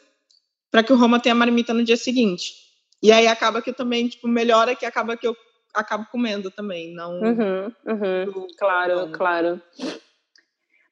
para 0.71 0.83
que 0.83 0.91
o 0.91 0.97
Roma 0.97 1.19
tenha 1.19 1.35
marmita 1.35 1.73
no 1.73 1.83
dia 1.83 1.95
seguinte. 1.95 2.55
E 3.01 3.11
aí 3.11 3.27
acaba 3.27 3.61
que 3.61 3.69
eu 3.69 3.73
também, 3.73 4.07
tipo, 4.07 4.27
melhora 4.27 4.75
que 4.75 4.85
acaba 4.85 5.15
que 5.15 5.27
eu 5.27 5.35
acabo 5.75 6.05
comendo 6.11 6.49
também, 6.49 6.93
não. 6.93 7.19
Uhum, 7.19 7.71
uhum, 7.85 8.47
claro, 8.57 9.09
claro. 9.11 9.61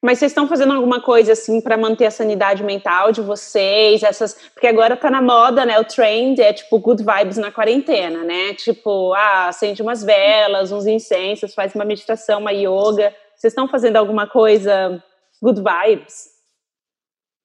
Mas 0.02 0.20
vocês 0.20 0.32
estão 0.32 0.50
fazendo 0.50 0.74
alguma 0.74 1.02
coisa 1.02 1.32
assim 1.32 1.62
para 1.62 1.78
manter 1.78 2.06
a 2.06 2.12
sanidade 2.12 2.62
mental 2.62 3.14
de 3.14 3.22
vocês? 3.22 4.04
Essas, 4.04 4.34
porque 4.54 4.68
agora 4.68 4.98
tá 4.98 5.10
na 5.10 5.22
moda, 5.22 5.66
né? 5.66 5.80
O 5.80 5.86
trend 5.86 6.42
é 6.42 6.52
tipo 6.52 6.78
good 6.78 7.02
vibes 7.02 7.38
na 7.38 7.54
quarentena, 7.54 8.22
né? 8.22 8.54
Tipo, 8.54 9.14
ah, 9.14 9.48
acende 9.48 9.82
umas 9.82 10.04
velas, 10.04 10.74
uns 10.74 10.86
incensos, 10.86 11.54
faz 11.54 11.74
uma 11.74 11.86
meditação, 11.86 12.42
uma 12.42 12.52
yoga. 12.52 13.16
Vocês 13.34 13.52
estão 13.52 13.66
fazendo 13.66 13.96
alguma 13.96 14.28
coisa 14.28 15.02
good 15.42 15.62
vibes? 15.62 16.34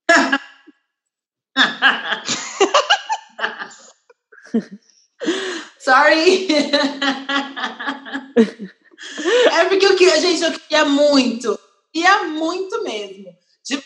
Sorry. 5.89 6.49
é 9.53 9.65
porque 9.65 9.87
eu 9.87 9.97
queria, 9.97 10.21
gente, 10.21 10.43
eu 10.43 10.53
queria 10.53 10.85
muito 10.85 11.59
Queria 11.93 12.25
muito 12.25 12.83
mesmo. 12.83 13.35
De 13.65 13.83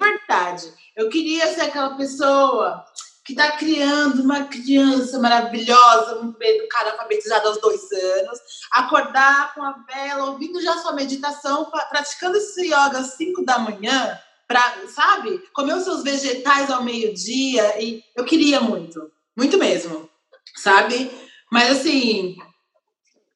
verdade. 0.00 0.72
Eu 0.96 1.08
queria 1.08 1.52
ser 1.54 1.62
aquela 1.62 1.96
pessoa 1.96 2.84
que 3.24 3.32
está 3.34 3.52
criando 3.52 4.22
uma 4.22 4.44
criança 4.44 5.18
maravilhosa, 5.20 6.16
muito 6.16 6.38
bem 6.38 6.58
educada, 6.58 6.90
alfabetizada 6.90 7.48
aos 7.48 7.60
dois 7.60 7.80
anos, 7.92 8.40
acordar 8.72 9.54
com 9.54 9.62
a 9.62 9.72
vela, 9.88 10.30
ouvindo 10.30 10.60
já 10.60 10.76
sua 10.78 10.92
meditação, 10.92 11.70
praticando 11.88 12.36
esse 12.36 12.66
yoga 12.66 12.98
às 12.98 13.14
cinco 13.14 13.44
da 13.44 13.60
manhã, 13.60 14.18
para, 14.48 14.88
sabe, 14.88 15.38
comer 15.52 15.74
os 15.74 15.84
seus 15.84 16.02
vegetais 16.02 16.68
ao 16.68 16.82
meio-dia, 16.82 17.80
e 17.80 18.02
eu 18.16 18.24
queria 18.24 18.60
muito, 18.60 19.08
muito 19.36 19.56
mesmo, 19.56 20.10
sabe? 20.56 21.08
Mas 21.52 21.70
assim, 21.70 22.34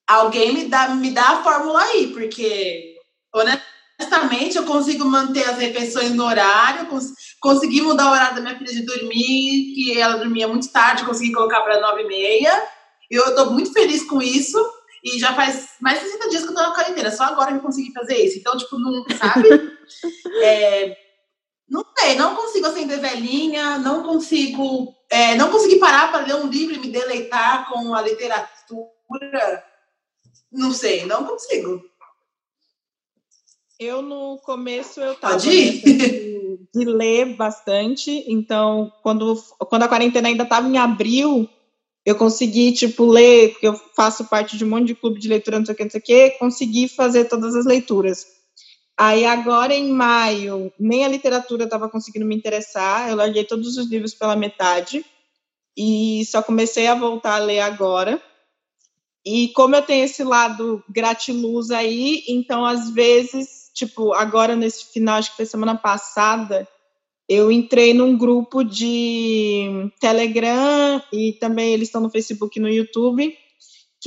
alguém 0.07 0.55
me 0.55 0.64
dá, 0.64 0.88
me 0.88 1.11
dá 1.11 1.22
a 1.22 1.42
fórmula 1.42 1.83
aí, 1.83 2.07
porque, 2.14 2.96
honestamente, 3.31 4.57
eu 4.57 4.64
consigo 4.64 5.05
manter 5.05 5.46
as 5.46 5.59
refeições 5.59 6.14
no 6.14 6.24
horário, 6.24 6.87
cons 6.87 7.12
consegui 7.42 7.83
mudar 7.83 8.09
o 8.09 8.12
horário 8.12 8.37
da 8.37 8.40
minha 8.40 8.57
filha 8.57 8.72
de 8.72 8.87
dormir, 8.87 9.74
que 9.74 10.00
ela 10.00 10.16
dormia 10.16 10.48
muito 10.48 10.72
tarde, 10.72 11.05
consegui 11.05 11.31
colocar 11.31 11.61
para 11.61 11.79
nove 11.79 12.05
e 12.05 12.09
meia. 12.09 12.66
Eu 13.11 13.29
estou 13.29 13.52
muito 13.52 13.70
feliz 13.70 14.02
com 14.05 14.22
isso. 14.22 14.59
E 15.05 15.18
já 15.20 15.35
faz 15.35 15.74
mais 15.81 16.00
de 16.00 16.07
60 16.07 16.29
dias 16.31 16.42
que 16.42 16.48
eu 16.48 16.55
tô 16.55 16.62
na 16.62 16.74
quarentena. 16.74 17.11
Só 17.11 17.24
agora 17.24 17.52
que 17.52 17.59
eu 17.59 17.62
consegui 17.62 17.92
fazer 17.92 18.16
isso. 18.16 18.38
Então, 18.38 18.57
tipo, 18.57 18.79
não, 18.79 19.05
sabe? 19.16 19.46
é, 20.42 20.96
não 21.68 21.85
sei, 21.96 22.16
não 22.16 22.35
consigo 22.35 22.66
acender 22.66 22.98
velhinha, 22.98 23.79
não 23.79 24.02
consigo... 24.02 24.95
É, 25.11 25.35
não 25.37 25.51
consegui 25.51 25.79
parar 25.79 26.11
para 26.11 26.27
ler 26.27 26.35
um 26.35 26.49
livro 26.49 26.75
e 26.75 26.79
me 26.79 26.88
deleitar 26.88 27.69
com 27.69 27.95
a 27.95 28.03
literatura. 28.03 29.64
Não 30.51 30.73
sei, 30.73 31.07
não 31.07 31.25
consigo. 31.25 31.83
Eu, 33.79 34.01
no 34.01 34.38
começo, 34.38 35.01
eu 35.01 35.12
estava 35.12 35.37
de, 35.37 35.83
de 36.75 36.85
ler 36.85 37.37
bastante. 37.37 38.25
Então, 38.27 38.92
quando, 39.03 39.37
quando 39.69 39.83
a 39.83 39.88
quarentena 39.88 40.29
ainda 40.29 40.45
estava 40.45 40.66
em 40.66 40.79
abril, 40.79 41.49
eu 42.05 42.14
consegui, 42.14 42.73
tipo, 42.73 43.05
ler, 43.05 43.51
porque 43.51 43.69
eu 43.69 43.75
faço 43.95 44.25
parte 44.27 44.57
de 44.57 44.64
um 44.64 44.69
monte 44.69 44.87
de 44.87 44.95
clube 44.95 45.21
de 45.21 45.29
leitura, 45.29 45.59
não 45.59 45.66
sei 45.66 45.75
o 45.75 45.77
que, 45.77 45.85
não 45.85 45.90
sei 45.90 46.01
o 46.01 46.03
que, 46.05 46.31
consegui 46.38 46.88
fazer 46.88 47.27
todas 47.27 47.55
as 47.55 47.66
leituras. 47.66 48.36
Aí, 48.98 49.26
agora, 49.26 49.74
em 49.74 49.90
maio, 49.90 50.72
nem 50.78 51.04
a 51.04 51.09
literatura 51.09 51.64
estava 51.64 51.88
conseguindo 51.88 52.24
me 52.24 52.35
interessar, 52.35 53.11
eu 53.11 53.16
larguei 53.16 53.44
todos 53.44 53.76
os 53.76 53.87
livros 53.90 54.14
pela 54.14 54.35
metade, 54.35 55.04
e 55.76 56.24
só 56.24 56.42
comecei 56.42 56.87
a 56.87 56.94
voltar 56.94 57.35
a 57.35 57.44
ler 57.44 57.61
agora. 57.61 58.20
E 59.24 59.48
como 59.48 59.76
eu 59.76 59.82
tenho 59.82 60.04
esse 60.04 60.24
lado 60.24 60.82
gratiluz 60.88 61.70
aí, 61.70 62.24
então, 62.26 62.64
às 62.64 62.90
vezes, 62.90 63.70
tipo, 63.74 64.14
agora 64.14 64.56
nesse 64.56 64.92
final, 64.92 65.16
acho 65.18 65.30
que 65.30 65.37
foi 65.37 65.46
semana 65.46 65.76
passada, 65.76 66.66
eu 67.28 67.50
entrei 67.50 67.92
num 67.92 68.16
grupo 68.16 68.62
de 68.62 69.90
Telegram 70.00 71.02
e 71.12 71.32
também 71.35 71.74
eles 71.74 71.88
estão 71.88 72.00
no 72.00 72.09
Facebook 72.09 72.59
e 72.59 72.62
no 72.62 72.68
YouTube, 72.68 73.37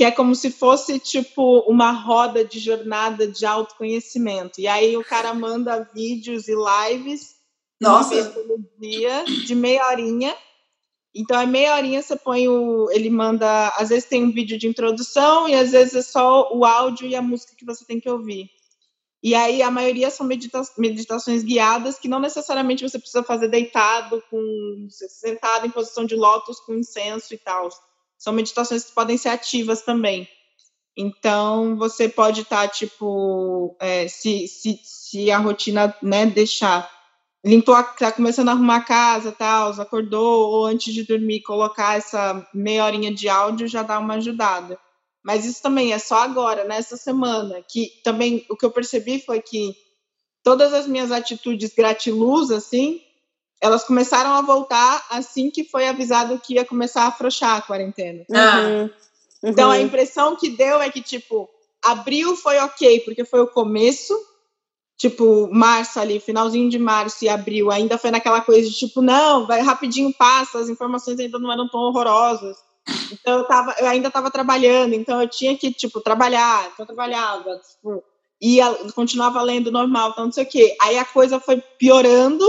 que 0.00 0.04
é 0.04 0.10
como 0.10 0.34
se 0.34 0.50
fosse 0.50 0.98
tipo 0.98 1.58
uma 1.68 1.90
roda 1.92 2.42
de 2.42 2.58
jornada 2.58 3.28
de 3.28 3.44
autoconhecimento. 3.44 4.58
E 4.58 4.66
aí 4.66 4.96
o 4.96 5.04
cara 5.04 5.34
manda 5.34 5.86
vídeos 5.94 6.48
e 6.48 6.54
lives 6.54 7.34
Nossa. 7.78 8.34
dia, 8.78 9.24
de 9.46 9.54
meia 9.54 9.86
horinha. 9.86 10.34
Então 11.14 11.38
é 11.38 11.44
meia 11.44 11.74
horinha, 11.74 12.00
você 12.00 12.16
põe 12.16 12.48
o. 12.48 12.90
Ele 12.90 13.10
manda. 13.10 13.68
Às 13.76 13.90
vezes 13.90 14.08
tem 14.08 14.24
um 14.24 14.32
vídeo 14.32 14.56
de 14.56 14.66
introdução 14.66 15.46
e 15.46 15.54
às 15.54 15.72
vezes 15.72 15.94
é 15.94 16.00
só 16.00 16.50
o 16.50 16.64
áudio 16.64 17.06
e 17.06 17.14
a 17.14 17.20
música 17.20 17.52
que 17.54 17.66
você 17.66 17.84
tem 17.84 18.00
que 18.00 18.08
ouvir. 18.08 18.48
E 19.22 19.34
aí 19.34 19.60
a 19.60 19.70
maioria 19.70 20.10
são 20.10 20.24
medita 20.24 20.62
meditações 20.78 21.42
guiadas 21.42 21.98
que 21.98 22.08
não 22.08 22.20
necessariamente 22.20 22.88
você 22.88 22.98
precisa 22.98 23.22
fazer 23.22 23.48
deitado, 23.48 24.24
com 24.30 24.88
sentado 24.88 25.66
em 25.66 25.70
posição 25.70 26.06
de 26.06 26.16
lótus 26.16 26.58
com 26.60 26.72
incenso 26.72 27.34
e 27.34 27.36
tal. 27.36 27.68
São 28.20 28.34
meditações 28.34 28.84
que 28.84 28.92
podem 28.92 29.16
ser 29.16 29.30
ativas 29.30 29.80
também. 29.80 30.28
Então 30.94 31.76
você 31.76 32.06
pode 32.06 32.42
estar 32.42 32.62
tá, 32.62 32.68
tipo, 32.68 33.74
é, 33.80 34.06
se, 34.06 34.46
se, 34.46 34.78
se 34.84 35.30
a 35.30 35.38
rotina 35.38 35.96
né, 36.02 36.26
deixar 36.26 36.88
limpou, 37.42 37.74
tá 37.98 38.12
começando 38.12 38.50
a 38.50 38.52
arrumar 38.52 38.76
a 38.76 38.84
casa, 38.84 39.32
tal, 39.32 39.70
acordou 39.80 40.50
ou 40.50 40.66
antes 40.66 40.92
de 40.92 41.04
dormir 41.04 41.40
colocar 41.40 41.96
essa 41.96 42.46
meia 42.52 42.84
horinha 42.84 43.12
de 43.12 43.26
áudio 43.30 43.66
já 43.66 43.82
dá 43.82 43.98
uma 43.98 44.14
ajudada. 44.14 44.78
Mas 45.24 45.46
isso 45.46 45.62
também 45.62 45.94
é 45.94 45.98
só 45.98 46.22
agora, 46.22 46.64
nessa 46.64 46.98
semana, 46.98 47.62
que 47.66 47.90
também 48.04 48.44
o 48.50 48.56
que 48.56 48.66
eu 48.66 48.70
percebi 48.70 49.18
foi 49.18 49.40
que 49.40 49.74
todas 50.42 50.74
as 50.74 50.86
minhas 50.86 51.10
atitudes 51.10 51.72
gratiluz, 51.74 52.50
assim, 52.50 53.00
elas 53.60 53.84
começaram 53.84 54.30
a 54.30 54.40
voltar 54.40 55.04
assim 55.10 55.50
que 55.50 55.64
foi 55.64 55.86
avisado 55.86 56.38
que 56.38 56.54
ia 56.54 56.64
começar 56.64 57.02
a 57.02 57.08
afrouxar 57.08 57.58
a 57.58 57.62
quarentena. 57.62 58.24
Ah. 58.32 58.60
Uhum. 58.60 58.82
Uhum. 58.82 58.90
Então 59.50 59.70
a 59.70 59.80
impressão 59.80 60.36
que 60.36 60.50
deu 60.50 60.80
é 60.80 60.90
que, 60.90 61.02
tipo, 61.02 61.48
abril 61.82 62.36
foi 62.36 62.58
ok, 62.58 63.00
porque 63.00 63.24
foi 63.24 63.40
o 63.40 63.46
começo, 63.46 64.14
tipo, 64.96 65.48
março 65.52 65.98
ali, 65.98 66.20
finalzinho 66.20 66.68
de 66.70 66.78
março 66.78 67.24
e 67.24 67.28
abril, 67.28 67.70
ainda 67.70 67.96
foi 67.96 68.10
naquela 68.10 68.40
coisa 68.40 68.68
de 68.68 68.76
tipo, 68.76 69.00
não, 69.00 69.46
vai 69.46 69.60
rapidinho 69.60 70.12
passa, 70.12 70.58
as 70.58 70.68
informações 70.68 71.18
ainda 71.18 71.38
não 71.38 71.52
eram 71.52 71.68
tão 71.68 71.80
horrorosas. 71.80 72.56
Então 73.12 73.38
eu, 73.38 73.44
tava, 73.44 73.74
eu 73.78 73.86
ainda 73.86 74.08
estava 74.08 74.30
trabalhando, 74.30 74.94
então 74.94 75.20
eu 75.20 75.28
tinha 75.28 75.56
que, 75.56 75.72
tipo, 75.72 76.00
trabalhar, 76.00 76.64
então 76.72 76.84
eu 76.84 76.86
trabalhava, 76.86 77.58
tipo, 77.58 78.02
ia, 78.40 78.72
continuava 78.94 79.40
lendo 79.42 79.70
normal, 79.70 80.10
então 80.10 80.24
não 80.24 80.32
sei 80.32 80.44
o 80.44 80.48
quê. 80.48 80.76
Aí 80.82 80.98
a 80.98 81.04
coisa 81.04 81.38
foi 81.38 81.62
piorando 81.78 82.46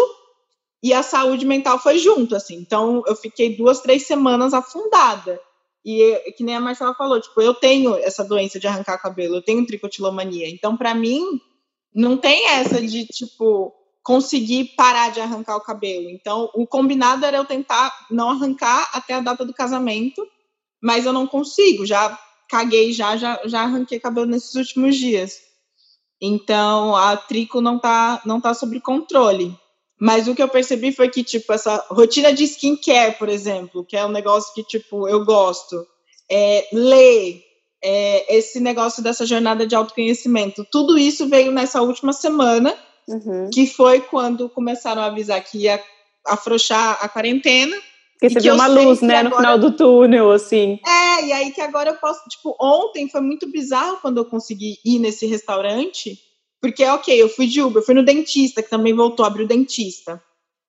e 0.84 0.94
a 0.94 1.04
saúde 1.04 1.46
mental 1.46 1.80
foi 1.80 1.98
junto, 1.98 2.36
assim. 2.36 2.56
Então 2.56 3.04
eu 3.08 3.16
fiquei 3.16 3.56
duas, 3.56 3.80
três 3.82 4.06
semanas 4.06 4.54
afundada. 4.54 5.40
E 5.84 6.34
que 6.38 6.44
nem 6.44 6.56
a 6.56 6.60
Marcela 6.60 6.94
falou, 6.94 7.20
tipo, 7.20 7.42
eu 7.42 7.56
tenho 7.56 7.96
essa 7.96 8.24
doença 8.24 8.60
de 8.60 8.68
arrancar 8.68 9.02
cabelo, 9.02 9.36
eu 9.36 9.42
tenho 9.42 9.66
tricotilomania. 9.66 10.48
Então, 10.48 10.78
para 10.78 10.94
mim, 10.94 11.42
não 11.94 12.18
tem 12.18 12.50
essa 12.50 12.80
de, 12.80 13.08
tipo, 13.08 13.74
conseguir 14.04 14.76
parar 14.76 15.10
de 15.10 15.20
arrancar 15.20 15.56
o 15.56 15.62
cabelo. 15.62 16.08
Então, 16.08 16.52
o 16.54 16.68
combinado 16.68 17.26
era 17.26 17.38
eu 17.38 17.46
tentar 17.46 17.92
não 18.12 18.30
arrancar 18.30 18.92
até 18.94 19.16
a 19.16 19.22
data 19.22 19.44
do 19.44 19.56
casamento 19.56 20.22
mas 20.82 21.06
eu 21.06 21.14
não 21.14 21.28
consigo, 21.28 21.86
já 21.86 22.18
caguei, 22.50 22.92
já, 22.92 23.16
já, 23.16 23.40
já 23.46 23.62
arranquei 23.62 24.00
cabelo 24.00 24.26
nesses 24.26 24.56
últimos 24.56 24.98
dias. 24.98 25.40
Então, 26.20 26.96
a 26.96 27.16
trico 27.16 27.62
não 27.62 27.80
tá, 27.80 28.22
não 28.26 28.42
tá 28.42 28.54
sob 28.54 28.80
controle. 28.82 29.56
Mas 30.02 30.28
o 30.28 30.34
que 30.34 30.42
eu 30.42 30.50
percebi 30.50 30.92
foi 30.92 31.10
que, 31.10 31.24
tipo, 31.24 31.54
essa 31.54 31.86
rotina 31.92 32.34
de 32.34 32.46
skincare, 32.46 33.20
por 33.20 33.30
exemplo, 33.30 33.86
que 33.86 33.96
é 33.96 34.04
um 34.04 34.10
negócio 34.10 34.52
que, 34.52 34.64
tipo, 34.64 35.08
eu 35.08 35.24
gosto, 35.24 35.86
é, 36.28 36.68
ler, 36.74 37.44
é, 37.84 38.36
esse 38.36 38.60
negócio 38.60 39.04
dessa 39.04 39.28
jornada 39.28 39.68
de 39.68 39.76
autoconhecimento, 39.76 40.66
tudo 40.72 40.98
isso 40.98 41.28
veio 41.28 41.52
nessa 41.52 41.84
última 41.84 42.14
semana 42.14 42.76
uhum. 43.08 43.52
que 43.54 43.68
foi 43.68 44.02
quando 44.02 44.50
começaram 44.50 45.04
a 45.04 45.06
avisar 45.06 45.40
que 45.44 45.60
ia 45.60 45.80
afrouxar 46.26 46.98
a 47.00 47.08
quarentena. 47.08 47.78
Porque 48.14 48.34
você 48.34 48.40
viu 48.40 48.56
uma 48.56 48.66
luz, 48.66 49.02
né, 49.02 49.18
agora... 49.18 49.30
no 49.30 49.36
final 49.36 49.60
do 49.60 49.72
túnel, 49.78 50.32
assim. 50.32 50.80
É, 50.84 51.26
e 51.26 51.32
aí 51.32 51.52
que 51.52 51.62
agora 51.62 51.92
eu 51.92 51.98
posso, 51.98 52.28
tipo, 52.28 52.56
ontem 52.60 53.08
foi 53.08 53.22
muito 53.22 53.52
bizarro 53.52 54.00
quando 54.02 54.18
eu 54.18 54.26
consegui 54.26 54.80
ir 54.84 54.98
nesse 54.98 55.28
restaurante, 55.28 56.18
porque, 56.62 56.86
ok, 56.86 57.22
eu 57.22 57.28
fui 57.28 57.48
de 57.48 57.62
Uber, 57.62 57.84
fui 57.84 57.96
no 57.96 58.06
dentista, 58.06 58.62
que 58.62 58.70
também 58.70 58.94
voltou 58.94 59.26
a 59.26 59.28
abrir 59.28 59.44
o 59.44 59.48
dentista. 59.48 60.22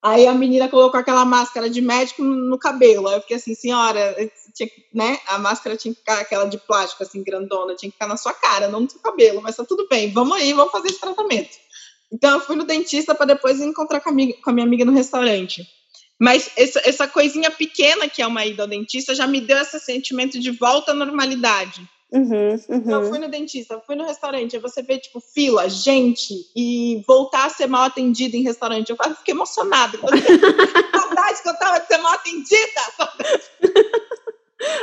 Aí 0.02 0.26
a 0.26 0.34
menina 0.34 0.68
colocou 0.68 0.98
aquela 0.98 1.24
máscara 1.24 1.70
de 1.70 1.80
médico 1.80 2.24
no 2.24 2.58
cabelo. 2.58 3.06
Aí 3.06 3.14
eu 3.14 3.20
fiquei 3.20 3.36
assim, 3.36 3.54
senhora, 3.54 4.16
tinha, 4.52 4.68
né? 4.92 5.20
A 5.28 5.38
máscara 5.38 5.76
tinha 5.76 5.94
que 5.94 6.00
ficar 6.00 6.18
aquela 6.18 6.46
de 6.46 6.58
plástico, 6.58 7.04
assim, 7.04 7.22
grandona, 7.22 7.76
tinha 7.76 7.88
que 7.88 7.94
ficar 7.94 8.08
na 8.08 8.16
sua 8.16 8.32
cara, 8.32 8.68
não 8.68 8.80
no 8.80 8.90
seu 8.90 9.00
cabelo. 9.00 9.40
Mas 9.42 9.54
tá 9.54 9.64
tudo 9.64 9.86
bem, 9.88 10.10
vamos 10.10 10.36
aí, 10.36 10.52
vamos 10.54 10.72
fazer 10.72 10.88
esse 10.88 10.98
tratamento. 10.98 11.56
Então 12.10 12.32
eu 12.32 12.40
fui 12.40 12.56
no 12.56 12.64
dentista 12.64 13.14
para 13.14 13.26
depois 13.26 13.60
encontrar 13.60 14.00
com 14.00 14.08
a, 14.08 14.12
amiga, 14.12 14.34
com 14.42 14.50
a 14.50 14.52
minha 14.52 14.66
amiga 14.66 14.84
no 14.84 14.92
restaurante. 14.92 15.62
Mas 16.18 16.50
essa, 16.56 16.80
essa 16.84 17.06
coisinha 17.06 17.50
pequena 17.50 18.08
que 18.08 18.22
é 18.22 18.26
uma 18.26 18.44
ida 18.44 18.62
ao 18.62 18.68
dentista 18.68 19.14
já 19.14 19.26
me 19.26 19.40
deu 19.40 19.58
esse 19.58 19.78
sentimento 19.78 20.38
de 20.40 20.50
volta 20.50 20.92
à 20.92 20.94
normalidade. 20.94 21.88
Uhum, 22.12 22.60
uhum. 22.68 22.90
Eu 22.90 23.08
fui 23.08 23.18
no 23.18 23.28
dentista, 23.28 23.80
fui 23.86 23.96
no 23.96 24.04
restaurante, 24.04 24.54
aí 24.54 24.60
você 24.60 24.82
vê, 24.82 24.98
tipo, 24.98 25.18
fila, 25.18 25.68
gente, 25.70 26.34
e 26.54 27.02
voltar 27.06 27.46
a 27.46 27.48
ser 27.48 27.66
mal 27.66 27.84
atendida 27.84 28.36
em 28.36 28.42
restaurante. 28.42 28.90
Eu 28.90 28.96
quase 28.96 29.16
fiquei 29.16 29.32
emocionada. 29.32 29.96
Saudade 29.98 31.42
que 31.42 31.48
eu 31.48 31.58
tava 31.58 31.80
de 31.80 31.86
ser 31.86 31.96
mal 31.98 32.12
atendida. 32.12 32.82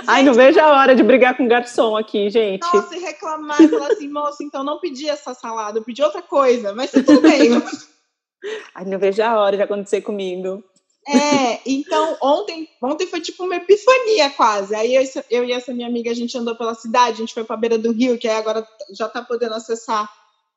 Ai, 0.08 0.24
não 0.24 0.34
vejo 0.34 0.60
a 0.60 0.72
hora 0.72 0.96
de 0.96 1.04
brigar 1.04 1.38
com 1.38 1.46
o 1.46 1.48
garçom 1.48 1.96
aqui, 1.96 2.32
gente. 2.32 2.62
Nossa, 2.62 2.96
e 2.96 3.00
reclamar, 3.00 3.62
e 3.62 3.68
falar 3.68 3.92
assim, 3.92 4.10
moça, 4.10 4.44
então 4.44 4.64
não 4.64 4.80
pedi 4.80 5.08
essa 5.08 5.34
salada, 5.36 5.78
eu 5.78 5.84
pedi 5.84 6.02
outra 6.02 6.24
coisa, 6.24 6.74
mas 6.74 6.92
tudo 6.92 7.22
bem. 7.22 7.52
Ai, 8.74 8.86
não 8.86 8.98
vejo 8.98 9.22
a 9.22 9.40
hora 9.40 9.56
de 9.56 9.64
acontecer 9.64 10.02
comigo. 10.02 10.64
É, 11.12 11.60
então 11.66 12.18
ontem, 12.22 12.70
ontem 12.82 13.08
foi 13.08 13.20
tipo 13.20 13.44
uma 13.44 13.56
epifania 13.56 14.30
quase. 14.30 14.76
Aí 14.76 14.96
eu, 14.96 15.04
eu 15.30 15.46
e 15.46 15.52
essa 15.52 15.74
minha 15.74 15.88
amiga, 15.88 16.12
a 16.12 16.14
gente 16.14 16.38
andou 16.38 16.56
pela 16.56 16.76
cidade, 16.76 17.14
a 17.14 17.20
gente 17.20 17.34
foi 17.34 17.44
para 17.44 17.56
a 17.56 17.60
beira 17.60 17.78
do 17.78 17.92
rio, 17.92 18.18
que 18.18 18.28
aí 18.28 18.36
agora 18.36 18.68
já 18.94 19.10
tá 19.10 19.22
podendo 19.22 19.56
acessar 19.56 20.08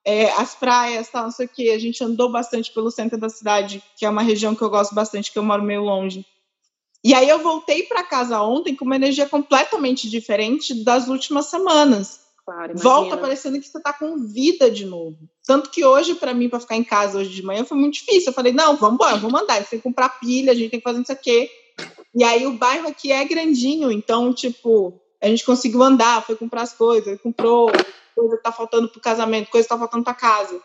é, 0.05 0.31
as 0.33 0.55
praias, 0.55 1.09
tal, 1.09 1.25
não 1.25 1.31
sei 1.31 1.47
o 1.47 1.49
quê. 1.49 1.71
A 1.75 1.79
gente 1.79 2.03
andou 2.05 2.31
bastante 2.31 2.73
pelo 2.73 2.91
centro 2.91 3.19
da 3.19 3.29
cidade, 3.29 3.83
que 3.97 4.05
é 4.05 4.11
uma 4.11 4.23
região 4.23 4.55
que 4.55 4.63
eu 4.63 4.71
gosto 4.71 4.95
bastante, 4.95 5.33
que 5.33 5.39
eu 5.39 5.45
moro 5.45 5.63
meio 5.63 5.83
longe. 5.83 6.27
E 7.05 7.15
aí 7.15 7.29
eu 7.29 7.41
voltei 7.41 7.83
para 7.85 8.05
casa 8.05 8.41
ontem 8.43 8.77
com 8.77 8.85
uma 8.85 8.97
energia 8.97 9.29
completamente 9.29 10.09
diferente 10.09 10.85
das 10.85 11.09
últimas 11.09 11.47
semanas. 11.47 12.21
Claro, 12.45 12.77
Volta 12.77 13.17
parecendo 13.17 13.59
que 13.59 13.67
você 13.67 13.79
está 13.79 13.93
com 13.93 14.19
vida 14.19 14.71
de 14.71 14.85
novo. 14.85 15.19
Tanto 15.45 15.71
que 15.71 15.85
hoje, 15.85 16.15
para 16.15 16.33
mim, 16.33 16.49
para 16.49 16.61
ficar 16.61 16.77
em 16.77 16.85
casa 16.85 17.19
hoje 17.19 17.31
de 17.31 17.43
manhã, 17.43 17.65
foi 17.65 17.77
muito 17.77 17.95
difícil. 17.95 18.29
Eu 18.29 18.35
falei, 18.35 18.53
não, 18.53 18.77
vamos 18.77 18.95
embora, 18.95 19.17
vamos 19.17 19.41
andar. 19.41 19.55
A 19.55 19.57
gente 19.59 19.71
tem 19.71 19.79
que 19.79 19.83
comprar 19.83 20.21
pilha, 20.21 20.53
a 20.53 20.55
gente 20.55 20.71
tem 20.71 20.81
que 20.81 20.85
fazer 20.85 21.03
isso 21.03 21.13
aqui. 21.13 21.51
E 22.15 22.23
aí 22.23 22.47
o 22.47 22.59
bairro 22.59 22.89
aqui 22.89 23.11
é 23.11 23.25
grandinho, 23.25 23.91
então, 23.91 24.33
tipo, 24.35 25.01
a 25.21 25.27
gente 25.29 25.45
conseguiu 25.45 25.83
andar, 25.83 26.23
foi 26.23 26.37
comprar 26.37 26.63
as 26.63 26.75
coisas, 26.75 27.21
comprou 27.21 27.71
coisa 28.15 28.37
que 28.37 28.43
tá 28.43 28.53
faltando 28.53 28.89
pro 28.89 29.01
casamento, 29.01 29.51
coisa 29.51 29.67
que 29.67 29.75
tá 29.75 29.79
faltando 29.79 30.05
pra 30.05 30.15
casa. 30.15 30.61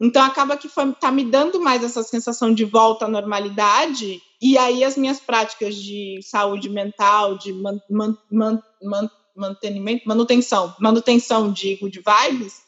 Então 0.00 0.22
acaba 0.22 0.56
que 0.56 0.68
foi, 0.68 0.92
tá 0.92 1.10
me 1.10 1.24
dando 1.24 1.60
mais 1.60 1.82
essa 1.82 2.02
sensação 2.02 2.52
de 2.52 2.64
volta 2.64 3.04
à 3.04 3.08
normalidade, 3.08 4.20
e 4.40 4.56
aí 4.56 4.84
as 4.84 4.96
minhas 4.96 5.20
práticas 5.20 5.74
de 5.76 6.20
saúde 6.22 6.68
mental, 6.68 7.36
de 7.36 7.52
man, 7.52 7.80
man, 7.90 8.16
man, 8.30 9.10
mantenimento, 9.36 10.06
manutenção, 10.06 10.74
manutenção 10.80 11.52
de 11.52 11.76
good 11.76 12.00
vibes, 12.00 12.62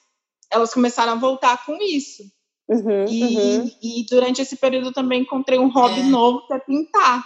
elas 0.51 0.73
começaram 0.73 1.13
a 1.13 1.17
voltar 1.17 1.65
com 1.65 1.77
isso. 1.81 2.23
Uhum, 2.69 3.05
e, 3.09 3.37
uhum. 3.37 3.71
e, 3.83 4.07
durante 4.09 4.43
esse 4.43 4.57
período 4.57 4.93
também 4.93 5.23
encontrei 5.23 5.59
um 5.59 5.69
hobby 5.69 6.01
é. 6.01 6.05
novo 6.05 6.47
que 6.47 6.53
é 6.53 6.59
pintar. 6.59 7.25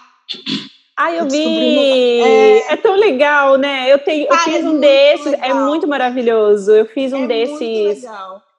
Ah, 0.97 1.12
eu, 1.12 1.25
eu 1.25 1.29
vi! 1.29 2.20
É... 2.22 2.72
é... 2.72 2.77
tão 2.77 2.97
legal, 2.97 3.59
né? 3.59 3.93
Eu, 3.93 3.99
tenho, 3.99 4.27
eu 4.27 4.33
ah, 4.33 4.39
fiz 4.39 4.64
é 4.64 4.68
um 4.68 4.81
desses, 4.81 5.33
legal. 5.33 5.51
é 5.51 5.55
muito 5.55 5.87
maravilhoso. 5.87 6.72
Eu 6.72 6.87
fiz 6.87 7.12
um 7.12 7.25
é 7.25 7.27
desses. 7.27 8.05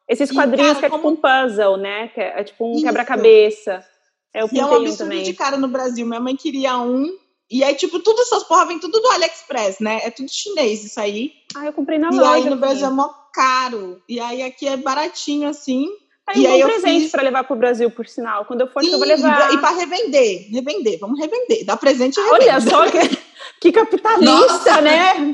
Esses 0.07 0.31
quadrinhos 0.31 0.77
e, 0.77 0.81
cara, 0.81 0.89
que 0.89 0.95
é 0.95 0.97
tipo 0.97 1.07
um 1.09 1.15
puzzle, 1.15 1.77
né? 1.77 2.09
Que 2.09 2.21
é, 2.21 2.39
é 2.39 2.43
tipo 2.43 2.71
um 2.71 2.79
quebra-cabeça. 2.79 3.83
É, 4.31 4.43
eu 4.43 4.49
e 4.51 4.59
é 4.59 4.65
um 4.65 4.75
absurdo 4.75 4.97
também. 4.97 5.23
de 5.23 5.33
cara 5.33 5.57
no 5.57 5.67
Brasil. 5.67 6.05
Minha 6.05 6.19
mãe 6.19 6.35
queria 6.35 6.77
um 6.77 7.09
e 7.49 7.63
aí, 7.63 7.75
tipo, 7.75 7.99
tudo 7.99 8.21
essas 8.21 8.43
porra 8.43 8.65
vem 8.65 8.79
tudo 8.79 8.99
do 8.99 9.07
AliExpress, 9.09 9.79
né? 9.79 10.01
É 10.03 10.09
tudo 10.09 10.27
chinês 10.31 10.83
isso 10.83 10.99
aí. 10.99 11.33
Ah, 11.55 11.65
eu 11.65 11.73
comprei 11.73 11.99
na 11.99 12.09
e 12.09 12.15
loja. 12.15 12.39
E 12.39 12.43
aí 12.43 12.49
no 12.49 12.57
Brasil 12.57 12.87
é 12.87 12.89
mó 12.89 13.09
caro. 13.35 14.01
E 14.07 14.19
aí 14.19 14.41
aqui 14.41 14.65
é 14.67 14.77
baratinho, 14.77 15.49
assim. 15.49 15.89
Aí 16.27 16.41
e 16.41 16.47
um 16.47 16.53
aí 16.53 16.61
bom 16.61 16.69
presente 16.69 17.01
fiz... 17.03 17.11
para 17.11 17.21
levar 17.21 17.43
pro 17.43 17.55
Brasil, 17.55 17.91
por 17.91 18.07
sinal. 18.07 18.45
Quando 18.45 18.61
eu 18.61 18.67
for, 18.67 18.81
Sim, 18.81 18.93
eu 18.93 18.97
vou 18.97 19.07
levar. 19.07 19.53
E 19.53 19.57
para 19.59 19.75
revender. 19.75 20.47
Revender. 20.49 20.97
Vamos 20.99 21.19
revender. 21.19 21.65
Dá 21.65 21.77
presente 21.77 22.17
e 22.17 22.23
revender. 22.23 22.55
Olha 22.55 22.61
só 22.61 22.89
que, 22.89 23.17
que 23.61 23.71
capitalista, 23.71 24.31
Nossa. 24.31 24.81
né? 24.81 25.33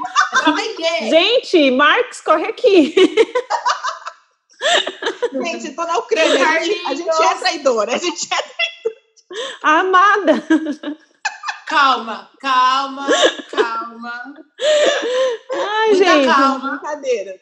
Gente, 1.09 1.71
Marx, 1.71 2.19
corre 2.21 2.47
aqui. 2.47 2.95
Gente, 5.33 5.71
tô 5.73 5.83
na 5.83 5.97
Ucrânia. 5.97 6.47
A 6.47 6.59
gente, 6.59 6.85
a 6.85 6.93
gente 6.93 7.23
é 7.23 7.35
traidora. 7.35 7.95
A 7.95 7.97
gente 7.97 8.27
é 8.31 8.37
traidora. 8.37 9.79
amada. 9.79 10.43
Calma, 11.67 12.29
calma, 12.39 13.07
calma. 13.49 14.35
Ai, 15.53 15.89
Muita 15.89 16.05
gente. 16.05 16.25
calma. 16.27 16.71
Brincadeira. 16.71 17.39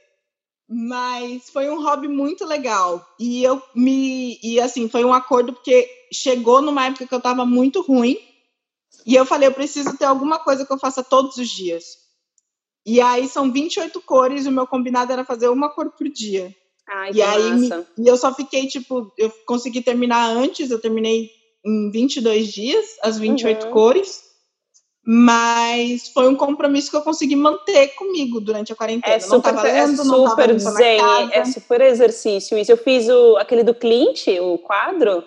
Mas 0.70 1.50
foi 1.50 1.68
um 1.70 1.82
hobby 1.82 2.08
muito 2.08 2.46
legal. 2.46 3.04
E 3.20 3.44
eu 3.44 3.62
me. 3.74 4.40
E 4.44 4.60
assim, 4.60 4.88
foi 4.88 5.04
um 5.04 5.14
acordo 5.14 5.54
porque 5.54 5.90
chegou 6.14 6.62
numa 6.62 6.86
época 6.86 7.08
que 7.08 7.16
eu 7.16 7.22
tava 7.22 7.46
muito 7.46 7.82
ruim. 7.82 8.18
E 9.06 9.16
eu 9.16 9.26
falei, 9.26 9.48
eu 9.48 9.54
preciso 9.54 9.98
ter 9.98 10.06
alguma 10.06 10.38
coisa 10.38 10.66
que 10.66 10.72
eu 10.72 10.78
faça 10.78 11.04
todos 11.04 11.38
os 11.38 11.50
dias. 11.50 11.98
E 12.86 13.02
aí 13.02 13.28
são 13.28 13.52
28 13.52 14.00
cores, 14.02 14.46
e 14.46 14.50
o 14.50 14.52
meu 14.52 14.68
combinado 14.68 15.12
era 15.12 15.26
fazer 15.26 15.50
uma 15.50 15.70
cor 15.70 15.92
por 15.92 16.08
dia. 16.10 16.56
Ai, 16.88 17.12
e 17.14 17.22
aí 17.22 17.54
me, 17.54 17.70
e 17.98 18.08
eu 18.08 18.18
só 18.18 18.34
fiquei 18.34 18.68
tipo, 18.68 19.12
eu 19.18 19.32
consegui 19.46 19.82
terminar 19.82 20.28
antes, 20.32 20.72
eu 20.72 20.80
terminei 20.80 21.30
em 21.64 21.92
22 21.92 22.48
dias, 22.48 22.86
as 23.04 23.20
28 23.20 23.66
uhum. 23.66 23.72
cores. 23.72 24.29
Mas 25.12 26.10
foi 26.10 26.28
um 26.28 26.36
compromisso 26.36 26.92
que 26.92 26.96
eu 26.96 27.02
consegui 27.02 27.36
manter 27.36 27.96
comigo 27.96 28.40
durante 28.40 28.72
a 28.72 28.76
quarentena. 28.76 29.16
É 29.16 29.20
super, 29.20 29.56
lendo, 29.56 30.02
é 30.02 30.06
super 30.06 30.60
zen, 30.60 31.02
é 31.32 31.46
super 31.46 31.82
exercício 31.82 32.56
isso. 32.56 32.72
Eu 32.72 32.78
fiz 32.78 33.10
o, 33.10 33.36
aquele 33.38 33.64
do 33.64 33.74
Clint, 33.74 34.28
o 34.40 34.60
quadro, 34.60 35.24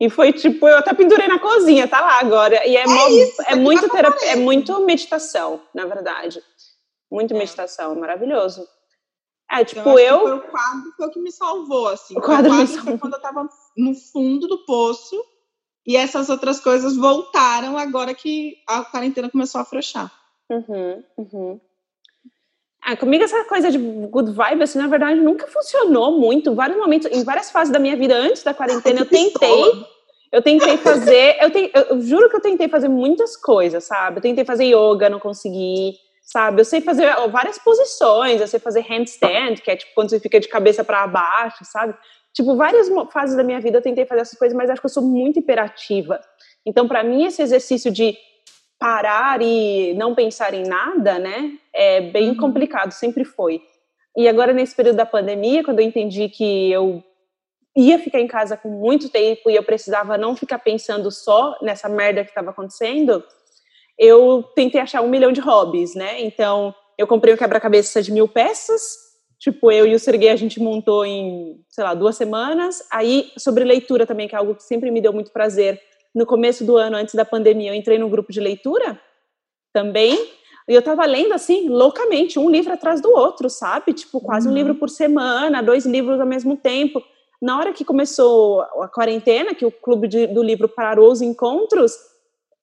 e 0.00 0.08
foi 0.08 0.32
tipo, 0.32 0.66
eu 0.66 0.78
até 0.78 0.94
pendurei 0.94 1.28
na 1.28 1.38
cozinha, 1.38 1.86
tá 1.86 2.00
lá 2.00 2.20
agora. 2.20 2.66
E 2.66 2.74
é, 2.74 2.84
é, 2.84 3.10
isso, 3.10 3.42
é 3.46 3.54
muito 3.54 3.86
terapia, 3.90 4.32
é 4.32 4.36
muito 4.36 4.80
meditação, 4.86 5.60
na 5.74 5.84
verdade. 5.84 6.42
Muito 7.12 7.34
é. 7.34 7.38
meditação, 7.38 7.94
maravilhoso. 7.96 8.66
É, 9.50 9.62
tipo, 9.62 9.80
então, 9.80 9.98
eu. 9.98 10.20
Foi 10.20 10.36
o 10.36 10.40
quadro 10.40 10.92
foi 10.96 11.06
o 11.06 11.10
que 11.10 11.20
me 11.20 11.30
salvou, 11.30 11.88
assim. 11.88 12.16
O 12.16 12.22
quadro, 12.22 12.50
o 12.50 12.56
quadro 12.56 12.82
foi 12.82 12.96
quando 12.96 13.12
eu 13.12 13.20
tava 13.20 13.46
no 13.76 13.94
fundo 13.94 14.48
do 14.48 14.64
poço 14.64 15.22
e 15.88 15.96
essas 15.96 16.28
outras 16.28 16.60
coisas 16.60 16.94
voltaram 16.94 17.78
agora 17.78 18.12
que 18.12 18.58
a 18.68 18.84
quarentena 18.84 19.30
começou 19.30 19.58
a 19.58 19.62
afrouxar. 19.62 20.12
Uhum, 20.50 21.02
uhum. 21.16 21.60
Ah, 22.82 22.94
comigo 22.94 23.24
essa 23.24 23.42
coisa 23.44 23.70
de 23.70 23.78
good 23.78 24.32
vibe, 24.32 24.64
assim, 24.64 24.78
na 24.78 24.86
verdade, 24.86 25.18
nunca 25.18 25.46
funcionou 25.46 26.20
muito. 26.20 26.50
Em 26.50 26.54
vários 26.54 26.76
momentos, 26.76 27.10
em 27.10 27.24
várias 27.24 27.50
fases 27.50 27.72
da 27.72 27.78
minha 27.78 27.96
vida 27.96 28.14
antes 28.14 28.42
da 28.42 28.52
quarentena, 28.52 29.00
eu 29.00 29.06
tentei. 29.06 29.86
Eu 30.30 30.42
tentei 30.42 30.76
fazer, 30.76 31.38
eu, 31.40 31.50
te, 31.50 31.72
eu, 31.74 32.02
juro 32.02 32.28
que 32.28 32.36
eu 32.36 32.42
tentei 32.42 32.68
fazer 32.68 32.88
muitas 32.88 33.34
coisas, 33.34 33.84
sabe? 33.84 34.18
Eu 34.18 34.22
tentei 34.22 34.44
fazer 34.44 34.66
yoga, 34.66 35.08
não 35.08 35.18
consegui, 35.18 35.94
sabe? 36.22 36.60
Eu 36.60 36.66
sei 36.66 36.82
fazer 36.82 37.10
várias 37.30 37.58
posições, 37.58 38.38
eu 38.38 38.46
sei 38.46 38.60
fazer 38.60 38.82
handstand, 38.82 39.54
que 39.64 39.70
é 39.70 39.76
tipo 39.76 39.92
quando 39.94 40.10
você 40.10 40.20
fica 40.20 40.38
de 40.38 40.48
cabeça 40.48 40.84
para 40.84 41.06
baixo, 41.06 41.64
sabe? 41.64 41.94
Tipo, 42.34 42.56
várias 42.56 42.88
fases 43.12 43.36
da 43.36 43.42
minha 43.42 43.60
vida 43.60 43.78
eu 43.78 43.82
tentei 43.82 44.06
fazer 44.06 44.22
essas 44.22 44.38
coisas, 44.38 44.56
mas 44.56 44.70
acho 44.70 44.80
que 44.80 44.86
eu 44.86 44.90
sou 44.90 45.02
muito 45.02 45.38
imperativa. 45.38 46.20
Então, 46.64 46.86
para 46.86 47.02
mim, 47.02 47.24
esse 47.24 47.42
exercício 47.42 47.90
de 47.90 48.16
parar 48.78 49.42
e 49.42 49.92
não 49.94 50.14
pensar 50.14 50.54
em 50.54 50.62
nada, 50.62 51.18
né, 51.18 51.52
é 51.74 52.00
bem 52.00 52.30
uhum. 52.30 52.36
complicado, 52.36 52.92
sempre 52.92 53.24
foi. 53.24 53.60
E 54.16 54.28
agora, 54.28 54.52
nesse 54.52 54.74
período 54.74 54.96
da 54.96 55.06
pandemia, 55.06 55.64
quando 55.64 55.80
eu 55.80 55.86
entendi 55.86 56.28
que 56.28 56.70
eu 56.70 57.02
ia 57.76 57.98
ficar 57.98 58.20
em 58.20 58.26
casa 58.26 58.56
com 58.56 58.68
muito 58.68 59.08
tempo 59.08 59.50
e 59.50 59.54
eu 59.54 59.62
precisava 59.62 60.18
não 60.18 60.34
ficar 60.34 60.58
pensando 60.58 61.10
só 61.10 61.56
nessa 61.62 61.88
merda 61.88 62.24
que 62.24 62.30
estava 62.30 62.50
acontecendo, 62.50 63.22
eu 63.96 64.44
tentei 64.54 64.80
achar 64.80 65.02
um 65.02 65.08
milhão 65.08 65.32
de 65.32 65.40
hobbies, 65.40 65.94
né? 65.94 66.20
Então, 66.20 66.74
eu 66.96 67.06
comprei 67.06 67.32
um 67.32 67.36
quebra-cabeça 67.36 68.02
de 68.02 68.12
mil 68.12 68.26
peças, 68.26 69.07
Tipo, 69.38 69.70
eu 69.70 69.86
e 69.86 69.94
o 69.94 69.98
Serguei 69.98 70.30
a 70.30 70.36
gente 70.36 70.60
montou 70.60 71.06
em, 71.06 71.60
sei 71.68 71.84
lá, 71.84 71.94
duas 71.94 72.16
semanas. 72.16 72.82
Aí, 72.90 73.30
sobre 73.38 73.62
leitura 73.64 74.04
também, 74.04 74.26
que 74.26 74.34
é 74.34 74.38
algo 74.38 74.54
que 74.54 74.64
sempre 74.64 74.90
me 74.90 75.00
deu 75.00 75.12
muito 75.12 75.30
prazer. 75.30 75.80
No 76.14 76.26
começo 76.26 76.64
do 76.64 76.76
ano, 76.76 76.96
antes 76.96 77.14
da 77.14 77.24
pandemia, 77.24 77.70
eu 77.70 77.74
entrei 77.74 77.98
no 77.98 78.08
grupo 78.08 78.32
de 78.32 78.40
leitura 78.40 79.00
também. 79.72 80.14
E 80.68 80.74
eu 80.74 80.82
tava 80.82 81.06
lendo, 81.06 81.32
assim, 81.32 81.68
loucamente, 81.68 82.38
um 82.38 82.50
livro 82.50 82.72
atrás 82.72 83.00
do 83.00 83.10
outro, 83.10 83.48
sabe? 83.48 83.92
Tipo, 83.92 84.20
quase 84.20 84.46
uhum. 84.46 84.52
um 84.52 84.56
livro 84.56 84.74
por 84.74 84.90
semana, 84.90 85.62
dois 85.62 85.86
livros 85.86 86.20
ao 86.20 86.26
mesmo 86.26 86.56
tempo. 86.56 87.02
na 87.40 87.56
hora 87.56 87.72
que 87.72 87.84
começou 87.84 88.62
a 88.62 88.88
quarentena, 88.88 89.54
que 89.54 89.64
o 89.64 89.70
clube 89.70 90.08
de, 90.08 90.26
do 90.26 90.42
livro 90.42 90.68
parou 90.68 91.12
os 91.12 91.22
encontros, 91.22 91.92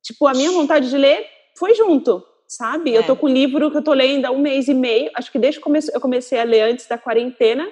tipo, 0.04 0.28
a 0.28 0.34
minha 0.34 0.52
vontade 0.52 0.90
de 0.90 0.98
ler 0.98 1.26
foi 1.58 1.74
junto, 1.74 2.22
sabe? 2.56 2.96
É. 2.96 2.98
Eu 2.98 3.04
tô 3.06 3.16
com 3.16 3.26
o 3.26 3.30
livro 3.30 3.70
que 3.70 3.78
eu 3.78 3.84
tô 3.84 3.94
lendo 3.94 4.26
há 4.26 4.32
um 4.32 4.40
mês 4.40 4.68
e 4.68 4.74
meio, 4.74 5.12
acho 5.16 5.32
que 5.32 5.40
desde 5.40 5.60
que 5.60 5.68
eu 5.68 6.02
comecei 6.02 6.40
a 6.40 6.44
ler 6.44 6.62
antes 6.62 6.88
da 6.88 6.98
quarentena, 6.98 7.68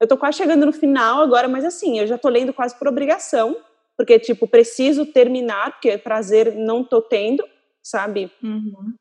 eu 0.00 0.08
tô 0.08 0.16
quase 0.16 0.38
chegando 0.38 0.66
no 0.66 0.72
final 0.72 1.22
agora, 1.22 1.48
mas 1.48 1.64
assim, 1.64 1.98
eu 1.98 2.06
já 2.06 2.18
tô 2.18 2.28
lendo 2.28 2.52
quase 2.52 2.76
por 2.78 2.88
obrigação, 2.88 3.56
porque, 3.96 4.18
tipo, 4.18 4.48
preciso 4.48 5.06
terminar, 5.06 5.72
porque 5.72 5.96
prazer 5.96 6.54
não 6.54 6.82
tô 6.82 7.00
tendo, 7.00 7.44
sabe? 7.82 8.30
Uhum. 8.42 8.94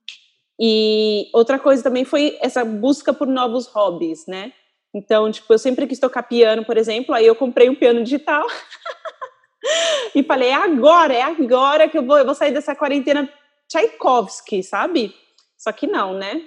E 0.60 1.30
outra 1.34 1.58
coisa 1.58 1.82
também 1.82 2.06
foi 2.06 2.38
essa 2.40 2.64
busca 2.64 3.12
por 3.12 3.28
novos 3.28 3.66
hobbies, 3.68 4.28
né? 4.28 4.54
Então, 4.94 5.32
tipo, 5.32 5.52
eu 5.52 5.58
sempre 5.58 5.88
quis 5.88 5.98
tocar 5.98 6.22
piano, 6.22 6.64
por 6.64 6.78
exemplo, 6.78 7.16
aí 7.16 7.26
eu 7.26 7.36
comprei 7.36 7.68
um 7.68 7.76
piano 7.76 8.04
digital 8.04 8.46
e 10.14 10.22
falei, 10.22 10.50
é 10.50 10.54
agora, 10.54 11.14
é 11.14 11.24
agora 11.24 11.90
que 11.90 11.98
eu 11.98 12.06
vou, 12.06 12.20
eu 12.20 12.26
vou 12.26 12.36
sair 12.36 12.52
dessa 12.52 12.76
quarentena 12.76 13.28
Tchaikovsky, 13.68 14.62
sabe? 14.62 15.16
Só 15.64 15.72
que 15.72 15.88
não, 15.88 16.14
né? 16.14 16.42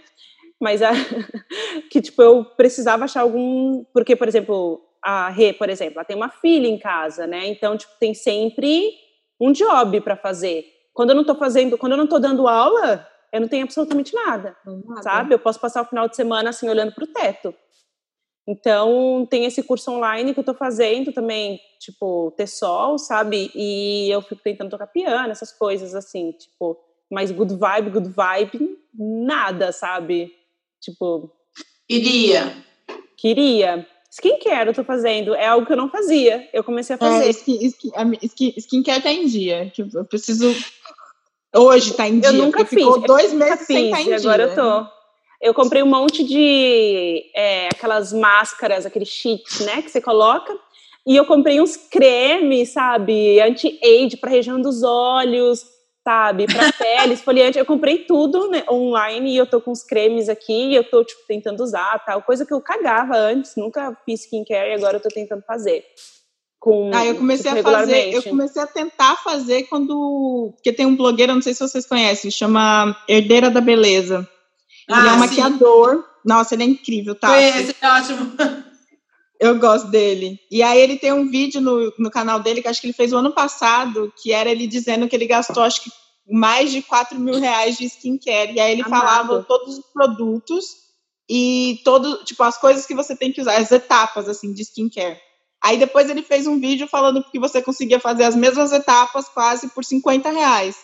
Mas 0.60 0.82
a, 0.82 0.90
que, 1.90 2.02
tipo, 2.02 2.20
eu 2.20 2.44
precisava 2.44 3.04
achar 3.04 3.22
algum... 3.22 3.82
Porque, 3.94 4.14
por 4.14 4.28
exemplo, 4.28 4.78
a 5.02 5.30
Rê, 5.30 5.54
por 5.54 5.70
exemplo, 5.70 5.94
ela 5.94 6.04
tem 6.04 6.16
uma 6.16 6.28
filha 6.28 6.68
em 6.68 6.78
casa, 6.78 7.26
né? 7.26 7.46
Então, 7.46 7.78
tipo, 7.78 7.94
tem 7.98 8.12
sempre 8.12 8.92
um 9.40 9.52
job 9.52 10.02
para 10.02 10.16
fazer. 10.16 10.66
Quando 10.92 11.10
eu 11.10 11.16
não 11.16 11.24
tô 11.24 11.34
fazendo, 11.34 11.78
quando 11.78 11.92
eu 11.92 11.98
não 11.98 12.06
tô 12.06 12.18
dando 12.18 12.46
aula, 12.46 13.08
eu 13.32 13.40
não 13.40 13.48
tenho 13.48 13.64
absolutamente 13.64 14.14
nada, 14.14 14.54
nada. 14.66 15.02
sabe? 15.02 15.34
Eu 15.34 15.38
posso 15.38 15.58
passar 15.58 15.82
o 15.82 15.86
final 15.86 16.06
de 16.08 16.16
semana, 16.16 16.50
assim, 16.50 16.68
olhando 16.68 16.92
pro 16.92 17.06
teto. 17.06 17.54
Então, 18.46 19.26
tem 19.30 19.44
esse 19.44 19.62
curso 19.62 19.90
online 19.90 20.34
que 20.34 20.40
eu 20.40 20.44
tô 20.44 20.54
fazendo 20.54 21.10
também, 21.12 21.58
tipo, 21.80 22.32
ter 22.36 22.46
sol, 22.46 22.98
sabe? 22.98 23.50
E 23.54 24.10
eu 24.10 24.20
fico 24.20 24.42
tentando 24.42 24.70
tocar 24.70 24.86
piano, 24.86 25.30
essas 25.30 25.52
coisas 25.52 25.94
assim, 25.94 26.32
tipo, 26.32 26.78
mais 27.10 27.30
good 27.30 27.54
vibe, 27.54 27.90
good 27.90 28.08
vibe, 28.08 28.78
nada, 28.94 29.72
sabe? 29.72 30.32
Tipo. 30.80 31.30
Queria. 31.88 32.52
Queria. 33.16 33.86
Skincare 34.10 34.68
eu 34.68 34.74
tô 34.74 34.82
fazendo, 34.82 35.34
é 35.34 35.46
algo 35.46 35.66
que 35.66 35.72
eu 35.72 35.76
não 35.76 35.90
fazia. 35.90 36.48
Eu 36.52 36.64
comecei 36.64 36.96
a 36.96 36.98
fazer. 36.98 37.26
É, 37.26 37.30
skin, 37.30 37.66
skin, 37.66 37.90
skin, 38.22 38.54
skincare 38.56 39.02
tá 39.02 39.12
em 39.12 39.26
dia. 39.26 39.70
Tipo, 39.74 39.98
eu 39.98 40.04
preciso. 40.04 40.54
Hoje 41.54 41.92
tá 41.94 42.08
em 42.08 42.20
dia. 42.20 42.30
Eu 42.30 42.32
nunca 42.32 42.64
fiz. 42.64 42.78
Ficou 42.78 43.00
dois 43.00 43.32
meses 43.32 43.66
sem 43.66 43.90
tá 43.90 44.00
em 44.00 44.04
dia. 44.04 44.16
Agora 44.16 44.44
eu 44.44 44.54
tô. 44.54 44.96
Eu 45.40 45.52
comprei 45.52 45.82
um 45.82 45.86
monte 45.86 46.24
de 46.24 47.30
é, 47.34 47.68
aquelas 47.68 48.10
máscaras, 48.12 48.86
aqueles 48.86 49.08
cheats, 49.08 49.60
né, 49.60 49.82
que 49.82 49.90
você 49.90 50.00
coloca. 50.00 50.58
E 51.06 51.14
eu 51.14 51.26
comprei 51.26 51.60
uns 51.60 51.76
cremes, 51.76 52.72
sabe, 52.72 53.38
anti-age 53.40 54.16
para 54.16 54.30
região 54.30 54.60
dos 54.60 54.82
olhos, 54.82 55.64
sabe, 56.06 56.46
para 56.46 56.70
pele, 56.78 57.14
esfoliante. 57.14 57.58
Eu 57.58 57.66
comprei 57.66 57.98
tudo 57.98 58.48
né, 58.48 58.62
online 58.70 59.32
e 59.32 59.36
eu 59.36 59.44
tô 59.44 59.60
com 59.60 59.72
os 59.72 59.82
cremes 59.82 60.28
aqui 60.28 60.70
e 60.70 60.74
eu 60.76 60.88
tô 60.88 61.02
tipo 61.02 61.22
tentando 61.26 61.60
usar, 61.60 61.98
tal, 62.06 62.22
coisa 62.22 62.46
que 62.46 62.54
eu 62.54 62.60
cagava 62.60 63.16
antes, 63.16 63.56
nunca 63.56 63.96
fiz 64.04 64.22
skincare 64.22 64.70
e 64.70 64.74
agora 64.74 64.98
eu 64.98 65.02
tô 65.02 65.08
tentando 65.08 65.42
fazer. 65.42 65.84
Com, 66.60 66.90
ah, 66.94 67.04
eu 67.04 67.16
comecei 67.16 67.52
tipo, 67.52 67.68
a 67.68 67.72
fazer, 67.72 68.14
eu 68.14 68.22
comecei 68.22 68.62
a 68.62 68.66
tentar 68.66 69.16
fazer 69.16 69.64
quando, 69.64 70.52
porque 70.54 70.72
tem 70.72 70.86
um 70.86 70.96
blogueiro, 70.96 71.34
não 71.34 71.42
sei 71.42 71.54
se 71.54 71.60
vocês 71.60 71.86
conhecem, 71.86 72.30
chama 72.30 72.96
Herdeira 73.08 73.50
da 73.50 73.60
Beleza. 73.60 74.28
Ah, 74.88 75.00
ele 75.00 75.08
é 75.08 75.10
um 75.10 75.14
sim. 75.14 75.20
maquiador. 75.20 76.04
Nossa, 76.24 76.54
ele 76.54 76.62
é 76.62 76.66
incrível, 76.66 77.14
tá? 77.14 77.28
Conheço, 77.28 77.74
é 77.80 77.88
ótimo. 77.88 78.32
Eu 79.38 79.58
gosto 79.58 79.88
dele. 79.88 80.40
E 80.50 80.62
aí 80.62 80.80
ele 80.80 80.96
tem 80.96 81.12
um 81.12 81.30
vídeo 81.30 81.60
no, 81.60 81.92
no 81.98 82.10
canal 82.10 82.40
dele 82.40 82.62
que 82.62 82.68
acho 82.68 82.80
que 82.80 82.86
ele 82.86 82.94
fez 82.94 83.12
o 83.12 83.18
ano 83.18 83.32
passado, 83.32 84.12
que 84.20 84.32
era 84.32 84.50
ele 84.50 84.66
dizendo 84.66 85.08
que 85.08 85.14
ele 85.14 85.26
gastou, 85.26 85.62
acho 85.62 85.84
que 85.84 85.90
mais 86.28 86.72
de 86.72 86.82
4 86.82 87.18
mil 87.18 87.38
reais 87.38 87.76
de 87.76 87.84
skincare. 87.84 88.54
E 88.54 88.60
aí 88.60 88.72
ele 88.72 88.82
Amado. 88.82 89.00
falava 89.00 89.44
todos 89.44 89.78
os 89.78 89.84
produtos 89.92 90.86
e 91.28 91.80
todo, 91.84 92.24
tipo, 92.24 92.42
as 92.42 92.58
coisas 92.58 92.86
que 92.86 92.94
você 92.94 93.14
tem 93.14 93.32
que 93.32 93.40
usar, 93.40 93.56
as 93.56 93.70
etapas, 93.70 94.28
assim, 94.28 94.52
de 94.52 94.62
skincare. 94.62 95.20
Aí 95.62 95.78
depois 95.78 96.08
ele 96.08 96.22
fez 96.22 96.46
um 96.46 96.60
vídeo 96.60 96.86
falando 96.86 97.24
que 97.24 97.38
você 97.38 97.60
conseguia 97.60 97.98
fazer 97.98 98.24
as 98.24 98.36
mesmas 98.36 98.72
etapas 98.72 99.28
quase 99.28 99.68
por 99.70 99.84
50 99.84 100.30
reais. 100.30 100.76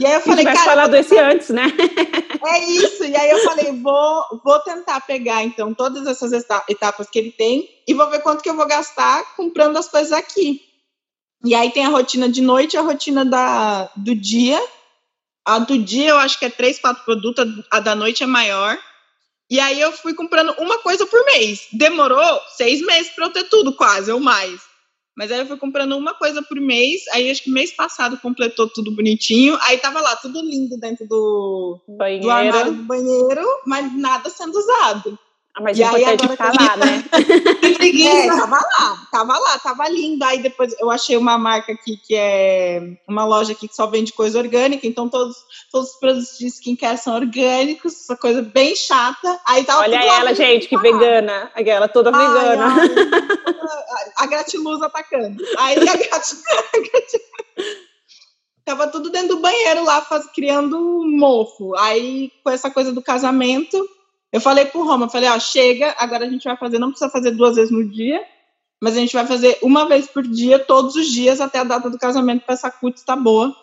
E 0.00 0.06
aí 0.06 0.14
eu 0.14 0.20
falei, 0.22 0.44
cara. 0.46 0.58
falado 0.58 0.94
esse 0.94 1.18
antes, 1.18 1.50
né? 1.50 1.64
É 2.42 2.58
isso. 2.70 3.04
E 3.04 3.14
aí 3.14 3.28
eu 3.28 3.40
falei, 3.40 3.70
vou, 3.70 4.40
vou 4.42 4.58
tentar 4.60 5.02
pegar, 5.02 5.44
então, 5.44 5.74
todas 5.74 6.06
essas 6.06 6.32
etapas 6.70 7.06
que 7.10 7.18
ele 7.18 7.30
tem 7.30 7.68
e 7.86 7.92
vou 7.92 8.08
ver 8.08 8.22
quanto 8.22 8.42
que 8.42 8.48
eu 8.48 8.56
vou 8.56 8.66
gastar 8.66 9.36
comprando 9.36 9.76
as 9.76 9.88
coisas 9.88 10.10
aqui. 10.10 10.62
E 11.44 11.54
aí 11.54 11.70
tem 11.70 11.84
a 11.84 11.90
rotina 11.90 12.30
de 12.30 12.40
noite 12.40 12.78
a 12.78 12.80
rotina 12.80 13.26
da, 13.26 13.90
do 13.94 14.14
dia. 14.14 14.58
A 15.44 15.58
do 15.58 15.76
dia 15.76 16.08
eu 16.08 16.18
acho 16.18 16.38
que 16.38 16.46
é 16.46 16.50
três, 16.50 16.78
quatro 16.78 17.04
produtos, 17.04 17.44
a 17.70 17.78
da 17.78 17.94
noite 17.94 18.22
é 18.22 18.26
maior. 18.26 18.78
E 19.50 19.60
aí 19.60 19.78
eu 19.78 19.92
fui 19.92 20.14
comprando 20.14 20.54
uma 20.58 20.78
coisa 20.78 21.04
por 21.06 21.22
mês. 21.26 21.68
Demorou 21.72 22.40
seis 22.56 22.80
meses 22.80 23.12
para 23.12 23.26
eu 23.26 23.32
ter 23.32 23.44
tudo, 23.44 23.74
quase, 23.74 24.10
ou 24.10 24.18
mais. 24.18 24.69
Mas 25.16 25.30
aí 25.30 25.40
eu 25.40 25.46
fui 25.46 25.56
comprando 25.56 25.96
uma 25.96 26.14
coisa 26.14 26.42
por 26.42 26.60
mês, 26.60 27.02
aí 27.12 27.30
acho 27.30 27.44
que 27.44 27.50
mês 27.50 27.72
passado 27.72 28.16
completou 28.18 28.68
tudo 28.68 28.94
bonitinho, 28.94 29.58
aí 29.62 29.76
tava 29.78 30.00
lá 30.00 30.16
tudo 30.16 30.40
lindo 30.40 30.78
dentro 30.78 31.06
do, 31.06 31.80
banheiro. 31.88 32.22
do 32.22 32.30
armário 32.30 32.72
do 32.72 32.82
banheiro, 32.84 33.46
mas 33.66 33.92
nada 33.96 34.30
sendo 34.30 34.56
usado. 34.56 35.18
Ah, 35.56 35.62
mas 35.62 35.76
e 35.76 35.82
aí 35.82 36.04
agora 36.04 36.36
tá 36.36 36.52
lá, 36.52 36.76
né? 36.76 37.04
é, 38.06 38.26
tava 38.28 38.56
lá, 38.56 39.08
tava 39.10 39.38
lá, 39.38 39.58
tava 39.58 39.88
lindo. 39.88 40.24
Aí 40.24 40.38
depois 40.40 40.74
eu 40.78 40.90
achei 40.90 41.16
uma 41.16 41.36
marca 41.36 41.72
aqui 41.72 41.96
que 41.96 42.14
é 42.14 42.80
uma 43.08 43.24
loja 43.24 43.52
aqui 43.52 43.66
que 43.66 43.74
só 43.74 43.86
vende 43.86 44.12
coisa 44.12 44.38
orgânica, 44.38 44.86
então 44.86 45.08
todos, 45.08 45.36
todos 45.72 45.90
os 45.90 45.98
produtos 45.98 46.38
de 46.38 46.46
skincare 46.46 46.98
são 46.98 47.14
orgânicos, 47.14 47.94
essa 47.94 48.16
coisa 48.16 48.42
bem 48.42 48.76
chata. 48.76 49.40
Aí 49.44 49.64
tava 49.64 49.80
Olha 49.80 49.96
ela, 49.96 50.34
gente, 50.34 50.68
que 50.68 50.78
vegana. 50.78 51.50
Aquela 51.54 51.88
toda 51.88 52.14
ai, 52.14 52.28
vegana. 52.28 52.66
Ai, 52.66 54.12
a 54.18 54.26
gratiluz 54.26 54.80
atacando. 54.82 55.44
Aí 55.58 55.76
a 55.82 55.96
gratiluz. 55.96 56.44
tava 58.64 58.86
tudo 58.86 59.10
dentro 59.10 59.36
do 59.36 59.40
banheiro 59.40 59.84
lá, 59.84 60.00
faz, 60.00 60.26
criando 60.32 60.78
um 60.78 61.18
mofo. 61.18 61.74
Aí, 61.76 62.30
com 62.44 62.50
essa 62.50 62.70
coisa 62.70 62.92
do 62.92 63.02
casamento, 63.02 63.84
eu 64.32 64.40
falei 64.40 64.66
pro 64.66 64.84
Roma, 64.84 65.08
falei, 65.08 65.28
ó, 65.28 65.38
chega, 65.38 65.94
agora 65.98 66.24
a 66.24 66.30
gente 66.30 66.44
vai 66.44 66.56
fazer, 66.56 66.78
não 66.78 66.90
precisa 66.90 67.10
fazer 67.10 67.32
duas 67.32 67.56
vezes 67.56 67.70
no 67.70 67.88
dia, 67.88 68.24
mas 68.82 68.96
a 68.96 69.00
gente 69.00 69.12
vai 69.12 69.26
fazer 69.26 69.58
uma 69.62 69.86
vez 69.86 70.06
por 70.06 70.22
dia, 70.22 70.58
todos 70.58 70.94
os 70.94 71.06
dias, 71.06 71.40
até 71.40 71.58
a 71.58 71.64
data 71.64 71.90
do 71.90 71.98
casamento, 71.98 72.44
para 72.44 72.54
essa 72.54 72.70
cutis 72.70 73.02
tá 73.02 73.16
boa. 73.16 73.54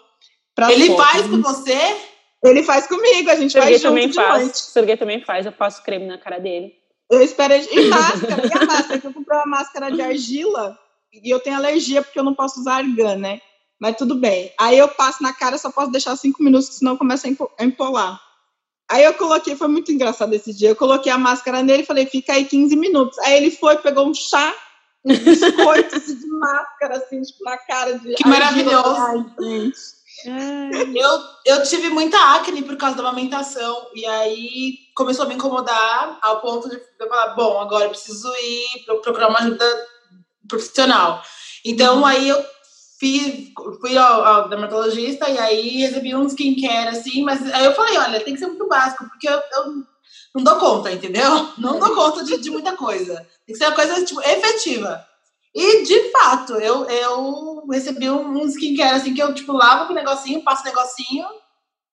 Ele 0.69 0.87
foto. 0.87 1.03
faz 1.03 1.27
com 1.27 1.41
você? 1.41 1.97
Ele 2.43 2.63
faz 2.63 2.87
comigo, 2.87 3.29
a 3.29 3.35
gente 3.35 3.51
Serguei 3.51 3.71
vai 3.71 3.79
junto 3.79 3.89
também 3.89 4.09
de 4.09 4.15
faz. 4.15 4.43
noite. 4.43 4.57
Serguei 4.57 4.97
também 4.97 5.21
faz, 5.21 5.45
eu 5.45 5.51
passo 5.51 5.81
creme 5.83 6.05
na 6.05 6.17
cara 6.17 6.39
dele. 6.39 6.73
Eu 7.09 7.21
espero... 7.21 7.53
E 7.53 7.85
máscara, 7.87 8.47
e 8.47 8.57
a 8.57 8.65
máscara? 8.65 9.01
Eu 9.03 9.13
comprei 9.13 9.37
uma 9.37 9.45
máscara 9.45 9.91
de 9.91 10.01
argila 10.01 10.77
e 11.13 11.29
eu 11.29 11.39
tenho 11.39 11.55
alergia 11.55 12.01
porque 12.01 12.19
eu 12.19 12.23
não 12.23 12.35
posso 12.35 12.59
usar 12.59 12.75
argan, 12.75 13.15
né? 13.15 13.41
Mas 13.79 13.95
tudo 13.95 14.15
bem. 14.15 14.51
Aí 14.59 14.77
eu 14.77 14.87
passo 14.87 15.23
na 15.23 15.31
cara, 15.33 15.57
só 15.57 15.71
posso 15.71 15.91
deixar 15.91 16.15
cinco 16.15 16.43
minutos, 16.43 16.77
senão 16.77 16.97
começa 16.97 17.27
a 17.27 17.63
empolar. 17.63 18.26
Aí 18.89 19.03
eu 19.03 19.13
coloquei, 19.15 19.55
foi 19.55 19.67
muito 19.67 19.91
engraçado 19.91 20.33
esse 20.33 20.53
dia. 20.53 20.69
Eu 20.69 20.75
coloquei 20.75 21.11
a 21.11 21.17
máscara 21.17 21.61
nele 21.61 21.83
e 21.83 21.85
falei, 21.85 22.05
fica 22.05 22.33
aí 22.33 22.45
15 22.45 22.75
minutos. 22.75 23.17
Aí 23.19 23.35
ele 23.35 23.51
foi, 23.51 23.77
pegou 23.77 24.07
um 24.07 24.13
chá, 24.13 24.53
um 25.03 25.13
biscoito 25.13 25.95
assim, 25.95 26.15
de 26.15 26.27
máscara, 26.27 26.97
assim, 26.97 27.21
tipo, 27.21 27.43
na 27.43 27.57
cara 27.57 27.99
de. 27.99 28.13
Que 28.13 28.27
maravilhoso! 28.27 28.95
Ai, 28.97 29.25
gente. 29.43 29.97
Eu, 30.95 31.19
eu 31.45 31.63
tive 31.63 31.89
muita 31.89 32.17
acne 32.35 32.63
por 32.63 32.75
causa 32.75 32.95
da 32.95 33.03
amamentação, 33.03 33.87
e 33.93 34.05
aí 34.05 34.73
começou 34.95 35.25
a 35.25 35.27
me 35.27 35.35
incomodar 35.35 36.17
ao 36.21 36.41
ponto 36.41 36.69
de 36.69 36.75
eu 36.75 37.07
falar: 37.07 37.35
bom, 37.35 37.59
agora 37.59 37.85
eu 37.85 37.89
preciso 37.89 38.27
ir 38.35 38.85
procurar 39.03 39.29
uma 39.29 39.39
ajuda 39.39 39.65
profissional. 40.47 41.21
Então, 41.63 41.97
uhum. 41.97 42.05
aí 42.05 42.29
eu 42.29 42.43
Fiz, 42.99 43.51
fui 43.79 43.95
ao, 43.95 44.25
ao, 44.25 44.49
dermatologista 44.49 45.29
e 45.29 45.37
aí 45.37 45.77
recebi 45.77 46.15
um 46.15 46.25
skincare, 46.25 46.89
assim, 46.89 47.23
mas 47.23 47.41
aí 47.53 47.65
eu 47.65 47.75
falei, 47.75 47.95
olha, 47.97 48.23
tem 48.23 48.33
que 48.33 48.39
ser 48.39 48.47
muito 48.47 48.67
básico, 48.67 49.05
porque 49.07 49.29
eu, 49.29 49.39
eu 49.53 49.83
não 50.33 50.43
dou 50.43 50.57
conta, 50.57 50.91
entendeu? 50.91 51.49
Não 51.57 51.79
dou 51.79 51.93
conta 51.95 52.23
de, 52.23 52.37
de 52.37 52.49
muita 52.49 52.75
coisa. 52.75 53.15
Tem 53.45 53.53
que 53.53 53.55
ser 53.55 53.65
uma 53.65 53.75
coisa, 53.75 54.03
tipo, 54.03 54.21
efetiva. 54.21 55.05
E, 55.53 55.83
de 55.83 56.11
fato, 56.11 56.53
eu, 56.55 56.85
eu 56.85 57.65
recebi 57.71 58.09
um, 58.09 58.29
um 58.29 58.47
skincare, 58.47 58.95
assim, 58.95 59.13
que 59.13 59.21
eu, 59.21 59.33
tipo, 59.33 59.53
lavo 59.53 59.87
com 59.87 59.93
o 59.93 59.95
negocinho, 59.95 60.43
passo 60.43 60.61
o 60.61 60.65
negocinho, 60.65 61.25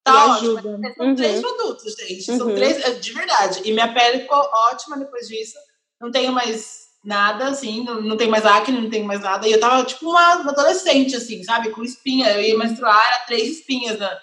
tá 0.02 0.32
ótimo. 0.32 0.58
Ajuda. 0.58 0.94
São 0.94 1.06
uhum. 1.06 1.14
três 1.14 1.40
produtos, 1.40 1.94
gente. 1.94 2.30
Uhum. 2.30 2.36
São 2.36 2.54
três, 2.54 3.00
de 3.00 3.12
verdade. 3.12 3.60
E 3.64 3.72
minha 3.72 3.92
pele 3.92 4.20
ficou 4.20 4.38
ótima 4.70 4.98
depois 4.98 5.26
disso. 5.26 5.56
Não 6.00 6.10
tenho 6.10 6.32
mais 6.32 6.83
nada, 7.04 7.48
assim, 7.48 7.84
não, 7.84 8.00
não 8.00 8.16
tem 8.16 8.28
mais 8.28 8.46
acne, 8.46 8.80
não 8.80 8.90
tem 8.90 9.02
mais 9.02 9.20
nada. 9.20 9.46
E 9.46 9.52
eu 9.52 9.60
tava 9.60 9.84
tipo 9.84 10.08
uma 10.08 10.48
adolescente, 10.48 11.14
assim, 11.14 11.42
sabe? 11.44 11.70
Com 11.70 11.82
espinha. 11.82 12.30
Eu 12.30 12.42
ia 12.42 12.58
menstruar, 12.58 13.06
era 13.06 13.24
três 13.26 13.58
espinhas 13.58 13.98
na, 13.98 14.18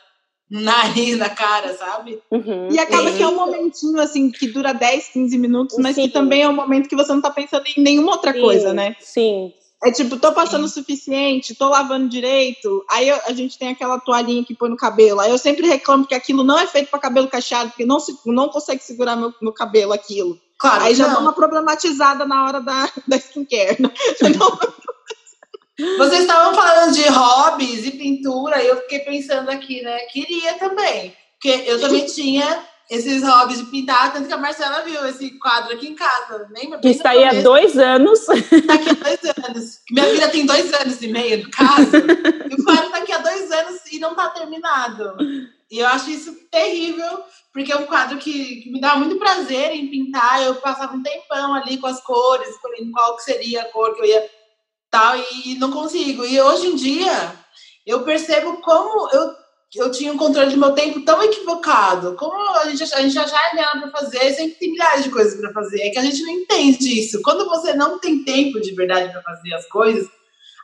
no 0.50 0.62
nariz, 0.62 1.18
na 1.18 1.30
cara, 1.30 1.74
sabe? 1.76 2.20
Uhum. 2.32 2.70
E 2.72 2.80
acaba 2.80 3.12
que 3.12 3.22
é 3.22 3.28
um 3.28 3.36
momentinho, 3.36 4.00
assim, 4.02 4.32
que 4.32 4.48
dura 4.48 4.74
10, 4.74 5.10
15 5.10 5.38
minutos, 5.38 5.78
mas 5.78 5.96
Sim. 5.96 6.04
que 6.04 6.10
também 6.10 6.42
é 6.42 6.50
um 6.50 6.56
momento 6.56 6.90
que 6.90 6.96
você 6.96 7.14
não 7.14 7.22
tá 7.22 7.30
pensando 7.30 7.66
em 7.68 7.82
nenhuma 7.82 8.14
outra 8.14 8.34
Sim. 8.34 8.42
coisa, 8.42 8.74
né? 8.74 8.96
Sim. 9.00 9.54
É 9.84 9.92
tipo, 9.92 10.16
tô 10.18 10.32
passando 10.32 10.66
o 10.66 10.70
suficiente, 10.70 11.56
tô 11.56 11.68
lavando 11.68 12.08
direito. 12.08 12.86
Aí 12.88 13.10
eu, 13.10 13.20
a 13.26 13.34
gente 13.34 13.58
tem 13.58 13.70
aquela 13.70 14.00
toalhinha 14.00 14.46
que 14.46 14.54
põe 14.54 14.70
no 14.70 14.78
cabelo. 14.78 15.20
Aí 15.20 15.32
eu 15.32 15.40
sempre 15.40 15.66
reclamo 15.66 16.06
que 16.06 16.14
aquilo 16.14 16.44
não 16.44 16.60
é 16.60 16.68
feito 16.68 16.92
para 16.92 17.00
cabelo 17.00 17.28
cacheado, 17.28 17.72
porque 17.72 17.84
não, 17.84 18.00
se, 18.00 18.16
não 18.28 18.48
consegue 18.50 18.84
segurar 18.84 19.16
meu, 19.16 19.34
meu 19.42 19.52
cabelo 19.52 19.92
aquilo. 19.92 20.38
Claro, 20.62 20.84
Aí 20.84 20.94
já 20.94 21.08
não. 21.08 21.16
dá 21.16 21.20
uma 21.22 21.34
problematizada 21.34 22.24
na 22.24 22.46
hora 22.46 22.62
da, 22.62 22.88
da 23.08 23.18
skincare. 23.18 23.82
Né? 23.82 23.90
Vocês 25.98 26.22
estavam 26.22 26.54
falando 26.54 26.94
de 26.94 27.02
hobbies 27.08 27.88
e 27.88 27.92
pintura, 27.92 28.62
e 28.62 28.68
eu 28.68 28.78
fiquei 28.82 29.00
pensando 29.00 29.50
aqui, 29.50 29.82
né? 29.82 29.98
Queria 30.12 30.54
também. 30.60 31.18
Porque 31.34 31.64
eu 31.68 31.82
também 31.82 32.06
tinha 32.14 32.64
esses 32.92 33.24
hobbies 33.24 33.60
de 33.60 33.68
pintar, 33.68 34.12
tanto 34.12 34.28
que 34.28 34.34
a 34.34 34.38
Marcela 34.38 34.82
viu 34.82 35.08
esse 35.08 35.32
quadro 35.40 35.74
aqui 35.74 35.88
em 35.88 35.96
casa. 35.96 36.46
Lembra? 36.52 36.78
Que 36.78 36.90
está 36.90 37.12
aí 37.12 37.24
há 37.24 37.42
dois 37.42 37.78
anos. 37.78 38.20
Daqui 38.28 38.90
a 38.90 38.94
dois 38.94 39.48
anos. 39.48 39.80
Minha 39.90 40.06
filha 40.08 40.30
tem 40.30 40.46
dois 40.46 40.74
anos 40.74 41.02
e 41.02 41.08
meio 41.08 41.46
no 41.46 41.52
caso. 41.52 41.90
e 41.96 42.54
o 42.54 42.64
quadro 42.66 42.88
está 42.88 42.98
aqui 42.98 43.14
há 43.14 43.20
dois 43.20 43.50
anos 43.50 43.80
e 43.90 43.98
não 43.98 44.12
está 44.12 44.30
terminado. 44.32 45.16
E 45.72 45.80
eu 45.80 45.88
acho 45.88 46.10
isso 46.10 46.36
terrível, 46.52 47.24
porque 47.54 47.72
é 47.72 47.78
um 47.78 47.86
quadro 47.86 48.18
que, 48.18 48.58
que, 48.58 48.70
me 48.70 48.82
dá 48.82 48.98
muito 48.98 49.16
prazer 49.16 49.72
em 49.72 49.90
pintar. 49.90 50.44
Eu 50.44 50.56
passava 50.56 50.94
um 50.94 51.02
tempão 51.02 51.54
ali 51.54 51.78
com 51.78 51.88
as 51.88 52.02
cores, 52.02 52.50
escolhendo 52.50 52.92
qual 52.92 53.16
que 53.16 53.24
seria 53.24 53.62
a 53.62 53.72
cor 53.72 53.96
que 53.96 54.02
eu 54.02 54.06
ia 54.06 54.30
tal, 54.90 55.16
e 55.46 55.56
não 55.58 55.72
consigo. 55.72 56.26
E 56.26 56.42
hoje 56.42 56.68
em 56.68 56.76
dia 56.76 57.32
eu 57.86 58.04
percebo 58.04 58.58
como 58.58 59.10
eu 59.14 59.41
eu 59.80 59.90
tinha 59.90 60.12
um 60.12 60.18
controle 60.18 60.52
do 60.52 60.60
meu 60.60 60.74
tempo 60.74 61.02
tão 61.06 61.24
equivocado. 61.24 62.16
Como 62.16 62.38
a 62.58 62.70
gente, 62.70 62.94
a 62.94 63.02
gente 63.02 63.14
já, 63.14 63.26
já 63.26 63.50
é 63.52 63.56
nada 63.56 63.80
para 63.80 64.02
fazer, 64.02 64.34
sempre 64.34 64.56
tem 64.56 64.72
milhares 64.72 65.04
de 65.04 65.10
coisas 65.10 65.40
para 65.40 65.54
fazer. 65.54 65.82
É 65.82 65.90
que 65.90 65.98
a 65.98 66.04
gente 66.04 66.22
não 66.24 66.30
entende 66.30 67.00
isso. 67.00 67.22
Quando 67.22 67.48
você 67.48 67.74
não 67.74 67.98
tem 67.98 68.24
tempo 68.24 68.60
de 68.60 68.74
verdade 68.74 69.12
para 69.12 69.22
fazer 69.22 69.54
as 69.54 69.66
coisas, 69.68 70.10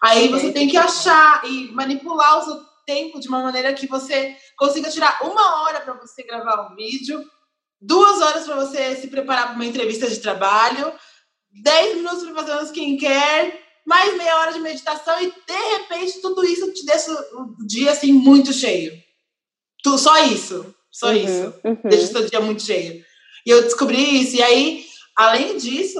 aí 0.04 0.28
você 0.28 0.52
tem 0.52 0.68
que 0.68 0.76
achar 0.76 1.42
e 1.46 1.72
manipular 1.72 2.40
o 2.40 2.44
seu 2.44 2.68
tempo 2.86 3.20
de 3.20 3.28
uma 3.28 3.42
maneira 3.42 3.74
que 3.74 3.88
você 3.88 4.36
consiga 4.58 4.90
tirar 4.90 5.20
uma 5.22 5.64
hora 5.64 5.82
para 5.82 5.94
você 5.94 6.24
gravar 6.24 6.70
um 6.70 6.76
vídeo, 6.76 7.24
duas 7.80 8.22
horas 8.22 8.46
para 8.46 8.56
você 8.56 8.96
se 8.96 9.08
preparar 9.08 9.48
para 9.48 9.56
uma 9.56 9.66
entrevista 9.66 10.10
de 10.10 10.20
trabalho, 10.20 10.92
dez 11.64 11.96
minutos 11.96 12.24
para 12.24 12.36
fazer 12.36 12.56
um 12.56 12.66
skincare, 12.66 13.54
mais 13.88 14.18
meia 14.18 14.36
hora 14.40 14.52
de 14.52 14.60
meditação 14.60 15.18
e 15.22 15.28
de 15.28 15.78
repente 15.78 16.22
tudo 16.22 16.44
isso 16.44 16.74
te 16.74 16.86
deixa 16.86 17.10
o 17.10 17.66
dia 17.66 17.92
assim 17.92 18.12
muito 18.12 18.52
cheio. 18.52 18.92
Tu, 19.82 19.98
só 19.98 20.26
isso, 20.26 20.76
só 20.92 21.08
uhum, 21.08 21.16
isso. 21.16 21.54
Uhum. 21.64 21.78
Deixa 21.86 22.04
o 22.04 22.08
seu 22.08 22.30
dia 22.30 22.42
muito 22.42 22.64
cheio. 22.64 23.02
E 23.46 23.50
eu 23.50 23.64
descobri 23.64 24.22
isso. 24.22 24.36
E 24.36 24.44
aí, 24.44 24.86
além 25.16 25.56
disso, 25.56 26.00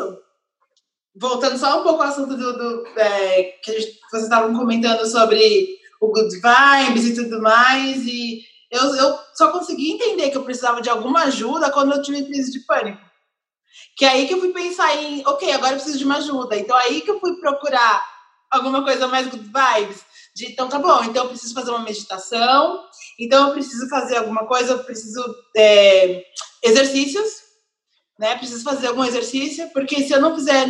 voltando 1.16 1.58
só 1.58 1.80
um 1.80 1.84
pouco 1.84 2.04
ao 2.04 2.10
assunto 2.10 2.36
do, 2.36 2.58
do 2.58 2.88
é, 3.00 3.44
que 3.64 3.80
gente, 3.80 4.00
vocês 4.12 4.24
estavam 4.24 4.54
comentando 4.54 5.06
sobre 5.06 5.78
o 6.02 6.08
good 6.08 6.36
vibes 6.36 7.06
e 7.06 7.16
tudo 7.16 7.42
mais, 7.42 8.06
e 8.06 8.44
eu, 8.70 8.84
eu 8.96 9.18
só 9.34 9.50
consegui 9.50 9.94
entender 9.94 10.30
que 10.30 10.38
eu 10.38 10.44
precisava 10.44 10.82
de 10.82 10.90
alguma 10.90 11.24
ajuda 11.24 11.72
quando 11.72 11.94
eu 11.94 12.02
tive 12.02 12.26
crise 12.26 12.52
de 12.52 12.60
pânico. 12.66 13.07
Que 13.96 14.06
é 14.06 14.10
aí 14.10 14.28
que 14.28 14.34
eu 14.34 14.40
fui 14.40 14.52
pensar 14.52 14.96
em, 14.96 15.26
ok, 15.26 15.52
agora 15.52 15.74
eu 15.74 15.78
preciso 15.78 15.98
de 15.98 16.06
uma 16.06 16.18
ajuda. 16.18 16.58
Então 16.58 16.76
aí 16.78 17.02
que 17.02 17.12
eu 17.12 17.20
fui 17.20 17.36
procurar 17.40 18.04
alguma 18.50 18.84
coisa 18.84 19.08
mais 19.08 19.28
good 19.28 19.44
vibes. 19.44 20.04
De, 20.36 20.46
então 20.52 20.70
tá 20.70 20.80
bom, 20.80 21.04
então 21.04 21.24
eu 21.24 21.30
preciso 21.30 21.54
fazer 21.54 21.72
uma 21.72 21.80
meditação, 21.80 22.84
então 23.20 23.48
eu 23.48 23.54
preciso 23.54 23.90
fazer 23.90 24.18
alguma 24.18 24.46
coisa, 24.46 24.74
eu 24.74 24.84
preciso 24.84 25.24
é, 25.56 26.24
exercícios, 26.64 27.48
né? 28.20 28.36
Preciso 28.38 28.64
fazer 28.64 28.88
algum 28.88 29.04
exercício, 29.04 29.70
porque 29.74 30.04
se 30.04 30.14
eu 30.14 30.22
não 30.22 30.36
fizer 30.36 30.68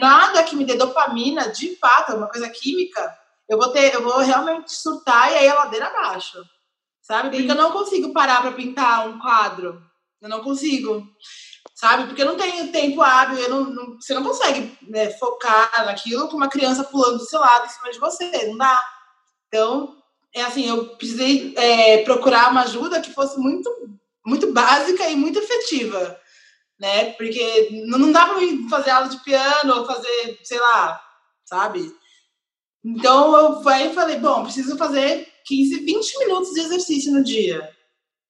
nada 0.00 0.42
que 0.42 0.56
me 0.56 0.64
dê 0.64 0.74
dopamina, 0.74 1.50
de 1.50 1.76
fato, 1.76 2.12
é 2.12 2.14
uma 2.14 2.28
coisa 2.28 2.48
química, 2.48 3.14
eu 3.48 3.58
vou 3.58 3.68
ter, 3.72 3.94
eu 3.94 4.02
vou 4.02 4.18
realmente 4.18 4.72
surtar 4.72 5.32
e 5.32 5.36
aí 5.36 5.48
a 5.48 5.54
ladeira 5.54 5.86
abaixo. 5.86 6.38
Sabe? 7.02 7.30
Porque 7.30 7.50
eu 7.50 7.56
não 7.56 7.72
consigo 7.72 8.12
parar 8.12 8.40
para 8.40 8.52
pintar 8.52 9.08
um 9.08 9.18
quadro. 9.18 9.82
Eu 10.20 10.28
não 10.28 10.40
consigo 10.40 11.04
sabe? 11.74 12.06
Porque 12.06 12.22
eu 12.22 12.26
não 12.26 12.36
tenho 12.36 12.70
tempo 12.70 13.00
hábil, 13.00 13.48
não, 13.48 13.64
não 13.64 14.00
você 14.00 14.12
não 14.14 14.22
consegue 14.22 14.76
né, 14.82 15.10
focar 15.12 15.86
naquilo 15.86 16.28
com 16.28 16.36
uma 16.36 16.48
criança 16.48 16.84
pulando 16.84 17.18
do 17.18 17.24
seu 17.24 17.40
lado 17.40 17.66
em 17.66 17.68
cima 17.70 17.90
de 17.90 17.98
você, 17.98 18.46
não 18.46 18.58
dá. 18.58 18.78
Então, 19.48 19.96
é 20.34 20.42
assim, 20.42 20.68
eu 20.68 20.96
precisei 20.96 21.54
é, 21.56 22.02
procurar 22.04 22.50
uma 22.50 22.62
ajuda 22.62 23.00
que 23.00 23.12
fosse 23.12 23.38
muito, 23.38 23.70
muito 24.24 24.52
básica 24.52 25.08
e 25.08 25.16
muito 25.16 25.38
efetiva, 25.38 26.20
né? 26.78 27.12
Porque 27.12 27.70
não 27.86 28.12
dá 28.12 28.26
para 28.26 28.36
mim 28.36 28.68
fazer 28.68 28.90
aula 28.90 29.08
de 29.08 29.18
piano 29.24 29.78
ou 29.78 29.86
fazer, 29.86 30.38
sei 30.44 30.58
lá, 30.58 31.00
sabe? 31.44 31.90
Então, 32.84 33.36
eu 33.36 33.68
aí 33.68 33.92
falei, 33.94 34.18
bom, 34.18 34.42
preciso 34.44 34.76
fazer 34.76 35.26
15, 35.46 35.80
20 35.80 36.18
minutos 36.18 36.52
de 36.52 36.60
exercício 36.60 37.12
no 37.12 37.24
dia, 37.24 37.70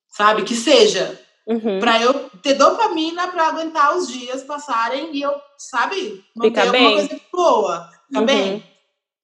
sabe? 0.09 0.45
Que 0.45 0.55
seja 0.55 1.21
Uhum. 1.51 1.81
Para 1.81 2.01
eu 2.01 2.30
ter 2.43 2.55
dopamina 2.55 3.29
para 3.29 3.49
aguentar 3.49 3.97
os 3.97 4.09
dias 4.09 4.43
passarem 4.43 5.15
e 5.15 5.23
eu, 5.23 5.35
sabe, 5.59 6.25
manter 6.35 6.49
Fica 6.49 6.61
alguma 6.63 6.79
bem. 6.79 7.09
coisa 7.09 7.21
boa. 7.33 7.91
Fica 8.07 8.21
uhum. 8.21 8.27
bem. 8.27 8.71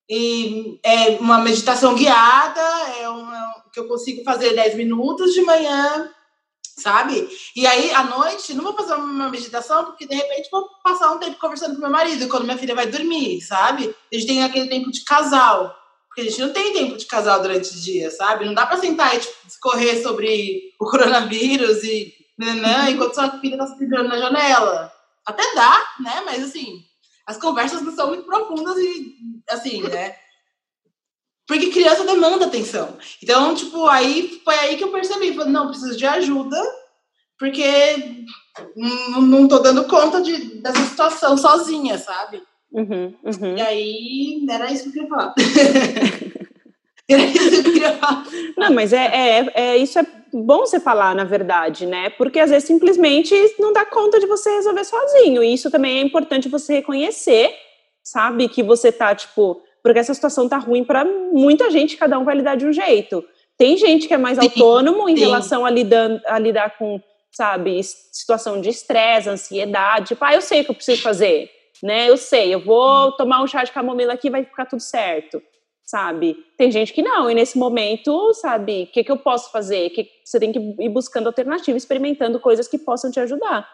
E 0.09 0.79
é 0.85 1.11
uma 1.19 1.39
meditação 1.39 1.95
guiada, 1.95 2.61
é 3.01 3.09
uma 3.09 3.65
que 3.73 3.81
eu 3.81 3.89
consigo 3.89 4.23
fazer 4.23 4.55
10 4.55 4.77
minutos 4.77 5.35
de 5.35 5.43
manhã, 5.43 6.09
sabe? 6.79 7.29
E 7.57 7.67
aí, 7.67 7.91
à 7.93 8.05
noite, 8.05 8.55
não 8.55 8.63
vou 8.63 8.75
fazer 8.75 8.95
uma 8.95 9.29
meditação, 9.29 9.85
porque 9.87 10.07
de 10.07 10.15
repente 10.15 10.49
vou 10.51 10.69
passar 10.85 11.13
um 11.13 11.19
tempo 11.19 11.39
conversando 11.41 11.75
com 11.75 11.81
meu 11.81 11.91
marido 11.91 12.29
quando 12.29 12.45
minha 12.45 12.59
filha 12.59 12.75
vai 12.75 12.87
dormir, 12.87 13.41
sabe? 13.41 13.95
A 14.13 14.15
gente 14.15 14.27
tem 14.27 14.45
aquele 14.45 14.69
tempo 14.69 14.91
de 14.91 15.03
casal. 15.05 15.75
Porque 16.07 16.29
a 16.29 16.31
gente 16.31 16.41
não 16.41 16.51
tem 16.51 16.73
tempo 16.73 16.97
de 16.97 17.05
casal 17.05 17.43
durante 17.43 17.69
o 17.69 17.81
dia, 17.81 18.11
sabe? 18.11 18.47
Não 18.47 18.55
dá 18.55 18.65
para 18.65 18.79
sentar 18.79 19.15
e 19.15 19.19
tipo, 19.19 19.35
discorrer 19.45 20.03
sobre 20.03 20.73
o 20.81 20.87
coronavírus 20.87 21.85
e 21.85 22.15
nanã, 22.39 22.91
enquanto 22.91 23.15
sua 23.15 23.39
filha 23.41 23.57
tá 23.57 23.67
se 23.67 23.79
pendurando 23.79 24.09
na 24.09 24.19
janela. 24.19 24.93
Até 25.25 25.55
dá, 25.55 25.83
né? 26.01 26.23
Mas 26.25 26.45
assim, 26.45 26.83
as 27.27 27.37
conversas 27.37 27.83
não 27.83 27.93
são 27.95 28.09
muito 28.09 28.25
profundas 28.25 28.77
e 28.77 29.17
assim, 29.51 29.83
né? 29.83 30.15
Porque 31.47 31.71
criança 31.71 32.05
demanda 32.05 32.47
atenção. 32.47 32.97
Então, 33.23 33.55
tipo, 33.55 33.87
aí 33.87 34.41
foi 34.45 34.55
aí 34.55 34.77
que 34.77 34.85
eu 34.85 34.91
percebi, 34.91 35.33
falei, 35.33 35.53
não, 35.53 35.69
preciso 35.69 35.97
de 35.97 36.05
ajuda, 36.05 36.61
porque 37.39 38.25
não, 38.77 39.23
não 39.23 39.49
tô 39.49 39.61
dando 39.61 39.85
conta 39.85 40.21
de, 40.21 40.61
dessa 40.61 40.85
situação 40.85 41.37
sozinha, 41.37 41.99
sabe? 41.99 42.43
Uhum, 42.73 43.15
uhum. 43.23 43.57
E 43.57 43.63
aí, 43.63 44.47
era 44.51 44.73
isso 44.73 44.85
que 44.85 44.89
eu 44.89 44.93
queria 44.93 45.09
falar. 45.09 45.35
era 47.15 47.25
isso 47.25 47.51
que 47.51 47.57
eu 47.57 47.73
queria 47.73 47.93
falar. 47.95 48.25
Não, 48.57 48.73
mas 48.73 48.93
é, 48.93 49.05
é, 49.05 49.53
é, 49.55 49.77
isso 49.77 49.99
é 49.99 50.07
bom 50.33 50.61
você 50.61 50.81
falar, 50.81 51.15
na 51.15 51.25
verdade, 51.25 51.87
né? 51.87 52.11
Porque 52.11 52.39
às 52.39 52.51
vezes 52.51 52.67
simplesmente 52.67 53.35
não 53.59 53.73
dá 53.73 53.85
conta 53.85 54.19
de 54.19 54.27
você 54.27 54.51
resolver 54.51 54.85
sozinho. 54.85 55.43
E 55.43 55.55
isso 55.55 55.71
também 55.71 55.99
é 55.99 56.03
importante 56.03 56.49
você 56.49 56.75
reconhecer, 56.75 57.55
sabe? 58.03 58.49
Que 58.49 58.63
você 58.63 58.91
tá, 58.91 59.15
tipo, 59.15 59.63
porque 59.83 59.99
essa 59.99 60.15
situação 60.15 60.49
tá 60.49 60.59
ruim 60.59 60.85
para 60.85 61.05
muita 61.05 61.71
gente, 61.71 61.97
cada 61.97 62.19
um 62.19 62.25
vai 62.25 62.37
lidar 62.37 62.57
de 62.57 62.67
um 62.67 62.73
jeito. 62.73 63.25
Tem 63.57 63.77
gente 63.77 64.09
que 64.09 64.15
é 64.15 64.19
mais 64.19 64.39
sim, 64.39 64.45
autônomo 64.45 65.09
em 65.09 65.17
sim. 65.17 65.25
relação 65.25 65.65
a 65.65 65.71
lidar, 65.71 66.21
a 66.27 66.39
lidar 66.39 66.77
com, 66.77 67.01
sabe, 67.33 67.81
situação 67.83 68.61
de 68.61 68.69
estresse, 68.69 69.29
ansiedade. 69.29 70.09
Tipo, 70.09 70.25
ah, 70.25 70.35
eu 70.35 70.41
sei 70.41 70.61
o 70.61 70.65
que 70.65 70.71
eu 70.71 70.75
preciso 70.75 71.03
fazer 71.03 71.51
né? 71.83 72.09
Eu 72.09 72.17
sei, 72.17 72.55
eu 72.55 72.61
vou 72.61 73.13
tomar 73.13 73.43
um 73.43 73.47
chá 73.47 73.65
de 73.65 73.73
camomila 73.73 74.15
aqui 74.15 74.31
vai 74.31 74.45
ficar 74.45 74.67
tudo 74.67 74.81
certo, 74.81 75.43
sabe? 75.87 76.45
Tem 76.59 76.71
gente 76.71 76.93
que 76.93 77.01
não, 77.01 77.31
e 77.31 77.35
nesse 77.35 77.57
momento, 77.57 78.35
sabe, 78.35 78.83
o 78.83 78.87
que, 78.93 79.05
que 79.05 79.13
eu 79.13 79.17
posso 79.17 79.53
fazer? 79.53 79.91
Que 79.91 80.11
você 80.25 80.41
tem 80.41 80.53
que 80.53 80.59
ir 80.59 80.89
buscando 80.89 81.29
alternativas, 81.29 81.83
experimentando 81.83 82.41
coisas 82.41 82.67
que 82.67 82.77
possam 82.77 83.11
te 83.11 83.21
ajudar. 83.21 83.71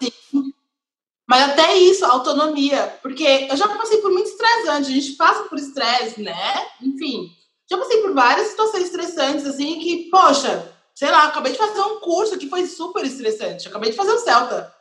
Mas 1.27 1.51
até 1.51 1.75
isso, 1.77 2.05
autonomia, 2.05 2.99
porque 3.01 3.49
eu 3.51 3.57
já 3.57 3.67
passei 3.69 3.99
por 3.99 4.13
muito 4.13 4.27
estressante, 4.27 4.91
a 4.91 4.95
gente 4.95 5.13
passa 5.13 5.45
por 5.45 5.59
estresse, 5.59 6.21
né? 6.21 6.67
Enfim, 6.83 7.31
já 7.71 7.79
passei 7.79 8.03
por 8.03 8.13
várias 8.13 8.49
situações 8.49 8.85
estressantes, 8.85 9.47
assim, 9.47 9.79
que, 9.79 10.11
poxa, 10.11 10.71
sei 10.95 11.11
lá, 11.11 11.25
acabei 11.25 11.53
de 11.53 11.59
fazer 11.59 11.81
um 11.81 12.01
curso 12.01 12.37
que 12.37 12.51
foi 12.51 12.67
super 12.67 13.05
estressante, 13.07 13.69
acabei 13.69 13.91
de 13.91 13.97
fazer 13.97 14.13
o 14.13 14.19
Celta, 14.19 14.75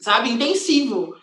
sabe, 0.00 0.30
intensivo. 0.30 1.14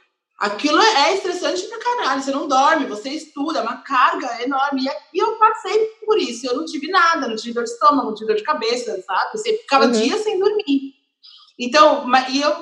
Aquilo 0.42 0.82
é 0.82 1.14
estressante 1.14 1.62
pra 1.68 1.78
caralho. 1.78 2.24
Você 2.24 2.32
não 2.32 2.48
dorme, 2.48 2.88
você 2.88 3.10
estuda, 3.10 3.60
é 3.60 3.62
uma 3.62 3.78
carga 3.84 4.42
enorme. 4.42 4.89
E 5.14 5.20
eu 5.20 5.36
passei 5.36 5.86
por 6.04 6.18
isso. 6.18 6.48
Eu 6.48 6.58
não 6.58 6.66
tive 6.66 6.88
nada, 6.89 7.28
não 7.28 7.36
tive 7.36 7.54
dor 7.54 7.64
de 7.64 7.70
estômago, 7.70 8.08
não 8.08 8.16
tive 8.16 8.34
dor 8.34 8.38
de 8.38 8.44
cabeça, 8.44 9.00
sabe? 9.04 9.38
Você 9.38 9.58
ficava 9.58 9.86
uhum. 9.86 9.92
dias 9.92 10.22
sem 10.22 10.39
dormir. 10.39 10.96
Então, 11.60 12.08
e 12.30 12.42
eu, 12.42 12.56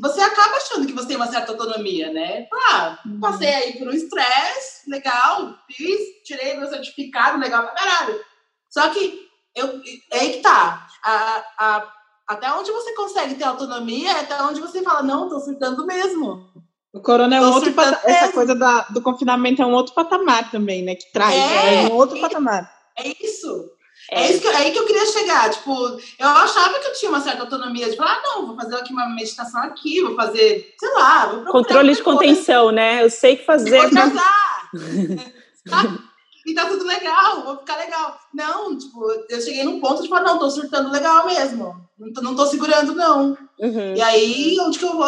você 0.00 0.20
acaba 0.20 0.56
achando 0.56 0.84
que 0.84 0.92
você 0.92 1.06
tem 1.06 1.16
uma 1.16 1.28
certa 1.28 1.52
autonomia, 1.52 2.12
né? 2.12 2.48
Ah, 2.52 2.98
uhum. 3.06 3.20
passei 3.20 3.54
aí 3.54 3.78
por 3.78 3.86
um 3.86 3.92
estresse, 3.92 4.90
legal, 4.90 5.56
fiz, 5.70 6.00
tirei 6.24 6.56
meu 6.56 6.68
certificado, 6.68 7.38
legal 7.38 7.62
pra 7.62 7.74
caralho. 7.74 8.20
Só 8.68 8.88
que 8.88 9.28
eu, 9.54 9.80
é 10.10 10.18
aí 10.18 10.32
que 10.32 10.40
tá. 10.40 10.88
A, 11.04 11.44
a, 11.56 11.92
até 12.26 12.52
onde 12.52 12.72
você 12.72 12.92
consegue 12.96 13.36
ter 13.36 13.44
autonomia 13.44 14.10
é 14.10 14.20
até 14.22 14.42
onde 14.42 14.60
você 14.60 14.82
fala, 14.82 15.04
não, 15.04 15.28
tô 15.28 15.38
surtando 15.38 15.86
mesmo 15.86 16.50
O 16.92 17.00
corona 17.00 17.36
é 17.36 17.40
um 17.40 17.52
outro 17.52 17.72
patamar. 17.72 18.02
Essa 18.04 18.32
coisa 18.32 18.54
da, 18.54 18.82
do 18.90 19.00
confinamento 19.00 19.62
é 19.62 19.66
um 19.66 19.72
outro 19.72 19.94
patamar 19.94 20.50
também, 20.50 20.82
né? 20.82 20.94
Que 20.94 21.10
traz. 21.10 21.34
É, 21.34 21.84
é 21.84 21.88
um 21.88 21.92
outro 21.92 22.20
patamar. 22.20 22.70
É 22.98 23.08
isso. 23.24 23.70
É, 24.10 24.30
isso 24.30 24.42
que, 24.42 24.48
é 24.48 24.56
aí 24.56 24.72
que 24.72 24.78
eu 24.78 24.84
queria 24.84 25.06
chegar. 25.06 25.50
Tipo, 25.50 25.72
eu 26.18 26.28
achava 26.28 26.78
que 26.78 26.88
eu 26.88 26.92
tinha 26.92 27.10
uma 27.10 27.20
certa 27.20 27.42
autonomia 27.42 27.88
de 27.88 27.96
falar, 27.96 28.16
ah, 28.16 28.22
não, 28.22 28.46
vou 28.48 28.56
fazer 28.56 28.74
aqui 28.76 28.92
uma 28.92 29.08
meditação 29.08 29.62
aqui, 29.62 30.02
vou 30.02 30.14
fazer, 30.14 30.74
sei 30.78 30.92
lá, 30.92 31.26
vou 31.26 31.44
Controle 31.46 31.94
de 31.94 32.02
contenção, 32.02 32.64
coisa. 32.64 32.76
né? 32.76 33.02
Eu 33.02 33.08
sei 33.08 33.36
que 33.36 33.46
fazer. 33.46 33.80
Vou 33.80 33.90
casar. 33.90 34.70
e 36.46 36.54
tá 36.54 36.66
tudo 36.66 36.84
legal, 36.84 37.42
vou 37.42 37.58
ficar 37.58 37.78
legal. 37.78 38.18
Não, 38.34 38.76
tipo, 38.76 39.00
eu 39.30 39.40
cheguei 39.40 39.64
num 39.64 39.80
ponto 39.80 40.02
de 40.02 40.08
falar, 40.08 40.24
não, 40.24 40.38
tô 40.38 40.50
surtando 40.50 40.90
legal 40.90 41.24
mesmo. 41.26 41.74
Não 41.98 42.12
tô, 42.12 42.20
não 42.20 42.34
tô 42.34 42.44
segurando, 42.46 42.94
não. 42.94 43.38
Uhum. 43.58 43.94
E 43.94 44.02
aí, 44.02 44.56
onde 44.60 44.78
que 44.78 44.84
eu 44.84 44.92
vou 44.92 45.06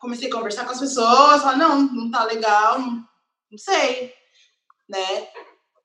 comecei 0.00 0.28
a 0.28 0.32
conversar 0.32 0.64
com 0.64 0.72
as 0.72 0.80
pessoas, 0.80 1.42
falar, 1.42 1.56
não, 1.56 1.82
não 1.82 2.10
tá 2.10 2.24
legal, 2.24 2.80
não, 2.80 3.04
não 3.50 3.58
sei, 3.58 4.12
né? 4.88 5.28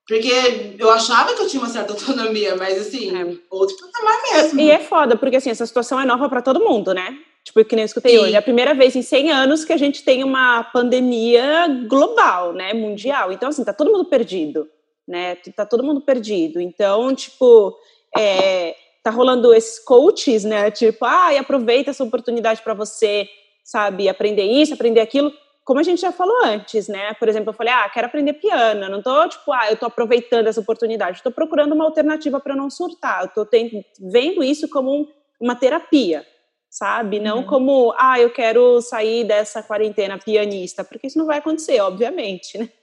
Porque 0.06 0.76
eu 0.78 0.90
achava 0.90 1.34
que 1.34 1.42
eu 1.42 1.48
tinha 1.48 1.62
uma 1.62 1.68
certa 1.68 1.92
autonomia, 1.94 2.56
mas 2.56 2.78
assim, 2.78 3.16
é. 3.16 3.36
outro 3.50 3.76
patamar 3.78 4.20
mesmo. 4.22 4.60
E 4.60 4.70
é 4.70 4.78
foda, 4.78 5.16
porque 5.16 5.36
assim, 5.36 5.50
essa 5.50 5.66
situação 5.66 5.98
é 5.98 6.04
nova 6.04 6.28
para 6.28 6.42
todo 6.42 6.64
mundo, 6.64 6.92
né? 6.92 7.18
Tipo, 7.44 7.64
que 7.64 7.76
nem 7.76 7.82
eu 7.82 7.86
escutei 7.86 8.12
Sim. 8.12 8.18
hoje. 8.18 8.34
É 8.34 8.38
a 8.38 8.42
primeira 8.42 8.74
vez 8.74 8.96
em 8.96 9.02
100 9.02 9.30
anos 9.30 9.64
que 9.64 9.72
a 9.72 9.76
gente 9.76 10.02
tem 10.02 10.24
uma 10.24 10.64
pandemia 10.64 11.68
global, 11.86 12.54
né? 12.54 12.72
Mundial. 12.72 13.32
Então, 13.32 13.50
assim, 13.50 13.64
tá 13.64 13.72
todo 13.72 13.92
mundo 13.92 14.06
perdido, 14.06 14.68
né? 15.06 15.36
Tá 15.54 15.66
todo 15.66 15.84
mundo 15.84 16.00
perdido. 16.00 16.58
Então, 16.58 17.14
tipo, 17.14 17.76
é, 18.16 18.74
tá 19.02 19.10
rolando 19.10 19.52
esses 19.52 19.78
coaches, 19.78 20.44
né? 20.44 20.70
Tipo, 20.70 21.04
ah, 21.04 21.38
aproveita 21.38 21.90
essa 21.90 22.02
oportunidade 22.02 22.62
para 22.62 22.72
você 22.72 23.28
sabe, 23.64 24.08
aprender 24.08 24.44
isso, 24.44 24.74
aprender 24.74 25.00
aquilo, 25.00 25.32
como 25.64 25.80
a 25.80 25.82
gente 25.82 26.02
já 26.02 26.12
falou 26.12 26.44
antes, 26.44 26.86
né? 26.86 27.14
Por 27.14 27.26
exemplo, 27.26 27.48
eu 27.48 27.54
falei, 27.54 27.72
ah, 27.72 27.88
quero 27.88 28.06
aprender 28.06 28.34
piano, 28.34 28.88
não 28.90 29.02
tô 29.02 29.26
tipo, 29.26 29.50
ah, 29.50 29.70
eu 29.70 29.76
tô 29.76 29.86
aproveitando 29.86 30.46
essa 30.46 30.60
oportunidade, 30.60 31.16
estou 31.16 31.32
procurando 31.32 31.72
uma 31.72 31.86
alternativa 31.86 32.38
para 32.38 32.54
não 32.54 32.68
surtar, 32.68 33.22
eu 33.22 33.28
tô 33.28 33.46
tendo, 33.46 33.82
vendo 34.12 34.44
isso 34.44 34.68
como 34.68 34.94
um, 34.94 35.08
uma 35.40 35.56
terapia, 35.56 36.24
sabe? 36.70 37.18
Não 37.18 37.38
uhum. 37.38 37.46
como, 37.46 37.94
ah, 37.96 38.20
eu 38.20 38.30
quero 38.30 38.82
sair 38.82 39.24
dessa 39.24 39.62
quarentena 39.62 40.18
pianista, 40.18 40.84
porque 40.84 41.06
isso 41.06 41.18
não 41.18 41.26
vai 41.26 41.38
acontecer, 41.38 41.80
obviamente, 41.80 42.58
né? 42.58 42.68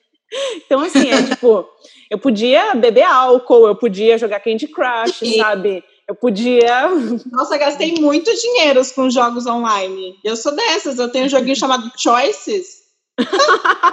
Então, 0.65 0.79
assim, 0.79 1.09
é 1.09 1.23
tipo, 1.23 1.67
eu 2.09 2.17
podia 2.17 2.73
beber 2.73 3.03
álcool, 3.03 3.67
eu 3.67 3.75
podia 3.75 4.17
jogar 4.17 4.39
Candy 4.39 4.65
Crush, 4.65 5.19
sabe? 5.35 5.83
Eu 6.11 6.15
podia. 6.15 6.89
Nossa, 7.31 7.57
gastei 7.57 7.93
muito 7.93 8.29
dinheiro 8.35 8.81
com 8.93 9.09
jogos 9.09 9.47
online. 9.47 10.19
Eu 10.25 10.35
sou 10.35 10.53
dessas, 10.53 10.99
eu 10.99 11.09
tenho 11.09 11.25
um 11.25 11.29
joguinho 11.29 11.55
chamado 11.55 11.89
Choices. 11.97 12.81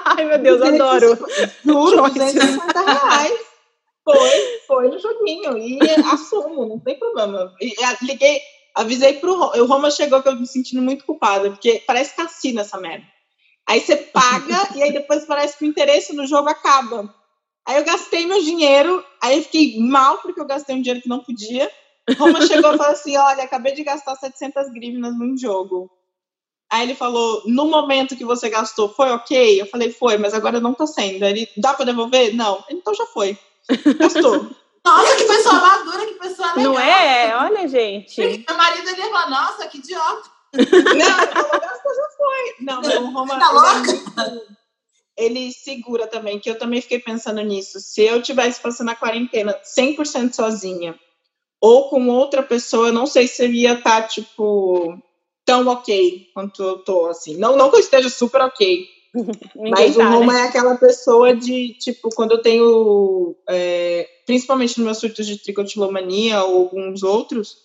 Ai, 0.05 0.25
meu 0.25 0.39
Deus, 0.41 0.61
adoro. 0.61 1.16
Juro, 1.64 2.11
250 2.11 2.81
reais. 2.81 3.39
Foi, 4.03 4.61
foi 4.66 4.89
no 4.89 4.99
joguinho. 4.99 5.57
E 5.59 5.79
assumo, 6.12 6.66
não 6.66 6.81
tem 6.81 6.99
problema. 6.99 7.55
E, 7.61 7.73
liguei, 8.03 8.41
avisei 8.75 9.12
pro 9.14 9.39
Roma. 9.39 9.57
O 9.59 9.66
Roma 9.66 9.91
chegou 9.93 10.21
que 10.21 10.29
eu 10.29 10.35
me 10.35 10.47
sentindo 10.47 10.83
muito 10.83 11.05
culpada, 11.05 11.51
porque 11.51 11.85
parece 11.87 12.16
cassino 12.16 12.61
essa 12.61 12.79
merda. 12.79 13.07
Aí 13.64 13.81
você 13.81 13.95
paga 13.95 14.71
e 14.75 14.83
aí 14.83 14.93
depois 14.93 15.25
parece 15.25 15.57
que 15.57 15.64
o 15.64 15.69
interesse 15.69 16.16
no 16.16 16.27
jogo 16.27 16.49
acaba. 16.49 17.14
Aí 17.64 17.77
eu 17.77 17.85
gastei 17.85 18.27
meu 18.27 18.43
dinheiro, 18.43 19.05
aí 19.23 19.37
eu 19.37 19.43
fiquei 19.45 19.79
mal 19.79 20.19
porque 20.19 20.41
eu 20.41 20.47
gastei 20.47 20.75
um 20.75 20.83
dinheiro 20.83 21.01
que 21.01 21.09
não 21.09 21.21
podia. 21.21 21.71
Roma 22.17 22.47
chegou 22.47 22.75
e 22.75 22.79
falou 22.79 22.93
assim: 22.93 23.17
Olha, 23.17 23.45
acabei 23.45 23.75
de 23.75 23.85
gastar 23.85 24.17
700 24.17 24.71
grivenas 24.71 25.19
num 25.19 25.37
jogo. 25.37 25.91
Aí 26.71 26.83
ele 26.83 26.95
falou: 26.95 27.43
No 27.47 27.67
momento 27.67 28.17
que 28.17 28.25
você 28.25 28.49
gastou, 28.49 28.89
foi 28.89 29.11
ok? 29.11 29.61
Eu 29.61 29.67
falei: 29.67 29.93
Foi, 29.93 30.19
mas 30.19 30.35
agora 30.35 30.61
não 30.61 30.75
tá 30.75 30.87
sendo. 30.87 31.25
Ele: 31.25 31.49
Dá 31.57 31.75
pra 31.75 31.85
devolver? 31.85 32.35
Não. 32.35 32.65
Então 32.71 32.95
já 32.95 33.07
foi. 33.07 33.39
Gastou. 33.99 34.51
Nossa, 34.85 35.17
que 35.17 35.25
pessoa 35.25 35.55
madura, 35.55 36.07
que 36.07 36.15
pessoa 36.15 36.55
legal. 36.55 36.73
Não 36.73 36.81
é? 36.81 37.37
Olha, 37.37 37.69
gente. 37.69 38.21
Meu 38.21 38.57
marido 38.57 38.89
ele 38.89 39.03
falou: 39.03 39.31
Nossa, 39.31 39.67
que 39.69 39.79
idiota. 39.79 40.31
Não, 40.55 40.63
ele 40.63 41.33
falou: 41.33 41.61
Gastou, 41.61 41.95
já 41.95 42.09
foi. 42.17 42.55
Não, 42.61 42.83
mas 42.83 42.97
o 42.97 43.11
Roma. 43.11 43.39
Tá 43.39 43.51
louca? 43.51 44.59
ele 45.19 45.53
segura 45.53 46.07
também, 46.07 46.39
que 46.39 46.49
eu 46.49 46.57
também 46.57 46.81
fiquei 46.81 47.01
pensando 47.01 47.43
nisso. 47.43 47.81
Se 47.81 48.03
eu 48.03 48.23
tivesse 48.23 48.63
passando 48.63 48.91
a 48.91 48.95
quarentena 48.95 49.53
100% 49.65 50.33
sozinha, 50.33 50.99
ou 51.61 51.89
com 51.89 52.09
outra 52.09 52.43
pessoa, 52.43 52.89
eu 52.89 52.93
não 52.93 53.07
sei 53.07 53.27
se 53.27 53.47
ia 53.47 53.75
estar, 53.75 54.03
tá, 54.03 54.09
tipo, 54.09 54.99
tão 55.45 55.67
ok 55.67 56.29
quanto 56.35 56.63
eu 56.63 56.79
tô, 56.79 57.07
assim. 57.07 57.37
Não, 57.37 57.57
não 57.57 57.71
que 57.71 57.77
eu 57.77 57.81
esteja 57.81 58.09
super 58.09 58.41
ok, 58.43 58.87
mas 59.57 59.97
tá, 59.97 60.09
o 60.09 60.13
Roma 60.19 60.35
né? 60.35 60.41
é 60.41 60.43
aquela 60.45 60.77
pessoa 60.77 61.35
de, 61.35 61.75
tipo, 61.75 62.11
quando 62.15 62.33
eu 62.33 62.43
tenho, 62.43 63.35
é, 63.49 64.09
principalmente 64.27 64.79
nos 64.79 64.85
meus 64.85 64.99
surtos 64.99 65.27
de 65.27 65.39
tricotilomania 65.39 66.43
ou 66.45 66.63
alguns 66.63 67.03
outros, 67.03 67.57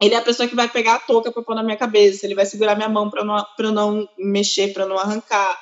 ele 0.00 0.14
é 0.14 0.18
a 0.18 0.22
pessoa 0.22 0.48
que 0.48 0.54
vai 0.54 0.68
pegar 0.68 0.94
a 0.94 1.00
touca 1.00 1.32
para 1.32 1.42
pôr 1.42 1.54
na 1.54 1.62
minha 1.62 1.76
cabeça, 1.76 2.24
ele 2.24 2.34
vai 2.34 2.46
segurar 2.46 2.76
minha 2.76 2.88
mão 2.88 3.10
para 3.10 3.24
não, 3.24 3.44
pra 3.56 3.72
não 3.72 4.08
mexer, 4.16 4.72
para 4.72 4.86
não 4.86 4.98
arrancar. 4.98 5.58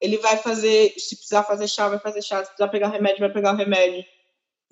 Ele 0.00 0.18
vai 0.18 0.36
fazer, 0.36 0.94
se 0.96 1.16
precisar 1.16 1.44
fazer 1.44 1.68
chá, 1.68 1.88
vai 1.88 1.98
fazer 1.98 2.22
chá, 2.22 2.38
se 2.38 2.46
precisar 2.46 2.68
pegar 2.68 2.88
remédio, 2.88 3.20
vai 3.20 3.32
pegar 3.32 3.52
o 3.52 3.56
remédio. 3.56 4.04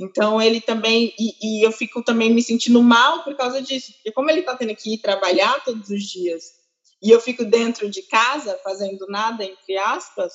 Então 0.02 0.42
ele 0.42 0.60
também 0.60 1.14
e, 1.18 1.34
e, 1.40 1.66
eu 1.66 1.70
fico 1.70 2.02
também 2.02 2.32
me 2.32 2.42
sentindo 2.42 2.82
mal 2.82 3.22
por 3.22 3.36
causa 3.36 3.62
disso, 3.62 3.92
porque 3.92 4.10
como 4.10 4.28
ele 4.28 4.40
está 4.40 4.56
tendo 4.56 4.74
que 4.74 4.94
ir 4.94 4.98
trabalhar 4.98 5.62
todos 5.64 5.88
os 5.90 6.02
dias 6.02 6.42
e 7.00 7.10
eu 7.10 7.20
fico 7.20 7.44
dentro 7.44 7.88
de 7.88 8.02
casa 8.02 8.58
fazendo 8.64 9.06
nada 9.08 9.44
entre 9.44 9.76
aspas, 9.76 10.32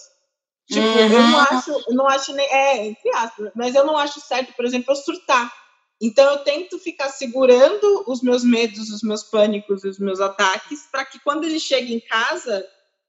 tipo 0.68 0.86
uhum. 0.86 1.00
eu 1.00 1.10
não 1.10 1.40
acho, 1.40 1.72
eu 1.72 1.96
não 1.96 2.08
acho 2.08 2.34
nem 2.34 2.48
é 2.48 2.88
entre 2.88 3.10
aspas, 3.16 3.52
mas 3.56 3.76
eu 3.76 3.86
não 3.86 3.98
acho 3.98 4.22
certo, 4.22 4.54
por 4.54 4.66
exemplo, 4.66 4.92
eu 4.92 4.96
surtar. 4.96 5.52
Então 6.00 6.32
eu 6.32 6.40
tento 6.40 6.78
ficar 6.78 7.10
segurando 7.10 8.04
os 8.08 8.22
meus 8.22 8.44
medos, 8.44 8.92
os 8.92 9.02
meus 9.02 9.24
pânicos, 9.24 9.84
os 9.84 9.98
meus 9.98 10.20
ataques, 10.22 10.88
para 10.92 11.04
que 11.04 11.20
quando 11.20 11.44
ele 11.44 11.60
chega 11.60 11.92
em 11.92 12.00
casa 12.00 12.66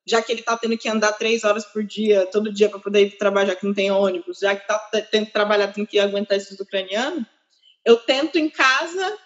já 0.08 0.22
que 0.22 0.32
ele 0.32 0.40
está 0.40 0.56
tendo 0.56 0.78
que 0.78 0.88
andar 0.88 1.12
três 1.12 1.44
horas 1.44 1.64
por 1.64 1.84
dia, 1.84 2.26
todo 2.26 2.52
dia, 2.52 2.68
para 2.68 2.78
poder 2.78 3.06
ir 3.06 3.18
trabalhar, 3.18 3.48
já 3.48 3.56
que 3.56 3.66
não 3.66 3.74
tem 3.74 3.90
ônibus, 3.90 4.38
já 4.38 4.54
que 4.56 4.62
está 4.62 4.78
tendo 5.10 5.26
que 5.26 5.32
trabalhar, 5.32 5.72
tem 5.72 5.84
que 5.84 5.98
aguentar 5.98 6.36
esses 6.36 6.58
ucranianos, 6.58 7.24
eu 7.84 7.96
tento 7.96 8.36
em 8.36 8.48
casa 8.48 9.18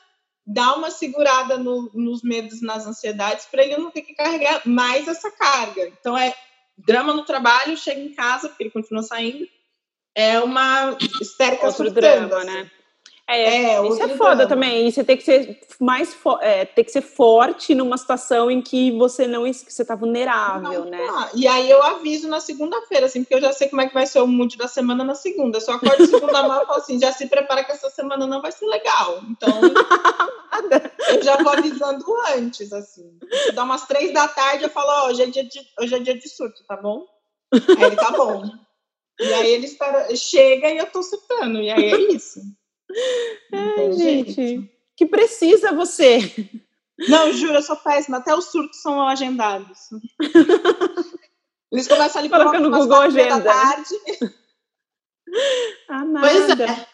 dar 0.46 0.74
uma 0.74 0.90
segurada 0.90 1.56
no, 1.56 1.90
nos 1.94 2.22
medos, 2.22 2.60
nas 2.60 2.86
ansiedades, 2.86 3.46
para 3.46 3.62
ele 3.62 3.76
não 3.76 3.90
ter 3.90 4.02
que 4.02 4.14
carregar 4.14 4.62
mais 4.66 5.06
essa 5.06 5.30
carga. 5.30 5.86
Então, 5.86 6.18
é 6.18 6.34
drama 6.76 7.14
no 7.14 7.24
trabalho, 7.24 7.76
chega 7.76 8.00
em 8.00 8.12
casa, 8.12 8.48
porque 8.48 8.64
ele 8.64 8.70
continua 8.70 9.02
saindo, 9.02 9.46
é 10.14 10.40
uma 10.40 10.96
histérica 11.20 11.66
Outro 11.66 11.90
drama, 11.90 12.38
assim. 12.38 12.46
né? 12.46 12.70
É, 13.28 13.74
é 13.74 13.86
isso 13.86 14.02
é 14.02 14.08
foda 14.16 14.46
também. 14.46 14.86
E 14.86 14.92
você 14.92 15.04
tem 15.04 15.16
que 15.16 15.22
ser 15.22 15.60
mais 15.78 16.16
é, 16.40 16.64
tem 16.64 16.84
que 16.84 16.90
ser 16.90 17.00
forte 17.00 17.74
numa 17.74 17.96
situação 17.96 18.50
em 18.50 18.60
que 18.60 18.90
você 18.92 19.26
não 19.26 19.44
que 19.44 19.72
você 19.72 19.84
tá 19.84 19.94
vulnerável, 19.94 20.84
não, 20.84 20.90
né? 20.90 21.06
Tá. 21.06 21.30
E 21.34 21.46
aí 21.46 21.70
eu 21.70 21.82
aviso 21.82 22.28
na 22.28 22.40
segunda-feira, 22.40 23.06
assim, 23.06 23.22
porque 23.22 23.34
eu 23.34 23.40
já 23.40 23.52
sei 23.52 23.68
como 23.68 23.80
é 23.80 23.88
que 23.88 23.94
vai 23.94 24.06
ser 24.06 24.20
o 24.20 24.26
mood 24.26 24.56
da 24.56 24.68
semana 24.68 25.04
na 25.04 25.14
segunda. 25.14 25.56
Eu 25.58 25.60
só 25.60 25.72
acordo 25.72 26.06
segunda 26.06 26.42
mão 26.42 26.62
e 26.62 26.66
falo 26.66 26.78
assim, 26.78 27.00
já 27.00 27.12
se 27.12 27.26
prepara 27.26 27.64
que 27.64 27.72
essa 27.72 27.90
semana 27.90 28.26
não 28.26 28.42
vai 28.42 28.52
ser 28.52 28.66
legal. 28.66 29.22
Então 29.30 29.60
eu 31.08 31.22
já 31.22 31.36
vou 31.36 31.52
avisando 31.52 32.04
antes, 32.36 32.72
assim. 32.72 33.18
Dá 33.54 33.62
umas 33.62 33.86
três 33.86 34.12
da 34.12 34.28
tarde, 34.28 34.64
eu 34.64 34.70
falo, 34.70 34.88
ó, 34.88 35.04
oh, 35.04 35.10
hoje, 35.10 35.22
é 35.22 35.26
dia 35.26 35.44
de, 35.44 35.60
hoje 35.80 35.94
é 35.94 35.98
dia 35.98 36.18
de 36.18 36.28
surto, 36.28 36.64
tá 36.66 36.76
bom? 36.76 37.06
Aí 37.52 37.84
ele 37.84 37.96
tá 37.96 38.10
bom. 38.10 38.42
E 39.20 39.32
aí 39.34 39.52
ele 39.52 39.66
espera, 39.66 40.14
chega 40.16 40.70
e 40.70 40.78
eu 40.78 40.86
tô 40.86 41.02
surtando, 41.02 41.60
e 41.60 41.70
aí 41.70 41.92
é 41.92 42.12
isso. 42.12 42.40
Ai, 43.52 43.92
gente, 43.92 44.70
que 44.96 45.06
precisa 45.06 45.72
você. 45.72 46.18
Não, 47.08 47.32
juro, 47.32 47.54
eu 47.54 47.62
sou 47.62 47.76
péssima. 47.76 48.18
Até 48.18 48.34
os 48.34 48.46
surtos 48.46 48.80
são 48.80 49.06
agendados. 49.06 49.90
Eles 51.72 51.88
começam 51.88 52.20
ali 52.20 52.28
Coloca 52.28 52.60
no 52.60 52.70
Google 52.70 53.00
Agenda. 53.00 53.40
Da 53.40 53.52
tarde. 53.52 53.94
Amada. 55.88 56.28
Pois 56.28 56.60
é. 56.60 56.86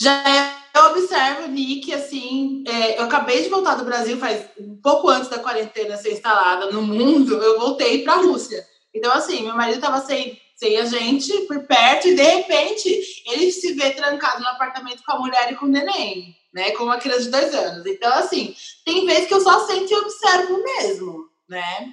Já 0.00 0.62
eu 0.74 0.84
observo, 0.86 1.48
Nick, 1.48 1.92
assim, 1.92 2.64
é, 2.66 2.98
eu 2.98 3.04
acabei 3.04 3.42
de 3.42 3.48
voltar 3.48 3.74
do 3.74 3.84
Brasil 3.84 4.16
faz 4.16 4.48
um 4.58 4.76
pouco 4.80 5.08
antes 5.08 5.28
da 5.28 5.38
quarentena 5.38 5.96
ser 5.96 6.12
instalada 6.12 6.70
no 6.70 6.82
mundo, 6.82 7.34
eu 7.34 7.58
voltei 7.58 8.02
para 8.02 8.14
a 8.14 8.22
Rússia. 8.22 8.66
Então, 8.94 9.12
assim, 9.12 9.42
meu 9.42 9.54
marido 9.54 9.76
estava 9.76 10.00
sem 10.00 10.40
sem 10.62 10.78
a 10.78 10.84
gente 10.84 11.32
por 11.48 11.66
perto 11.66 12.06
e 12.06 12.14
de 12.14 12.22
repente 12.22 13.02
ele 13.26 13.50
se 13.50 13.72
vê 13.72 13.90
trancado 13.90 14.40
no 14.40 14.46
apartamento 14.46 15.02
com 15.04 15.12
a 15.12 15.18
mulher 15.18 15.50
e 15.50 15.56
com 15.56 15.66
o 15.66 15.68
neném, 15.68 16.36
né? 16.54 16.70
Com 16.70 16.84
uma 16.84 16.98
criança 16.98 17.24
de 17.24 17.30
dois 17.30 17.52
anos. 17.52 17.84
Então, 17.84 18.12
assim, 18.14 18.54
tem 18.84 19.04
vezes 19.04 19.26
que 19.26 19.34
eu 19.34 19.40
só 19.40 19.66
sento 19.66 19.90
e 19.90 19.96
observo 19.96 20.62
mesmo, 20.62 21.28
né? 21.48 21.88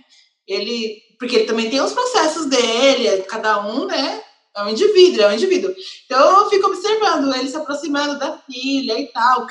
Ele, 0.47 1.01
porque 1.17 1.37
ele 1.37 1.45
também 1.45 1.67
tem 1.67 1.81
os 1.81 1.93
processos 1.93 2.45
dele, 2.45 3.23
cada 3.23 3.65
um, 3.65 3.87
né? 3.87 4.23
É 4.55 4.63
um 4.63 4.69
indivíduo, 4.69 5.23
é 5.23 5.29
um 5.29 5.33
indivíduo. 5.33 5.73
Então 6.05 6.43
eu 6.43 6.49
fico 6.51 6.67
observando 6.67 7.33
ele 7.33 7.49
se 7.49 7.57
aproximando 7.57 8.19
da 8.19 8.37
filha 8.37 8.99
e 8.99 9.07
tal, 9.07 9.47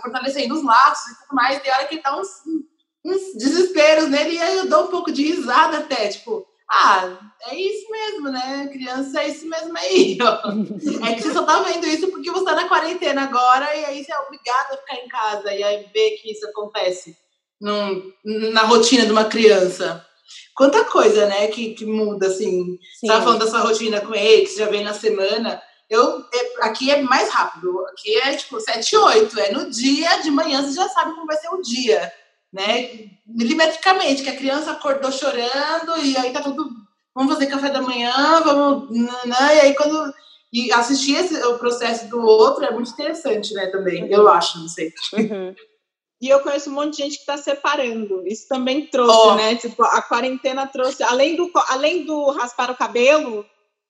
fortalecendo 0.00 0.54
os 0.54 0.64
laços 0.64 1.12
e 1.12 1.20
tudo 1.20 1.34
mais. 1.34 1.60
Tem 1.60 1.70
hora 1.70 1.84
que 1.84 1.96
ele 1.96 2.02
tá 2.02 2.16
um, 2.16 2.22
uns 3.04 3.36
desesperos 3.36 4.08
nele, 4.08 4.36
e 4.36 4.40
aí 4.40 4.56
eu 4.56 4.68
dou 4.70 4.84
um 4.84 4.88
pouco 4.88 5.12
de 5.12 5.22
risada 5.22 5.78
até, 5.78 6.08
tipo, 6.08 6.46
ah, 6.70 7.18
é 7.48 7.54
isso 7.54 7.90
mesmo, 7.90 8.30
né? 8.30 8.68
Criança 8.72 9.20
é 9.20 9.28
isso 9.28 9.46
mesmo 9.46 9.76
aí, 9.76 10.18
ó. 10.20 11.06
É 11.06 11.14
que 11.14 11.22
você 11.22 11.32
só 11.32 11.42
tá 11.42 11.60
vendo 11.62 11.86
isso 11.86 12.08
porque 12.08 12.30
você 12.30 12.44
tá 12.44 12.54
na 12.54 12.68
quarentena 12.68 13.22
agora 13.22 13.74
e 13.76 13.84
aí 13.84 14.04
você 14.04 14.12
é 14.12 14.18
obrigado 14.18 14.72
a 14.72 14.76
ficar 14.78 14.96
em 14.96 15.08
casa 15.08 15.52
e 15.52 15.62
aí 15.62 15.86
ver 15.92 16.10
que 16.12 16.32
isso 16.32 16.46
acontece 16.46 17.16
num, 17.60 18.12
na 18.24 18.62
rotina 18.62 19.04
de 19.04 19.12
uma 19.12 19.26
criança. 19.26 20.04
Quanta 20.54 20.84
coisa, 20.84 21.26
né, 21.26 21.48
que, 21.48 21.74
que 21.74 21.84
muda, 21.84 22.28
assim. 22.28 22.62
Sim. 22.62 22.78
Você 23.00 23.06
tava 23.08 23.24
falando 23.24 23.40
da 23.40 23.50
sua 23.50 23.60
rotina 23.60 24.00
com 24.00 24.14
ele, 24.14 24.42
que 24.42 24.48
você 24.48 24.58
já 24.58 24.70
vem 24.70 24.84
na 24.84 24.94
semana. 24.94 25.60
Eu, 25.90 26.24
é, 26.32 26.64
aqui 26.66 26.90
é 26.90 27.02
mais 27.02 27.28
rápido. 27.28 27.78
Aqui 27.88 28.16
é 28.16 28.34
tipo 28.36 28.58
7, 28.58 28.96
8. 28.96 29.40
É 29.40 29.52
no 29.52 29.68
dia 29.70 30.16
de 30.22 30.30
manhã, 30.30 30.62
você 30.62 30.74
já 30.74 30.88
sabe 30.88 31.12
como 31.12 31.26
vai 31.26 31.36
ser 31.36 31.48
o 31.48 31.60
dia 31.60 32.10
né? 32.54 33.10
Milimetricamente, 33.26 34.22
que 34.22 34.30
a 34.30 34.36
criança 34.36 34.70
acordou 34.70 35.10
chorando 35.10 35.98
e 36.02 36.16
aí 36.16 36.32
tá 36.32 36.40
tudo. 36.40 36.70
Vamos 37.14 37.34
fazer 37.34 37.46
café 37.46 37.68
da 37.68 37.82
manhã, 37.82 38.40
vamos. 38.44 38.90
Né? 38.90 39.56
E 39.56 39.60
aí 39.60 39.74
quando. 39.74 40.14
E 40.52 40.72
assistir 40.72 41.16
esse, 41.16 41.34
o 41.46 41.58
processo 41.58 42.08
do 42.08 42.20
outro 42.20 42.64
é 42.64 42.70
muito 42.70 42.92
interessante, 42.92 43.52
né, 43.54 43.66
também, 43.66 44.08
eu 44.08 44.28
acho, 44.28 44.60
não 44.60 44.68
sei. 44.68 44.92
Uhum. 45.12 45.52
E 46.22 46.28
eu 46.28 46.38
conheço 46.38 46.70
um 46.70 46.74
monte 46.74 46.92
de 46.92 47.02
gente 47.02 47.16
que 47.16 47.22
está 47.22 47.36
separando. 47.36 48.24
Isso 48.24 48.46
também 48.48 48.86
trouxe, 48.86 49.28
oh. 49.28 49.34
né? 49.34 49.56
Tipo, 49.56 49.82
a 49.82 50.00
quarentena 50.00 50.64
trouxe, 50.64 51.02
além 51.02 51.34
do, 51.34 51.50
além 51.68 52.06
do 52.06 52.30
raspar 52.30 52.70
o 52.70 52.76
cabelo, 52.76 53.44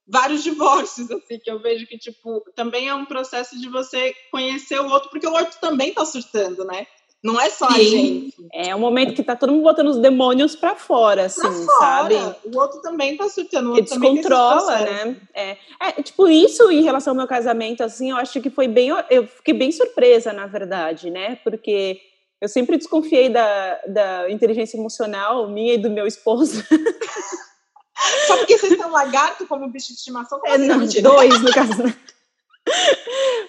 vários 0.09 0.43
divórcios, 0.43 1.11
assim, 1.11 1.39
que 1.39 1.51
eu 1.51 1.61
vejo 1.61 1.87
que, 1.87 1.99
tipo, 1.99 2.43
também 2.57 2.89
é 2.89 2.95
um 2.95 3.05
processo 3.05 3.61
de 3.61 3.69
você 3.69 4.15
conhecer 4.31 4.81
o 4.81 4.89
outro, 4.89 5.11
porque 5.11 5.27
o 5.27 5.33
outro 5.33 5.61
também 5.61 5.91
está 5.91 6.05
surtando, 6.07 6.65
né? 6.65 6.87
Não 7.25 7.41
é 7.41 7.49
só 7.49 7.71
Sim. 7.71 7.75
a 7.75 7.79
gente. 7.79 8.35
É 8.53 8.77
um 8.77 8.79
momento 8.79 9.15
que 9.15 9.23
tá 9.23 9.35
todo 9.35 9.51
mundo 9.51 9.63
botando 9.63 9.89
os 9.89 9.97
demônios 9.97 10.55
para 10.55 10.77
fora, 10.77 11.25
assim, 11.25 11.41
pra 11.41 11.79
sabe? 11.79 12.17
O 12.45 12.59
outro 12.59 12.83
também 12.83 13.17
tá 13.17 13.27
surtando. 13.31 13.71
O 13.71 13.77
outro 13.77 13.95
Ele 13.95 14.13
descontrola, 14.13 14.81
né? 14.81 15.17
É. 15.33 15.57
é, 15.81 16.03
tipo, 16.03 16.29
isso 16.29 16.71
em 16.71 16.83
relação 16.83 17.13
ao 17.13 17.17
meu 17.17 17.27
casamento, 17.27 17.83
assim, 17.83 18.11
eu 18.11 18.19
acho 18.19 18.43
que 18.43 18.51
foi 18.51 18.69
bem. 18.69 18.91
Eu 19.09 19.27
fiquei 19.27 19.55
bem 19.55 19.73
surpresa, 19.73 20.35
na 20.35 20.47
verdade, 20.47 21.09
né? 21.09 21.37
Porque 21.43 21.99
eu 22.43 22.49
sempre 22.49 22.77
desconfiei 22.77 23.31
da, 23.31 23.81
da 23.87 24.31
inteligência 24.31 24.77
emocional 24.77 25.49
minha 25.49 25.73
e 25.73 25.79
do 25.79 25.89
meu 25.89 26.07
esposo. 26.07 26.63
Só 28.27 28.37
porque 28.37 28.59
vocês 28.59 28.79
um 28.79 28.91
lagarto 28.91 29.47
como 29.47 29.71
bicho 29.71 29.89
de 29.89 29.95
estimação? 29.95 30.39
É, 30.45 30.59
não, 30.59 30.81
dois, 30.87 31.41
no 31.41 31.51
caso. 31.55 31.85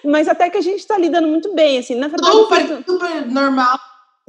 Mas 0.04 0.28
até 0.28 0.48
que 0.50 0.58
a 0.58 0.62
gente 0.62 0.80
está 0.80 0.96
lidando 0.98 1.28
muito 1.28 1.54
bem, 1.54 1.78
assim, 1.78 1.94
na 1.94 2.08
verdade. 2.08 2.32
Super, 2.32 2.66
fato... 2.66 2.84
super 2.86 3.26
normal. 3.26 3.78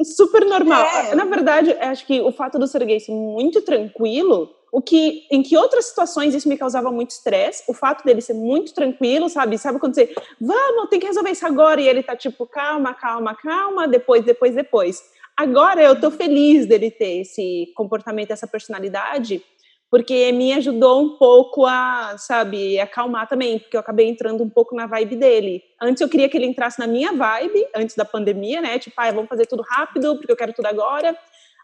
Super 0.03 0.45
normal. 0.45 0.85
É. 0.85 1.15
Na 1.15 1.25
verdade, 1.25 1.71
acho 1.73 2.05
que 2.05 2.21
o 2.21 2.31
fato 2.31 2.59
do 2.59 2.67
ser 2.67 2.85
gay 2.85 2.99
ser 2.99 3.11
muito 3.11 3.61
tranquilo, 3.61 4.53
o 4.71 4.81
que 4.81 5.25
em 5.31 5.41
que 5.41 5.57
outras 5.57 5.85
situações 5.85 6.35
isso 6.35 6.47
me 6.47 6.57
causava 6.57 6.91
muito 6.91 7.11
estresse, 7.11 7.63
o 7.67 7.73
fato 7.73 8.03
dele 8.03 8.21
ser 8.21 8.33
muito 8.33 8.73
tranquilo, 8.73 9.29
sabe? 9.29 9.57
Sabe 9.57 9.79
quando 9.79 9.95
você, 9.95 10.13
vamos, 10.39 10.89
tem 10.89 10.99
que 10.99 11.07
resolver 11.07 11.31
isso 11.31 11.45
agora, 11.47 11.81
e 11.81 11.87
ele 11.87 12.03
tá 12.03 12.15
tipo, 12.15 12.45
calma, 12.45 12.93
calma, 12.93 13.35
calma, 13.35 13.87
depois, 13.87 14.23
depois, 14.23 14.53
depois. 14.53 15.03
Agora 15.35 15.81
eu 15.83 15.99
tô 15.99 16.09
feliz 16.11 16.65
dele 16.65 16.91
ter 16.91 17.21
esse 17.21 17.71
comportamento, 17.75 18.31
essa 18.31 18.47
personalidade, 18.47 19.43
porque 19.89 20.31
me 20.33 20.51
ajudou 20.53 21.01
um 21.01 21.17
pouco 21.17 21.65
a, 21.65 22.15
sabe, 22.17 22.79
acalmar 22.79 23.27
também, 23.27 23.57
porque 23.59 23.75
eu 23.75 23.79
acabei 23.79 24.07
entrando 24.07 24.43
um 24.43 24.49
pouco 24.49 24.75
na 24.75 24.85
vibe 24.85 25.15
dele. 25.15 25.63
Antes 25.81 26.01
eu 26.01 26.09
queria 26.09 26.27
que 26.27 26.37
ele 26.37 26.45
entrasse 26.45 26.77
na 26.77 26.87
minha 26.87 27.13
vibe, 27.13 27.67
antes 27.73 27.95
da 27.95 28.03
pandemia, 28.03 28.59
né? 28.59 28.77
Tipo, 28.79 28.95
ah, 28.97 29.11
vamos 29.11 29.29
fazer 29.29 29.45
tudo 29.45 29.63
rápido, 29.63 30.17
porque 30.17 30.31
eu 30.31 30.35
quero 30.35 30.53
tudo 30.53 30.65
agora. 30.65 31.17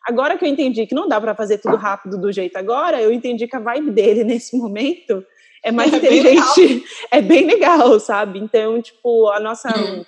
Agora 0.06 0.38
que 0.38 0.46
eu 0.46 0.50
entendi 0.50 0.86
que 0.88 0.96
não 0.96 1.08
dá 1.08 1.20
para 1.20 1.36
fazer 1.36 1.58
tudo 1.58 1.76
rápido 1.76 2.18
do 2.18 2.32
jeito 2.32 2.58
agora, 2.58 3.02
eu 3.02 3.12
entendi 3.12 3.48
que 3.48 3.56
a 3.56 3.60
vibe 3.60 3.92
dele 3.92 4.24
nesse 4.26 4.58
momento 4.58 5.26
é 5.64 5.72
mais 5.72 5.94
é 5.94 5.98
inteligente, 5.98 6.56
bem 6.56 6.84
é 7.12 7.22
bem 7.22 7.46
legal, 7.46 8.00
sabe? 8.00 8.40
Então, 8.40 8.82
tipo, 8.82 9.30
a 9.30 9.40
nossa 9.40 9.70
hum. 9.70 10.06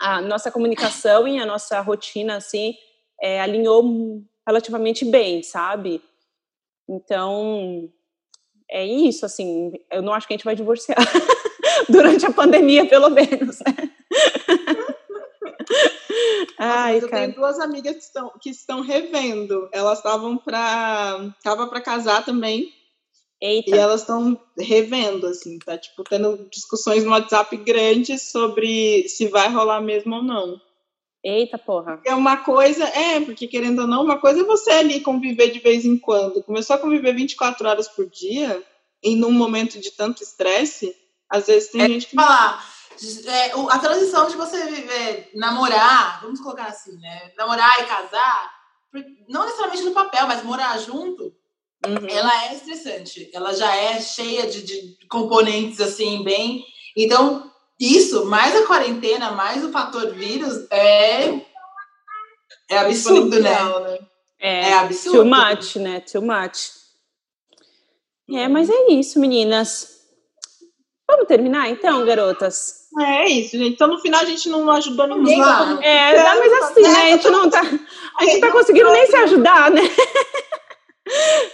a 0.00 0.20
nossa 0.20 0.50
comunicação 0.50 1.26
e 1.26 1.38
a 1.38 1.46
nossa 1.46 1.80
rotina 1.80 2.36
assim 2.36 2.74
é, 3.20 3.40
alinhou 3.40 4.22
relativamente 4.46 5.04
bem, 5.04 5.42
sabe? 5.42 6.02
Então, 6.90 7.88
é 8.68 8.84
isso, 8.84 9.24
assim, 9.24 9.70
eu 9.92 10.02
não 10.02 10.12
acho 10.12 10.26
que 10.26 10.34
a 10.34 10.36
gente 10.36 10.44
vai 10.44 10.56
divorciar 10.56 10.98
durante 11.88 12.26
a 12.26 12.32
pandemia, 12.32 12.88
pelo 12.88 13.08
menos. 13.08 13.58
Né? 16.58 16.66
Ai, 16.66 16.98
eu 16.98 17.08
cara. 17.08 17.22
tenho 17.22 17.36
duas 17.36 17.58
amigas 17.58 17.94
que 17.94 18.02
estão, 18.02 18.32
que 18.38 18.50
estão 18.50 18.80
revendo. 18.82 19.66
Elas 19.72 19.98
estavam 19.98 20.36
para 20.36 21.34
tava 21.42 21.66
para 21.68 21.80
casar 21.80 22.22
também. 22.22 22.70
Eita. 23.40 23.74
E 23.74 23.78
elas 23.78 24.02
estão 24.02 24.38
revendo, 24.58 25.26
assim, 25.26 25.58
tá 25.58 25.78
tipo 25.78 26.04
tendo 26.04 26.46
discussões 26.50 27.02
no 27.02 27.12
WhatsApp 27.12 27.56
grandes 27.56 28.30
sobre 28.30 29.08
se 29.08 29.28
vai 29.28 29.48
rolar 29.48 29.80
mesmo 29.80 30.16
ou 30.16 30.22
não. 30.22 30.60
Eita 31.22 31.58
porra. 31.58 32.00
É 32.04 32.14
uma 32.14 32.38
coisa, 32.38 32.84
é, 32.84 33.20
porque 33.20 33.46
querendo 33.46 33.82
ou 33.82 33.86
não, 33.86 34.02
uma 34.02 34.18
coisa 34.18 34.40
é 34.40 34.44
você 34.44 34.70
ali 34.70 35.00
conviver 35.00 35.50
de 35.50 35.58
vez 35.58 35.84
em 35.84 35.98
quando. 35.98 36.42
Começou 36.42 36.76
a 36.76 36.78
conviver 36.78 37.14
24 37.14 37.68
horas 37.68 37.88
por 37.88 38.08
dia, 38.08 38.62
e 39.02 39.14
num 39.14 39.30
momento 39.30 39.78
de 39.78 39.90
tanto 39.90 40.22
estresse, 40.22 40.94
às 41.28 41.46
vezes 41.46 41.70
tem 41.70 41.82
é, 41.82 41.88
gente 41.88 42.06
que. 42.06 42.16
Falar, 42.16 42.64
é, 43.26 43.52
a 43.52 43.78
transição 43.78 44.28
de 44.28 44.36
você 44.36 44.64
viver, 44.66 45.30
namorar, 45.34 46.20
vamos 46.22 46.40
colocar 46.40 46.66
assim, 46.66 46.96
né? 46.98 47.32
Namorar 47.36 47.80
e 47.80 47.86
casar, 47.86 48.50
não 49.28 49.44
necessariamente 49.44 49.84
no 49.84 49.92
papel, 49.92 50.26
mas 50.26 50.42
morar 50.42 50.78
junto, 50.78 51.24
uhum. 51.86 52.06
ela 52.08 52.46
é 52.46 52.54
estressante. 52.54 53.30
Ela 53.32 53.52
já 53.54 53.74
é 53.74 54.00
cheia 54.00 54.46
de, 54.46 54.62
de 54.62 55.06
componentes, 55.08 55.80
assim, 55.80 56.22
bem. 56.22 56.64
Então, 56.96 57.49
isso, 57.80 58.26
mais 58.26 58.54
a 58.54 58.66
quarentena, 58.66 59.30
mais 59.30 59.64
o 59.64 59.72
fator 59.72 60.12
vírus, 60.12 60.70
é, 60.70 61.40
é 62.68 62.78
absurdo, 62.78 63.40
né? 63.40 63.50
né? 63.50 63.98
É, 64.38 64.70
é 64.70 64.72
absurdo. 64.74 65.18
Too 65.18 65.24
much, 65.24 65.76
né? 65.76 66.00
Too 66.00 66.20
much. 66.20 66.72
É, 68.30 68.48
mas 68.48 68.68
é 68.68 68.92
isso, 68.92 69.18
meninas. 69.18 69.98
Vamos 71.10 71.26
terminar 71.26 71.70
então, 71.70 72.04
garotas? 72.04 72.80
É 73.00 73.28
isso, 73.28 73.56
gente. 73.56 73.74
Então, 73.74 73.88
no 73.88 73.98
final, 73.98 74.20
a 74.20 74.24
gente 74.24 74.48
não 74.48 74.70
ajudou 74.70 75.06
ninguém. 75.06 75.38
Vamos 75.40 75.82
é, 75.82 76.22
não, 76.22 76.38
mas 76.38 76.52
assim, 76.64 76.82
né? 76.82 76.88
A 76.88 77.10
gente 77.10 77.30
não 77.30 77.50
tá, 77.50 77.62
a 78.18 78.24
gente 78.24 78.40
tá 78.40 78.52
conseguindo 78.52 78.90
nem 78.92 79.06
se 79.06 79.16
ajudar, 79.16 79.70
né? 79.70 79.82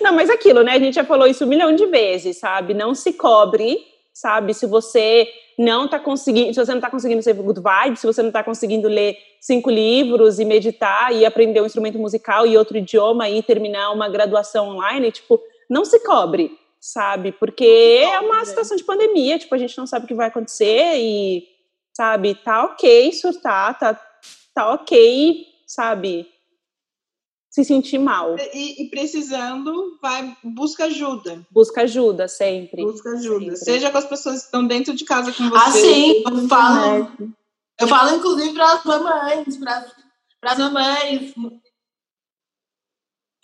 Não, 0.02 0.12
mas 0.12 0.28
aquilo, 0.28 0.62
né? 0.62 0.72
A 0.72 0.78
gente 0.78 0.94
já 0.94 1.04
falou 1.04 1.26
isso 1.26 1.44
um 1.44 1.48
milhão 1.48 1.74
de 1.74 1.86
vezes, 1.86 2.36
sabe? 2.38 2.74
Não 2.74 2.94
se 2.94 3.14
cobre, 3.14 3.82
sabe? 4.16 4.54
Se 4.54 4.64
você 4.64 5.28
não 5.58 5.84
está 5.84 6.00
conseguindo, 6.00 6.54
se 6.54 6.58
você 6.58 6.70
não 6.70 6.78
está 6.78 6.90
conseguindo 6.90 7.22
ser 7.22 7.34
good 7.34 7.60
vibe, 7.60 7.98
se 7.98 8.06
você 8.06 8.22
não 8.22 8.30
está 8.30 8.42
conseguindo 8.42 8.88
ler 8.88 9.18
cinco 9.38 9.68
livros 9.68 10.38
e 10.38 10.44
meditar 10.46 11.14
e 11.14 11.26
aprender 11.26 11.60
um 11.60 11.66
instrumento 11.66 11.98
musical 11.98 12.46
e 12.46 12.56
outro 12.56 12.78
idioma 12.78 13.28
e 13.28 13.42
terminar 13.42 13.92
uma 13.92 14.08
graduação 14.08 14.70
online, 14.70 15.12
tipo, 15.12 15.38
não 15.68 15.84
se 15.84 16.00
cobre, 16.00 16.50
sabe? 16.80 17.30
Porque 17.30 18.00
é 18.10 18.18
uma 18.20 18.42
situação 18.46 18.74
de 18.74 18.84
pandemia, 18.84 19.38
tipo, 19.38 19.54
a 19.54 19.58
gente 19.58 19.76
não 19.76 19.86
sabe 19.86 20.06
o 20.06 20.08
que 20.08 20.14
vai 20.14 20.28
acontecer 20.28 20.96
e, 20.96 21.46
sabe, 21.94 22.36
tá 22.36 22.64
ok 22.64 23.12
surtar, 23.12 23.78
tá, 23.78 24.00
tá 24.54 24.72
ok, 24.72 25.46
sabe? 25.66 26.26
Se 27.56 27.64
sentir 27.64 27.98
mal. 27.98 28.36
E, 28.52 28.82
e, 28.82 28.90
precisando, 28.90 29.98
vai 30.02 30.36
busca 30.44 30.84
ajuda. 30.84 31.40
Busca 31.50 31.82
ajuda 31.82 32.28
sempre. 32.28 32.84
Busca 32.84 33.08
ajuda. 33.12 33.56
Sempre. 33.56 33.56
Seja 33.56 33.90
com 33.90 33.96
as 33.96 34.04
pessoas 34.04 34.40
que 34.40 34.44
estão 34.44 34.66
dentro 34.66 34.94
de 34.94 35.06
casa 35.06 35.32
com 35.32 35.48
você. 35.48 35.56
Ah, 35.56 35.70
sim, 35.70 36.22
eu 36.26 36.48
falo. 36.48 37.12
Eu 37.80 37.88
falo, 37.88 38.14
inclusive, 38.14 38.52
para 38.52 38.72
as 38.74 38.84
mamães, 38.84 39.56
para 39.56 40.52
as 40.52 40.58
mamães, 40.58 41.34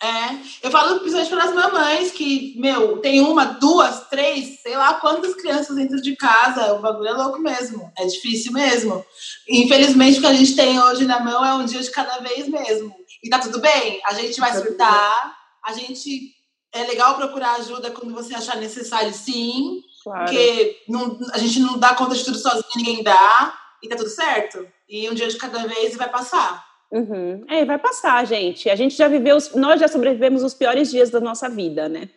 é, 0.03 0.37
eu 0.61 0.69
falo 0.69 0.99
principalmente 0.99 1.29
para 1.29 1.43
as 1.45 1.55
mamães 1.55 2.11
que, 2.11 2.59
meu, 2.59 2.97
tem 2.97 3.21
uma, 3.21 3.45
duas, 3.45 4.09
três, 4.09 4.61
sei 4.61 4.75
lá 4.75 4.95
quantas 4.95 5.33
crianças 5.33 5.75
dentro 5.75 6.01
de 6.01 6.13
casa, 6.17 6.73
o 6.73 6.81
bagulho 6.81 7.07
é 7.07 7.13
louco 7.13 7.39
mesmo, 7.39 7.89
é 7.97 8.05
difícil 8.05 8.51
mesmo. 8.51 9.03
Infelizmente, 9.47 10.17
o 10.17 10.21
que 10.21 10.27
a 10.27 10.33
gente 10.33 10.57
tem 10.57 10.77
hoje 10.77 11.05
na 11.05 11.21
mão 11.21 11.43
é 11.45 11.53
um 11.53 11.65
dia 11.65 11.81
de 11.81 11.89
cada 11.89 12.19
vez 12.19 12.49
mesmo. 12.49 12.93
E 13.23 13.29
tá 13.29 13.39
tudo 13.39 13.59
bem, 13.59 14.01
a 14.05 14.13
gente 14.13 14.39
vai 14.39 14.51
tá 14.51 14.61
surtar, 14.61 15.37
a 15.65 15.73
gente. 15.73 16.31
É 16.75 16.83
legal 16.85 17.15
procurar 17.15 17.57
ajuda 17.57 17.91
quando 17.91 18.15
você 18.15 18.33
achar 18.33 18.57
necessário, 18.57 19.13
sim, 19.13 19.83
claro. 20.03 20.25
porque 20.25 20.81
não, 20.89 21.19
a 21.31 21.37
gente 21.37 21.59
não 21.59 21.77
dá 21.77 21.93
conta 21.93 22.15
de 22.15 22.25
tudo 22.25 22.37
sozinho, 22.37 22.63
ninguém 22.75 23.03
dá, 23.03 23.55
e 23.81 23.87
tá 23.87 23.95
tudo 23.95 24.09
certo. 24.09 24.67
E 24.89 25.07
um 25.07 25.13
dia 25.13 25.27
de 25.27 25.37
cada 25.37 25.67
vez 25.67 25.95
vai 25.95 26.09
passar. 26.09 26.65
Uhum. 26.91 27.43
É, 27.47 27.63
vai 27.63 27.77
passar, 27.77 28.25
gente. 28.25 28.69
A 28.69 28.75
gente 28.75 28.95
já 28.95 29.07
viveu, 29.07 29.37
nós 29.55 29.79
já 29.79 29.87
sobrevivemos 29.87 30.43
os 30.43 30.53
piores 30.53 30.89
dias 30.89 31.09
da 31.11 31.19
nossa 31.19 31.47
vida, 31.47 31.87
né? 31.87 32.09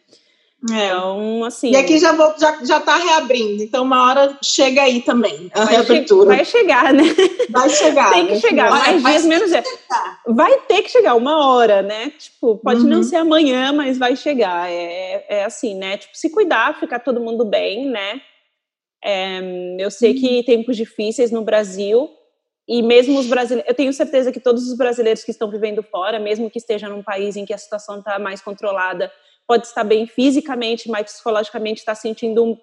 É. 0.72 0.86
Então, 0.86 1.44
assim. 1.44 1.70
E 1.70 1.76
aqui 1.76 1.98
já, 1.98 2.12
vou, 2.12 2.34
já, 2.38 2.64
já 2.64 2.80
tá 2.80 2.96
reabrindo, 2.96 3.62
então 3.62 3.84
uma 3.84 4.08
hora 4.08 4.38
chega 4.42 4.82
aí 4.82 5.02
também, 5.02 5.50
a 5.54 5.64
vai 5.64 5.74
reabertura. 5.74 6.30
Che 6.30 6.36
vai 6.36 6.44
chegar, 6.44 6.92
né? 6.92 7.04
Vai 7.50 7.68
chegar. 7.68 8.12
Tem 8.12 8.26
que 8.26 8.40
chegar, 8.40 8.70
mais 8.70 9.02
dias, 9.02 9.24
menos 9.24 9.50
dias. 9.50 9.64
Vai 10.26 10.58
ter 10.62 10.82
que 10.82 10.90
chegar 10.90 11.14
uma 11.14 11.46
hora, 11.46 11.82
né? 11.82 12.10
Tipo, 12.18 12.56
pode 12.56 12.80
uhum. 12.80 12.88
não 12.88 13.02
ser 13.02 13.16
amanhã, 13.16 13.72
mas 13.72 13.98
vai 13.98 14.16
chegar. 14.16 14.70
É, 14.70 15.24
é 15.28 15.44
assim, 15.44 15.74
né? 15.74 15.98
Tipo, 15.98 16.16
se 16.16 16.30
cuidar, 16.30 16.78
ficar 16.80 16.98
todo 16.98 17.20
mundo 17.20 17.44
bem, 17.44 17.88
né? 17.88 18.20
É, 19.04 19.40
eu 19.78 19.90
sei 19.90 20.12
uhum. 20.12 20.20
que 20.20 20.42
tempos 20.42 20.76
difíceis 20.76 21.30
no 21.30 21.42
Brasil, 21.42 22.10
e 22.68 22.82
mesmo 22.82 23.18
os 23.20 23.26
brasileiros, 23.26 23.68
eu 23.68 23.74
tenho 23.74 23.92
certeza 23.92 24.32
que 24.32 24.40
todos 24.40 24.68
os 24.68 24.76
brasileiros 24.76 25.22
que 25.22 25.30
estão 25.30 25.48
vivendo 25.48 25.82
fora, 25.84 26.18
mesmo 26.18 26.50
que 26.50 26.58
estejam 26.58 26.90
num 26.90 27.02
país 27.02 27.36
em 27.36 27.44
que 27.44 27.54
a 27.54 27.58
situação 27.58 28.00
está 28.00 28.18
mais 28.18 28.42
controlada, 28.42 29.12
pode 29.46 29.66
estar 29.66 29.84
bem 29.84 30.06
fisicamente, 30.06 30.88
mas 30.88 31.12
psicologicamente 31.12 31.78
está 31.78 31.94
sentindo 31.94 32.44
um, 32.44 32.58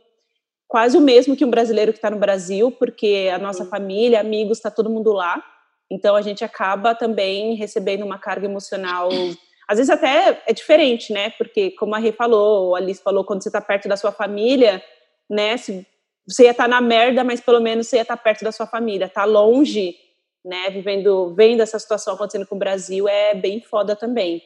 quase 0.68 0.98
o 0.98 1.02
mesmo 1.02 1.36
que 1.36 1.46
um 1.46 1.50
brasileiro 1.50 1.92
que 1.94 1.98
está 1.98 2.10
no 2.10 2.20
Brasil, 2.20 2.72
porque 2.72 3.30
a 3.34 3.38
nossa 3.38 3.66
família, 3.66 4.20
amigos, 4.20 4.58
está 4.58 4.70
todo 4.70 4.90
mundo 4.90 5.14
lá. 5.14 5.44
Então 5.90 6.16
a 6.16 6.22
gente 6.22 6.44
acaba 6.44 6.96
também 6.96 7.56
recebendo 7.56 8.04
uma 8.04 8.18
carga 8.18 8.46
emocional. 8.46 9.10
Às 9.68 9.78
vezes 9.78 9.90
até 9.90 10.42
é 10.46 10.52
diferente, 10.52 11.14
né? 11.14 11.30
Porque, 11.32 11.72
como 11.72 11.96
a 11.96 11.98
Rê 11.98 12.12
falou, 12.12 12.76
a 12.76 12.80
Alice 12.80 13.02
falou, 13.02 13.24
quando 13.24 13.42
você 13.42 13.50
está 13.50 13.62
perto 13.62 13.88
da 13.88 13.96
sua 13.96 14.12
família, 14.12 14.84
né? 15.30 15.56
Se 15.56 15.88
você 16.28 16.44
ia 16.44 16.52
estar 16.52 16.64
tá 16.64 16.70
na 16.70 16.82
merda, 16.82 17.24
mas 17.24 17.40
pelo 17.40 17.62
menos 17.62 17.88
você 17.88 17.98
ia 17.98 18.02
estar 18.02 18.18
tá 18.18 18.22
perto 18.22 18.44
da 18.44 18.52
sua 18.52 18.68
família. 18.68 19.08
Tá 19.08 19.24
longe, 19.24 19.96
né? 20.44 20.70
Vivendo, 20.70 21.34
vendo 21.34 21.62
essa 21.62 21.80
situação 21.80 22.16
acontecendo 22.16 22.46
com 22.46 22.56
o 22.56 22.60
Brasil 22.60 23.08
é 23.08 23.34
bem 23.34 23.62
foda 23.62 23.96
também. 23.96 24.44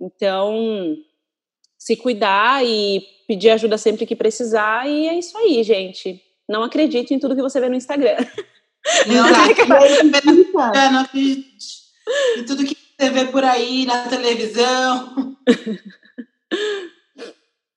Então, 0.00 0.96
se 1.78 1.96
cuidar 1.96 2.64
e 2.64 3.02
pedir 3.26 3.50
ajuda 3.50 3.78
sempre 3.78 4.06
que 4.06 4.16
precisar. 4.16 4.88
E 4.88 5.08
é 5.08 5.18
isso 5.18 5.36
aí, 5.36 5.62
gente. 5.62 6.22
Não 6.48 6.62
acredite 6.62 7.12
em 7.12 7.18
tudo 7.18 7.34
que 7.34 7.42
você 7.42 7.60
vê 7.60 7.68
no 7.68 7.74
Instagram. 7.74 8.16
Não, 9.06 9.26
acredite. 11.00 11.76
Em 12.38 12.44
tudo 12.44 12.64
que 12.64 12.76
você 12.98 13.10
vê 13.10 13.24
por 13.26 13.44
aí 13.44 13.84
na 13.84 14.08
televisão. 14.08 15.36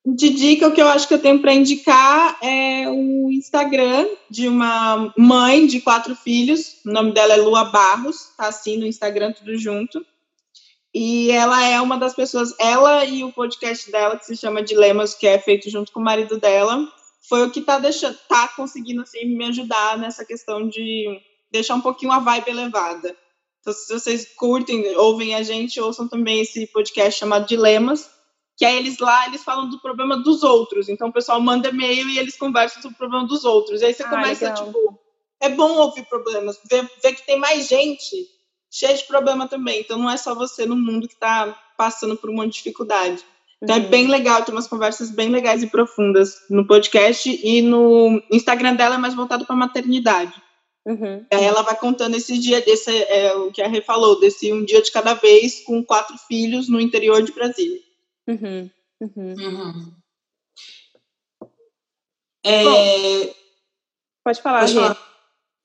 De 0.05 0.29
dica, 0.29 0.67
o 0.67 0.71
que 0.71 0.81
eu 0.81 0.87
acho 0.87 1.07
que 1.07 1.13
eu 1.13 1.21
tenho 1.21 1.39
para 1.39 1.53
indicar 1.53 2.37
é 2.41 2.89
o 2.89 3.29
Instagram 3.29 4.07
de 4.29 4.47
uma 4.47 5.13
mãe 5.15 5.67
de 5.67 5.81
quatro 5.81 6.15
filhos. 6.15 6.77
O 6.85 6.91
nome 6.91 7.11
dela 7.11 7.33
é 7.33 7.37
Lua 7.37 7.65
Barros, 7.65 8.31
tá 8.35 8.47
assim 8.47 8.77
no 8.77 8.87
Instagram, 8.87 9.33
tudo 9.33 9.55
junto. 9.57 10.03
E 10.93 11.29
ela 11.31 11.63
é 11.65 11.79
uma 11.79 11.97
das 11.97 12.15
pessoas, 12.15 12.53
ela 12.59 13.05
e 13.05 13.23
o 13.23 13.31
podcast 13.31 13.91
dela, 13.91 14.17
que 14.17 14.25
se 14.25 14.35
chama 14.35 14.63
Dilemas, 14.63 15.13
que 15.13 15.27
é 15.27 15.37
feito 15.37 15.69
junto 15.69 15.91
com 15.91 15.99
o 15.99 16.03
marido 16.03 16.39
dela, 16.39 16.87
foi 17.27 17.45
o 17.45 17.51
que 17.51 17.61
tá 17.61 17.77
deixando, 17.77 18.17
tá 18.27 18.47
conseguindo 18.47 19.01
assim 19.01 19.25
me 19.25 19.45
ajudar 19.45 19.97
nessa 19.99 20.25
questão 20.25 20.67
de 20.67 21.21
deixar 21.51 21.75
um 21.75 21.81
pouquinho 21.81 22.11
a 22.11 22.19
vibe 22.19 22.49
elevada. 22.49 23.15
Então, 23.61 23.73
se 23.73 23.93
vocês 23.93 24.33
curtem, 24.35 24.95
ouvem 24.95 25.35
a 25.35 25.43
gente, 25.43 25.79
ouçam 25.79 26.07
também 26.07 26.41
esse 26.41 26.65
podcast 26.67 27.19
chamado 27.19 27.47
Dilemas, 27.47 28.09
que 28.57 28.65
aí 28.65 28.75
eles 28.77 28.97
lá, 28.97 29.27
eles 29.27 29.43
falam 29.43 29.69
do 29.69 29.79
problema 29.79 30.17
dos 30.17 30.43
outros. 30.43 30.89
Então 30.89 31.09
o 31.09 31.13
pessoal 31.13 31.39
manda 31.39 31.69
e-mail 31.69 32.09
e 32.09 32.17
eles 32.17 32.37
conversam 32.37 32.81
sobre 32.81 32.95
o 32.95 32.97
problema 32.97 33.27
dos 33.27 33.45
outros. 33.45 33.81
E 33.81 33.85
aí 33.85 33.93
você 33.93 34.03
ah, 34.03 34.09
começa, 34.09 34.49
legal. 34.49 34.65
tipo, 34.65 34.99
é 35.39 35.49
bom 35.49 35.77
ouvir 35.77 36.05
problemas, 36.05 36.59
ver, 36.69 36.89
ver 37.01 37.13
que 37.13 37.25
tem 37.25 37.37
mais 37.37 37.67
gente 37.67 38.27
cheia 38.71 38.95
de 38.95 39.05
problema 39.05 39.47
também. 39.47 39.81
Então 39.81 39.97
não 39.97 40.09
é 40.09 40.17
só 40.17 40.35
você 40.35 40.65
no 40.65 40.75
mundo 40.75 41.07
que 41.07 41.13
está 41.13 41.57
passando 41.77 42.15
por 42.15 42.29
uma 42.29 42.47
dificuldade. 42.47 43.23
Então 43.61 43.75
é 43.75 43.79
uhum. 43.79 43.85
é 43.85 43.89
bem 43.89 44.07
legal, 44.07 44.43
tem 44.43 44.53
umas 44.53 44.67
conversas 44.67 45.11
bem 45.11 45.29
legais 45.29 45.61
e 45.61 45.67
profundas 45.67 46.41
no 46.49 46.65
podcast 46.65 47.29
e 47.29 47.61
no 47.61 48.21
Instagram 48.31 48.75
dela 48.75 48.95
é 48.95 48.97
mais 48.97 49.13
voltado 49.13 49.45
para 49.45 49.55
maternidade. 49.55 50.33
Uhum. 50.85 51.25
Aí 51.31 51.43
ela 51.43 51.61
vai 51.61 51.75
contando 51.75 52.15
esse 52.15 52.37
dia 52.39 52.61
desse, 52.61 52.89
é, 52.89 53.33
o 53.35 53.51
que 53.51 53.61
a 53.61 53.67
Rê 53.67 53.81
falou, 53.81 54.19
desse 54.19 54.51
um 54.53 54.63
dia 54.63 54.81
de 54.81 54.91
cada 54.91 55.13
vez 55.13 55.61
com 55.63 55.83
quatro 55.83 56.17
filhos 56.27 56.69
no 56.69 56.79
interior 56.79 57.21
de 57.21 57.33
Brasília. 57.33 57.79
Uhum. 58.27 58.69
Uhum. 59.01 59.35
uhum. 59.37 59.93
É... 62.43 62.63
Bom, 62.63 63.33
pode 64.23 64.41
falar, 64.41 64.61
pode 64.61 64.73
falar. 64.73 65.08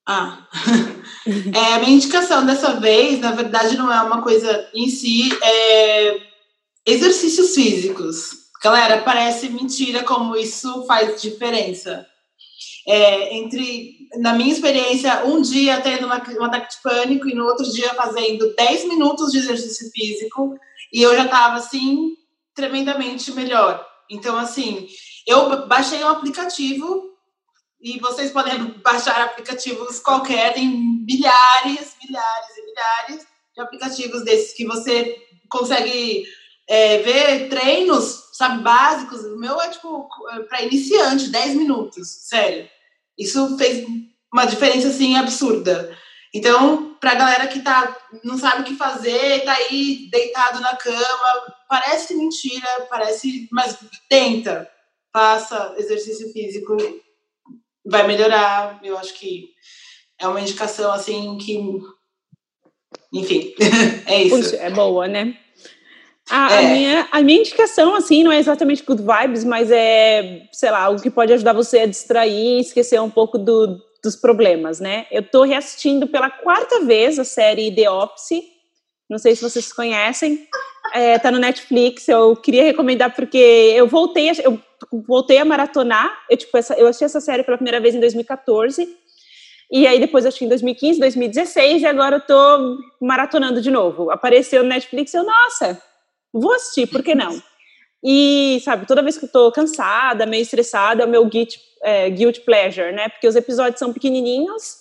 Ah, 0.06 0.46
é, 1.54 1.74
a 1.74 1.78
minha 1.78 1.96
indicação 1.96 2.44
dessa 2.44 2.78
vez, 2.78 3.20
na 3.20 3.32
verdade, 3.32 3.76
não 3.76 3.90
é 3.92 4.02
uma 4.02 4.22
coisa 4.22 4.68
em 4.74 4.88
si, 4.88 5.30
é 5.42 6.20
exercícios 6.84 7.54
físicos. 7.54 8.44
Galera, 8.62 9.02
parece 9.02 9.48
mentira 9.48 10.02
como 10.02 10.36
isso 10.36 10.86
faz 10.86 11.20
diferença. 11.20 12.06
É, 12.86 13.36
entre, 13.36 14.08
na 14.16 14.34
minha 14.34 14.52
experiência, 14.52 15.24
um 15.24 15.40
dia 15.40 15.80
tendo 15.80 16.04
uma, 16.04 16.22
um 16.38 16.44
ataque 16.44 16.76
de 16.76 16.82
pânico 16.82 17.28
e 17.28 17.34
no 17.34 17.44
outro 17.44 17.64
dia 17.72 17.94
fazendo 17.94 18.54
10 18.54 18.88
minutos 18.88 19.32
de 19.32 19.38
exercício 19.38 19.90
físico 19.90 20.54
e 20.92 21.02
eu 21.02 21.14
já 21.16 21.24
estava 21.24 21.56
assim, 21.56 22.14
tremendamente 22.54 23.32
melhor. 23.32 23.84
Então, 24.10 24.36
assim, 24.36 24.86
eu 25.26 25.66
baixei 25.66 26.04
um 26.04 26.08
aplicativo 26.08 27.13
e 27.84 28.00
vocês 28.00 28.30
podem 28.30 28.58
baixar 28.82 29.20
aplicativos 29.20 30.00
qualquer, 30.00 30.54
tem 30.54 30.66
milhares, 30.66 31.94
milhares 32.02 32.56
e 32.56 32.64
milhares 32.64 33.26
de 33.54 33.60
aplicativos 33.60 34.24
desses 34.24 34.54
que 34.54 34.64
você 34.64 35.22
consegue 35.50 36.24
é, 36.66 36.98
ver 37.02 37.50
treinos, 37.50 38.30
sabe, 38.32 38.62
básicos. 38.62 39.20
O 39.26 39.36
meu 39.38 39.60
é 39.60 39.68
tipo 39.68 40.08
para 40.48 40.62
iniciante, 40.62 41.28
10 41.28 41.56
minutos, 41.56 42.08
sério. 42.08 42.66
Isso 43.18 43.58
fez 43.58 43.86
uma 44.32 44.46
diferença 44.46 44.88
assim 44.88 45.16
absurda. 45.16 45.94
Então, 46.32 46.96
para 46.98 47.10
a 47.12 47.16
galera 47.16 47.46
que 47.48 47.60
tá, 47.60 47.94
não 48.24 48.38
sabe 48.38 48.62
o 48.62 48.64
que 48.64 48.76
fazer, 48.76 49.44
tá 49.44 49.52
aí 49.52 50.08
deitado 50.10 50.58
na 50.62 50.74
cama, 50.74 51.54
parece 51.68 52.14
mentira, 52.14 52.66
parece, 52.88 53.46
mas 53.52 53.78
tenta, 54.08 54.68
faça 55.12 55.74
exercício 55.76 56.32
físico 56.32 56.76
vai 57.84 58.06
melhorar. 58.06 58.80
Eu 58.82 58.96
acho 58.98 59.14
que 59.14 59.48
é 60.20 60.26
uma 60.26 60.40
indicação 60.40 60.92
assim 60.92 61.36
que. 61.38 61.58
Enfim, 63.12 63.54
é 64.06 64.22
isso. 64.24 64.36
Puxa, 64.36 64.56
é 64.56 64.70
boa, 64.70 65.06
né? 65.06 65.36
A, 66.30 66.54
é. 66.54 66.58
a, 66.58 66.74
minha, 66.74 67.08
a 67.12 67.20
minha 67.20 67.40
indicação, 67.40 67.94
assim, 67.94 68.22
não 68.22 68.32
é 68.32 68.38
exatamente 68.38 68.82
good 68.82 69.02
vibes, 69.02 69.44
mas 69.44 69.70
é, 69.70 70.42
sei 70.52 70.70
lá, 70.70 70.84
algo 70.84 71.02
que 71.02 71.10
pode 71.10 71.32
ajudar 71.32 71.52
você 71.52 71.80
a 71.80 71.86
distrair 71.86 72.56
e 72.56 72.60
esquecer 72.60 73.00
um 73.00 73.10
pouco 73.10 73.36
do, 73.36 73.78
dos 74.02 74.16
problemas, 74.16 74.80
né? 74.80 75.06
Eu 75.10 75.22
tô 75.22 75.42
reassistindo 75.42 76.06
pela 76.06 76.30
quarta 76.30 76.80
vez 76.80 77.18
a 77.18 77.24
série 77.24 77.74
The 77.74 77.90
Office. 77.90 78.42
Não 79.08 79.18
sei 79.18 79.36
se 79.36 79.42
vocês 79.42 79.72
conhecem. 79.72 80.48
É, 80.94 81.18
tá 81.18 81.30
no 81.30 81.38
Netflix. 81.38 82.08
Eu 82.08 82.34
queria 82.36 82.64
recomendar 82.64 83.14
porque 83.14 83.36
eu 83.76 83.86
voltei, 83.86 84.30
eu 84.42 84.58
voltei 85.06 85.38
a 85.38 85.44
maratonar. 85.44 86.16
Eu, 86.30 86.36
tipo, 86.36 86.56
essa, 86.56 86.74
eu 86.74 86.86
assisti 86.86 87.04
essa 87.04 87.20
série 87.20 87.42
pela 87.42 87.56
primeira 87.56 87.80
vez 87.80 87.94
em 87.94 88.00
2014. 88.00 88.88
E 89.70 89.86
aí 89.86 89.98
depois 89.98 90.24
eu 90.24 90.28
assisti 90.28 90.44
em 90.44 90.48
2015, 90.48 91.00
2016 91.00 91.82
e 91.82 91.86
agora 91.86 92.16
eu 92.16 92.20
tô 92.20 92.78
maratonando 93.00 93.60
de 93.60 93.70
novo. 93.70 94.10
Apareceu 94.10 94.62
no 94.62 94.68
Netflix 94.68 95.12
eu, 95.14 95.24
nossa, 95.24 95.82
vou 96.32 96.52
assistir, 96.52 96.86
por 96.86 97.02
que 97.02 97.14
não? 97.14 97.40
E, 98.06 98.60
sabe, 98.62 98.84
toda 98.84 99.02
vez 99.02 99.16
que 99.16 99.24
eu 99.24 99.32
tô 99.32 99.50
cansada, 99.50 100.26
meio 100.26 100.42
estressada, 100.42 101.02
é 101.02 101.06
o 101.06 101.08
meu 101.08 101.24
guilt, 101.24 101.54
é, 101.82 102.10
guilt 102.10 102.40
pleasure, 102.40 102.92
né? 102.92 103.08
Porque 103.08 103.26
os 103.26 103.34
episódios 103.34 103.78
são 103.78 103.94
pequenininhos 103.94 104.76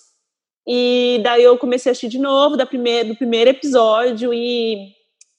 e 0.68 1.20
daí 1.22 1.42
eu 1.42 1.56
comecei 1.56 1.88
a 1.88 1.92
assistir 1.92 2.08
de 2.08 2.18
novo 2.18 2.54
da 2.54 2.66
primeira, 2.66 3.08
do 3.08 3.16
primeiro 3.16 3.48
episódio 3.48 4.34
e 4.34 4.92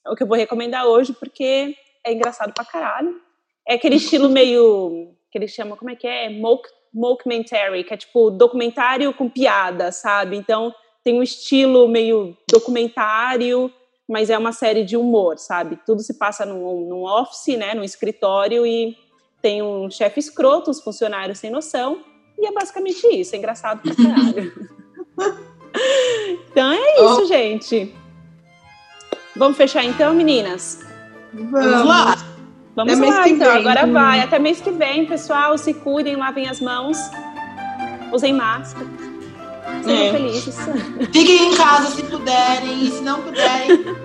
é 0.04 0.10
o 0.10 0.16
que 0.16 0.24
eu 0.24 0.28
vou 0.28 0.36
recomendar 0.36 0.88
hoje 0.88 1.14
porque 1.14 1.76
é 2.04 2.12
engraçado 2.12 2.52
pra 2.54 2.66
caralho 2.66 3.22
é 3.68 3.76
aquele 3.76 3.96
estilo 3.96 4.30
meio 4.30 5.14
que 5.32 5.38
eles 5.38 5.52
chamam, 5.52 5.76
como 5.76 5.92
é 5.92 5.96
que 5.96 6.08
é? 6.08 6.30
Mock, 6.30 6.68
mockumentary, 6.94 7.84
que 7.84 7.94
é 7.94 7.98
tipo 7.98 8.30
documentário 8.30 9.14
com 9.14 9.30
piada, 9.30 9.92
sabe? 9.92 10.38
Então 10.38 10.74
tem 11.04 11.20
um 11.20 11.24
estilo 11.24 11.88
meio 11.88 12.36
documentário, 12.50 13.72
mas 14.08 14.30
é 14.30 14.38
uma 14.38 14.52
série 14.52 14.84
de 14.84 14.96
humor, 14.96 15.38
sabe? 15.38 15.80
Tudo 15.86 16.02
se 16.02 16.18
passa 16.18 16.46
num, 16.46 16.88
num 16.88 17.04
office, 17.04 17.58
né, 17.58 17.74
num 17.74 17.84
escritório 17.84 18.66
e 18.66 18.98
tem 19.42 19.62
um 19.62 19.90
chefe 19.92 20.20
escroto, 20.20 20.72
uns 20.72 20.82
funcionários 20.82 21.38
sem 21.38 21.52
noção, 21.52 22.04
e 22.40 22.48
é 22.48 22.52
basicamente 22.52 23.06
isso, 23.08 23.36
é 23.36 23.38
engraçado 23.38 23.82
pra 23.82 23.96
caralho. 23.96 24.70
então 26.52 26.72
é 26.72 26.96
isso, 26.96 27.22
oh. 27.22 27.26
gente. 27.26 27.96
Vamos 29.36 29.58
fechar 29.58 29.84
então, 29.84 30.14
meninas? 30.14 30.80
Vamos 31.34 31.86
lá! 31.86 32.35
Vamos 32.76 33.00
Até 33.00 33.10
lá, 33.10 33.30
então. 33.30 33.48
Vem. 33.48 33.58
Agora 33.58 33.88
vai. 33.88 34.20
Até 34.20 34.38
mês 34.38 34.60
que 34.60 34.72
vem, 34.72 35.06
pessoal. 35.06 35.58
Se 35.58 35.74
cuidem, 35.74 36.18
lavem 36.18 36.50
as 36.50 36.60
mãos. 36.60 36.98
Usem 38.12 38.34
máscara. 38.34 38.86
Sejam 39.82 40.06
é. 40.06 40.12
felizes. 40.12 40.58
Fiquem 41.14 41.54
em 41.54 41.56
casa 41.56 41.90
se 41.96 42.04
puderem. 42.04 42.84
E 42.84 42.92
se 42.92 43.02
não 43.02 43.22
puderem, 43.22 43.96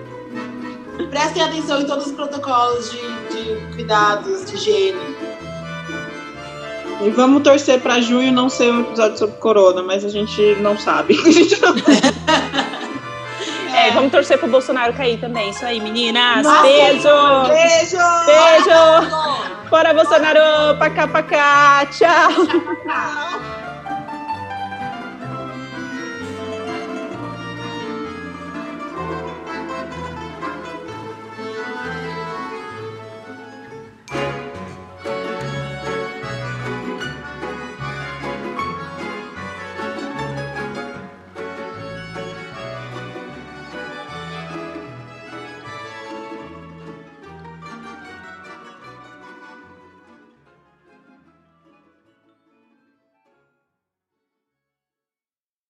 prestem 1.09 1.43
atenção 1.43 1.81
em 1.81 1.85
todos 1.85 2.07
os 2.07 2.11
protocolos 2.13 2.89
de, 2.91 2.97
de 2.97 3.75
cuidados, 3.75 4.45
de 4.45 4.55
higiene. 4.55 4.99
E 7.03 7.09
vamos 7.09 7.41
torcer 7.43 7.81
para 7.81 7.99
junho 7.99 8.31
não 8.31 8.47
ser 8.47 8.71
um 8.71 8.81
episódio 8.81 9.17
sobre 9.17 9.35
corona, 9.37 9.81
mas 9.81 10.05
a 10.05 10.09
gente 10.09 10.55
não 10.61 10.77
sabe. 10.77 11.17
É, 13.75 13.91
vamos 13.91 14.11
torcer 14.11 14.37
pro 14.37 14.47
Bolsonaro 14.47 14.93
cair 14.93 15.19
também. 15.19 15.49
Isso 15.49 15.65
aí, 15.65 15.79
meninas. 15.79 16.45
Nossa, 16.45 16.61
beijo! 16.61 17.09
Beijo! 17.47 17.97
Beijo! 18.25 19.69
Bora, 19.69 19.93
Bolsonaro! 19.93 20.77
Pacá, 20.77 21.07
pacá! 21.07 21.85
Tchau! 21.91 22.45
Tchau! 22.45 23.60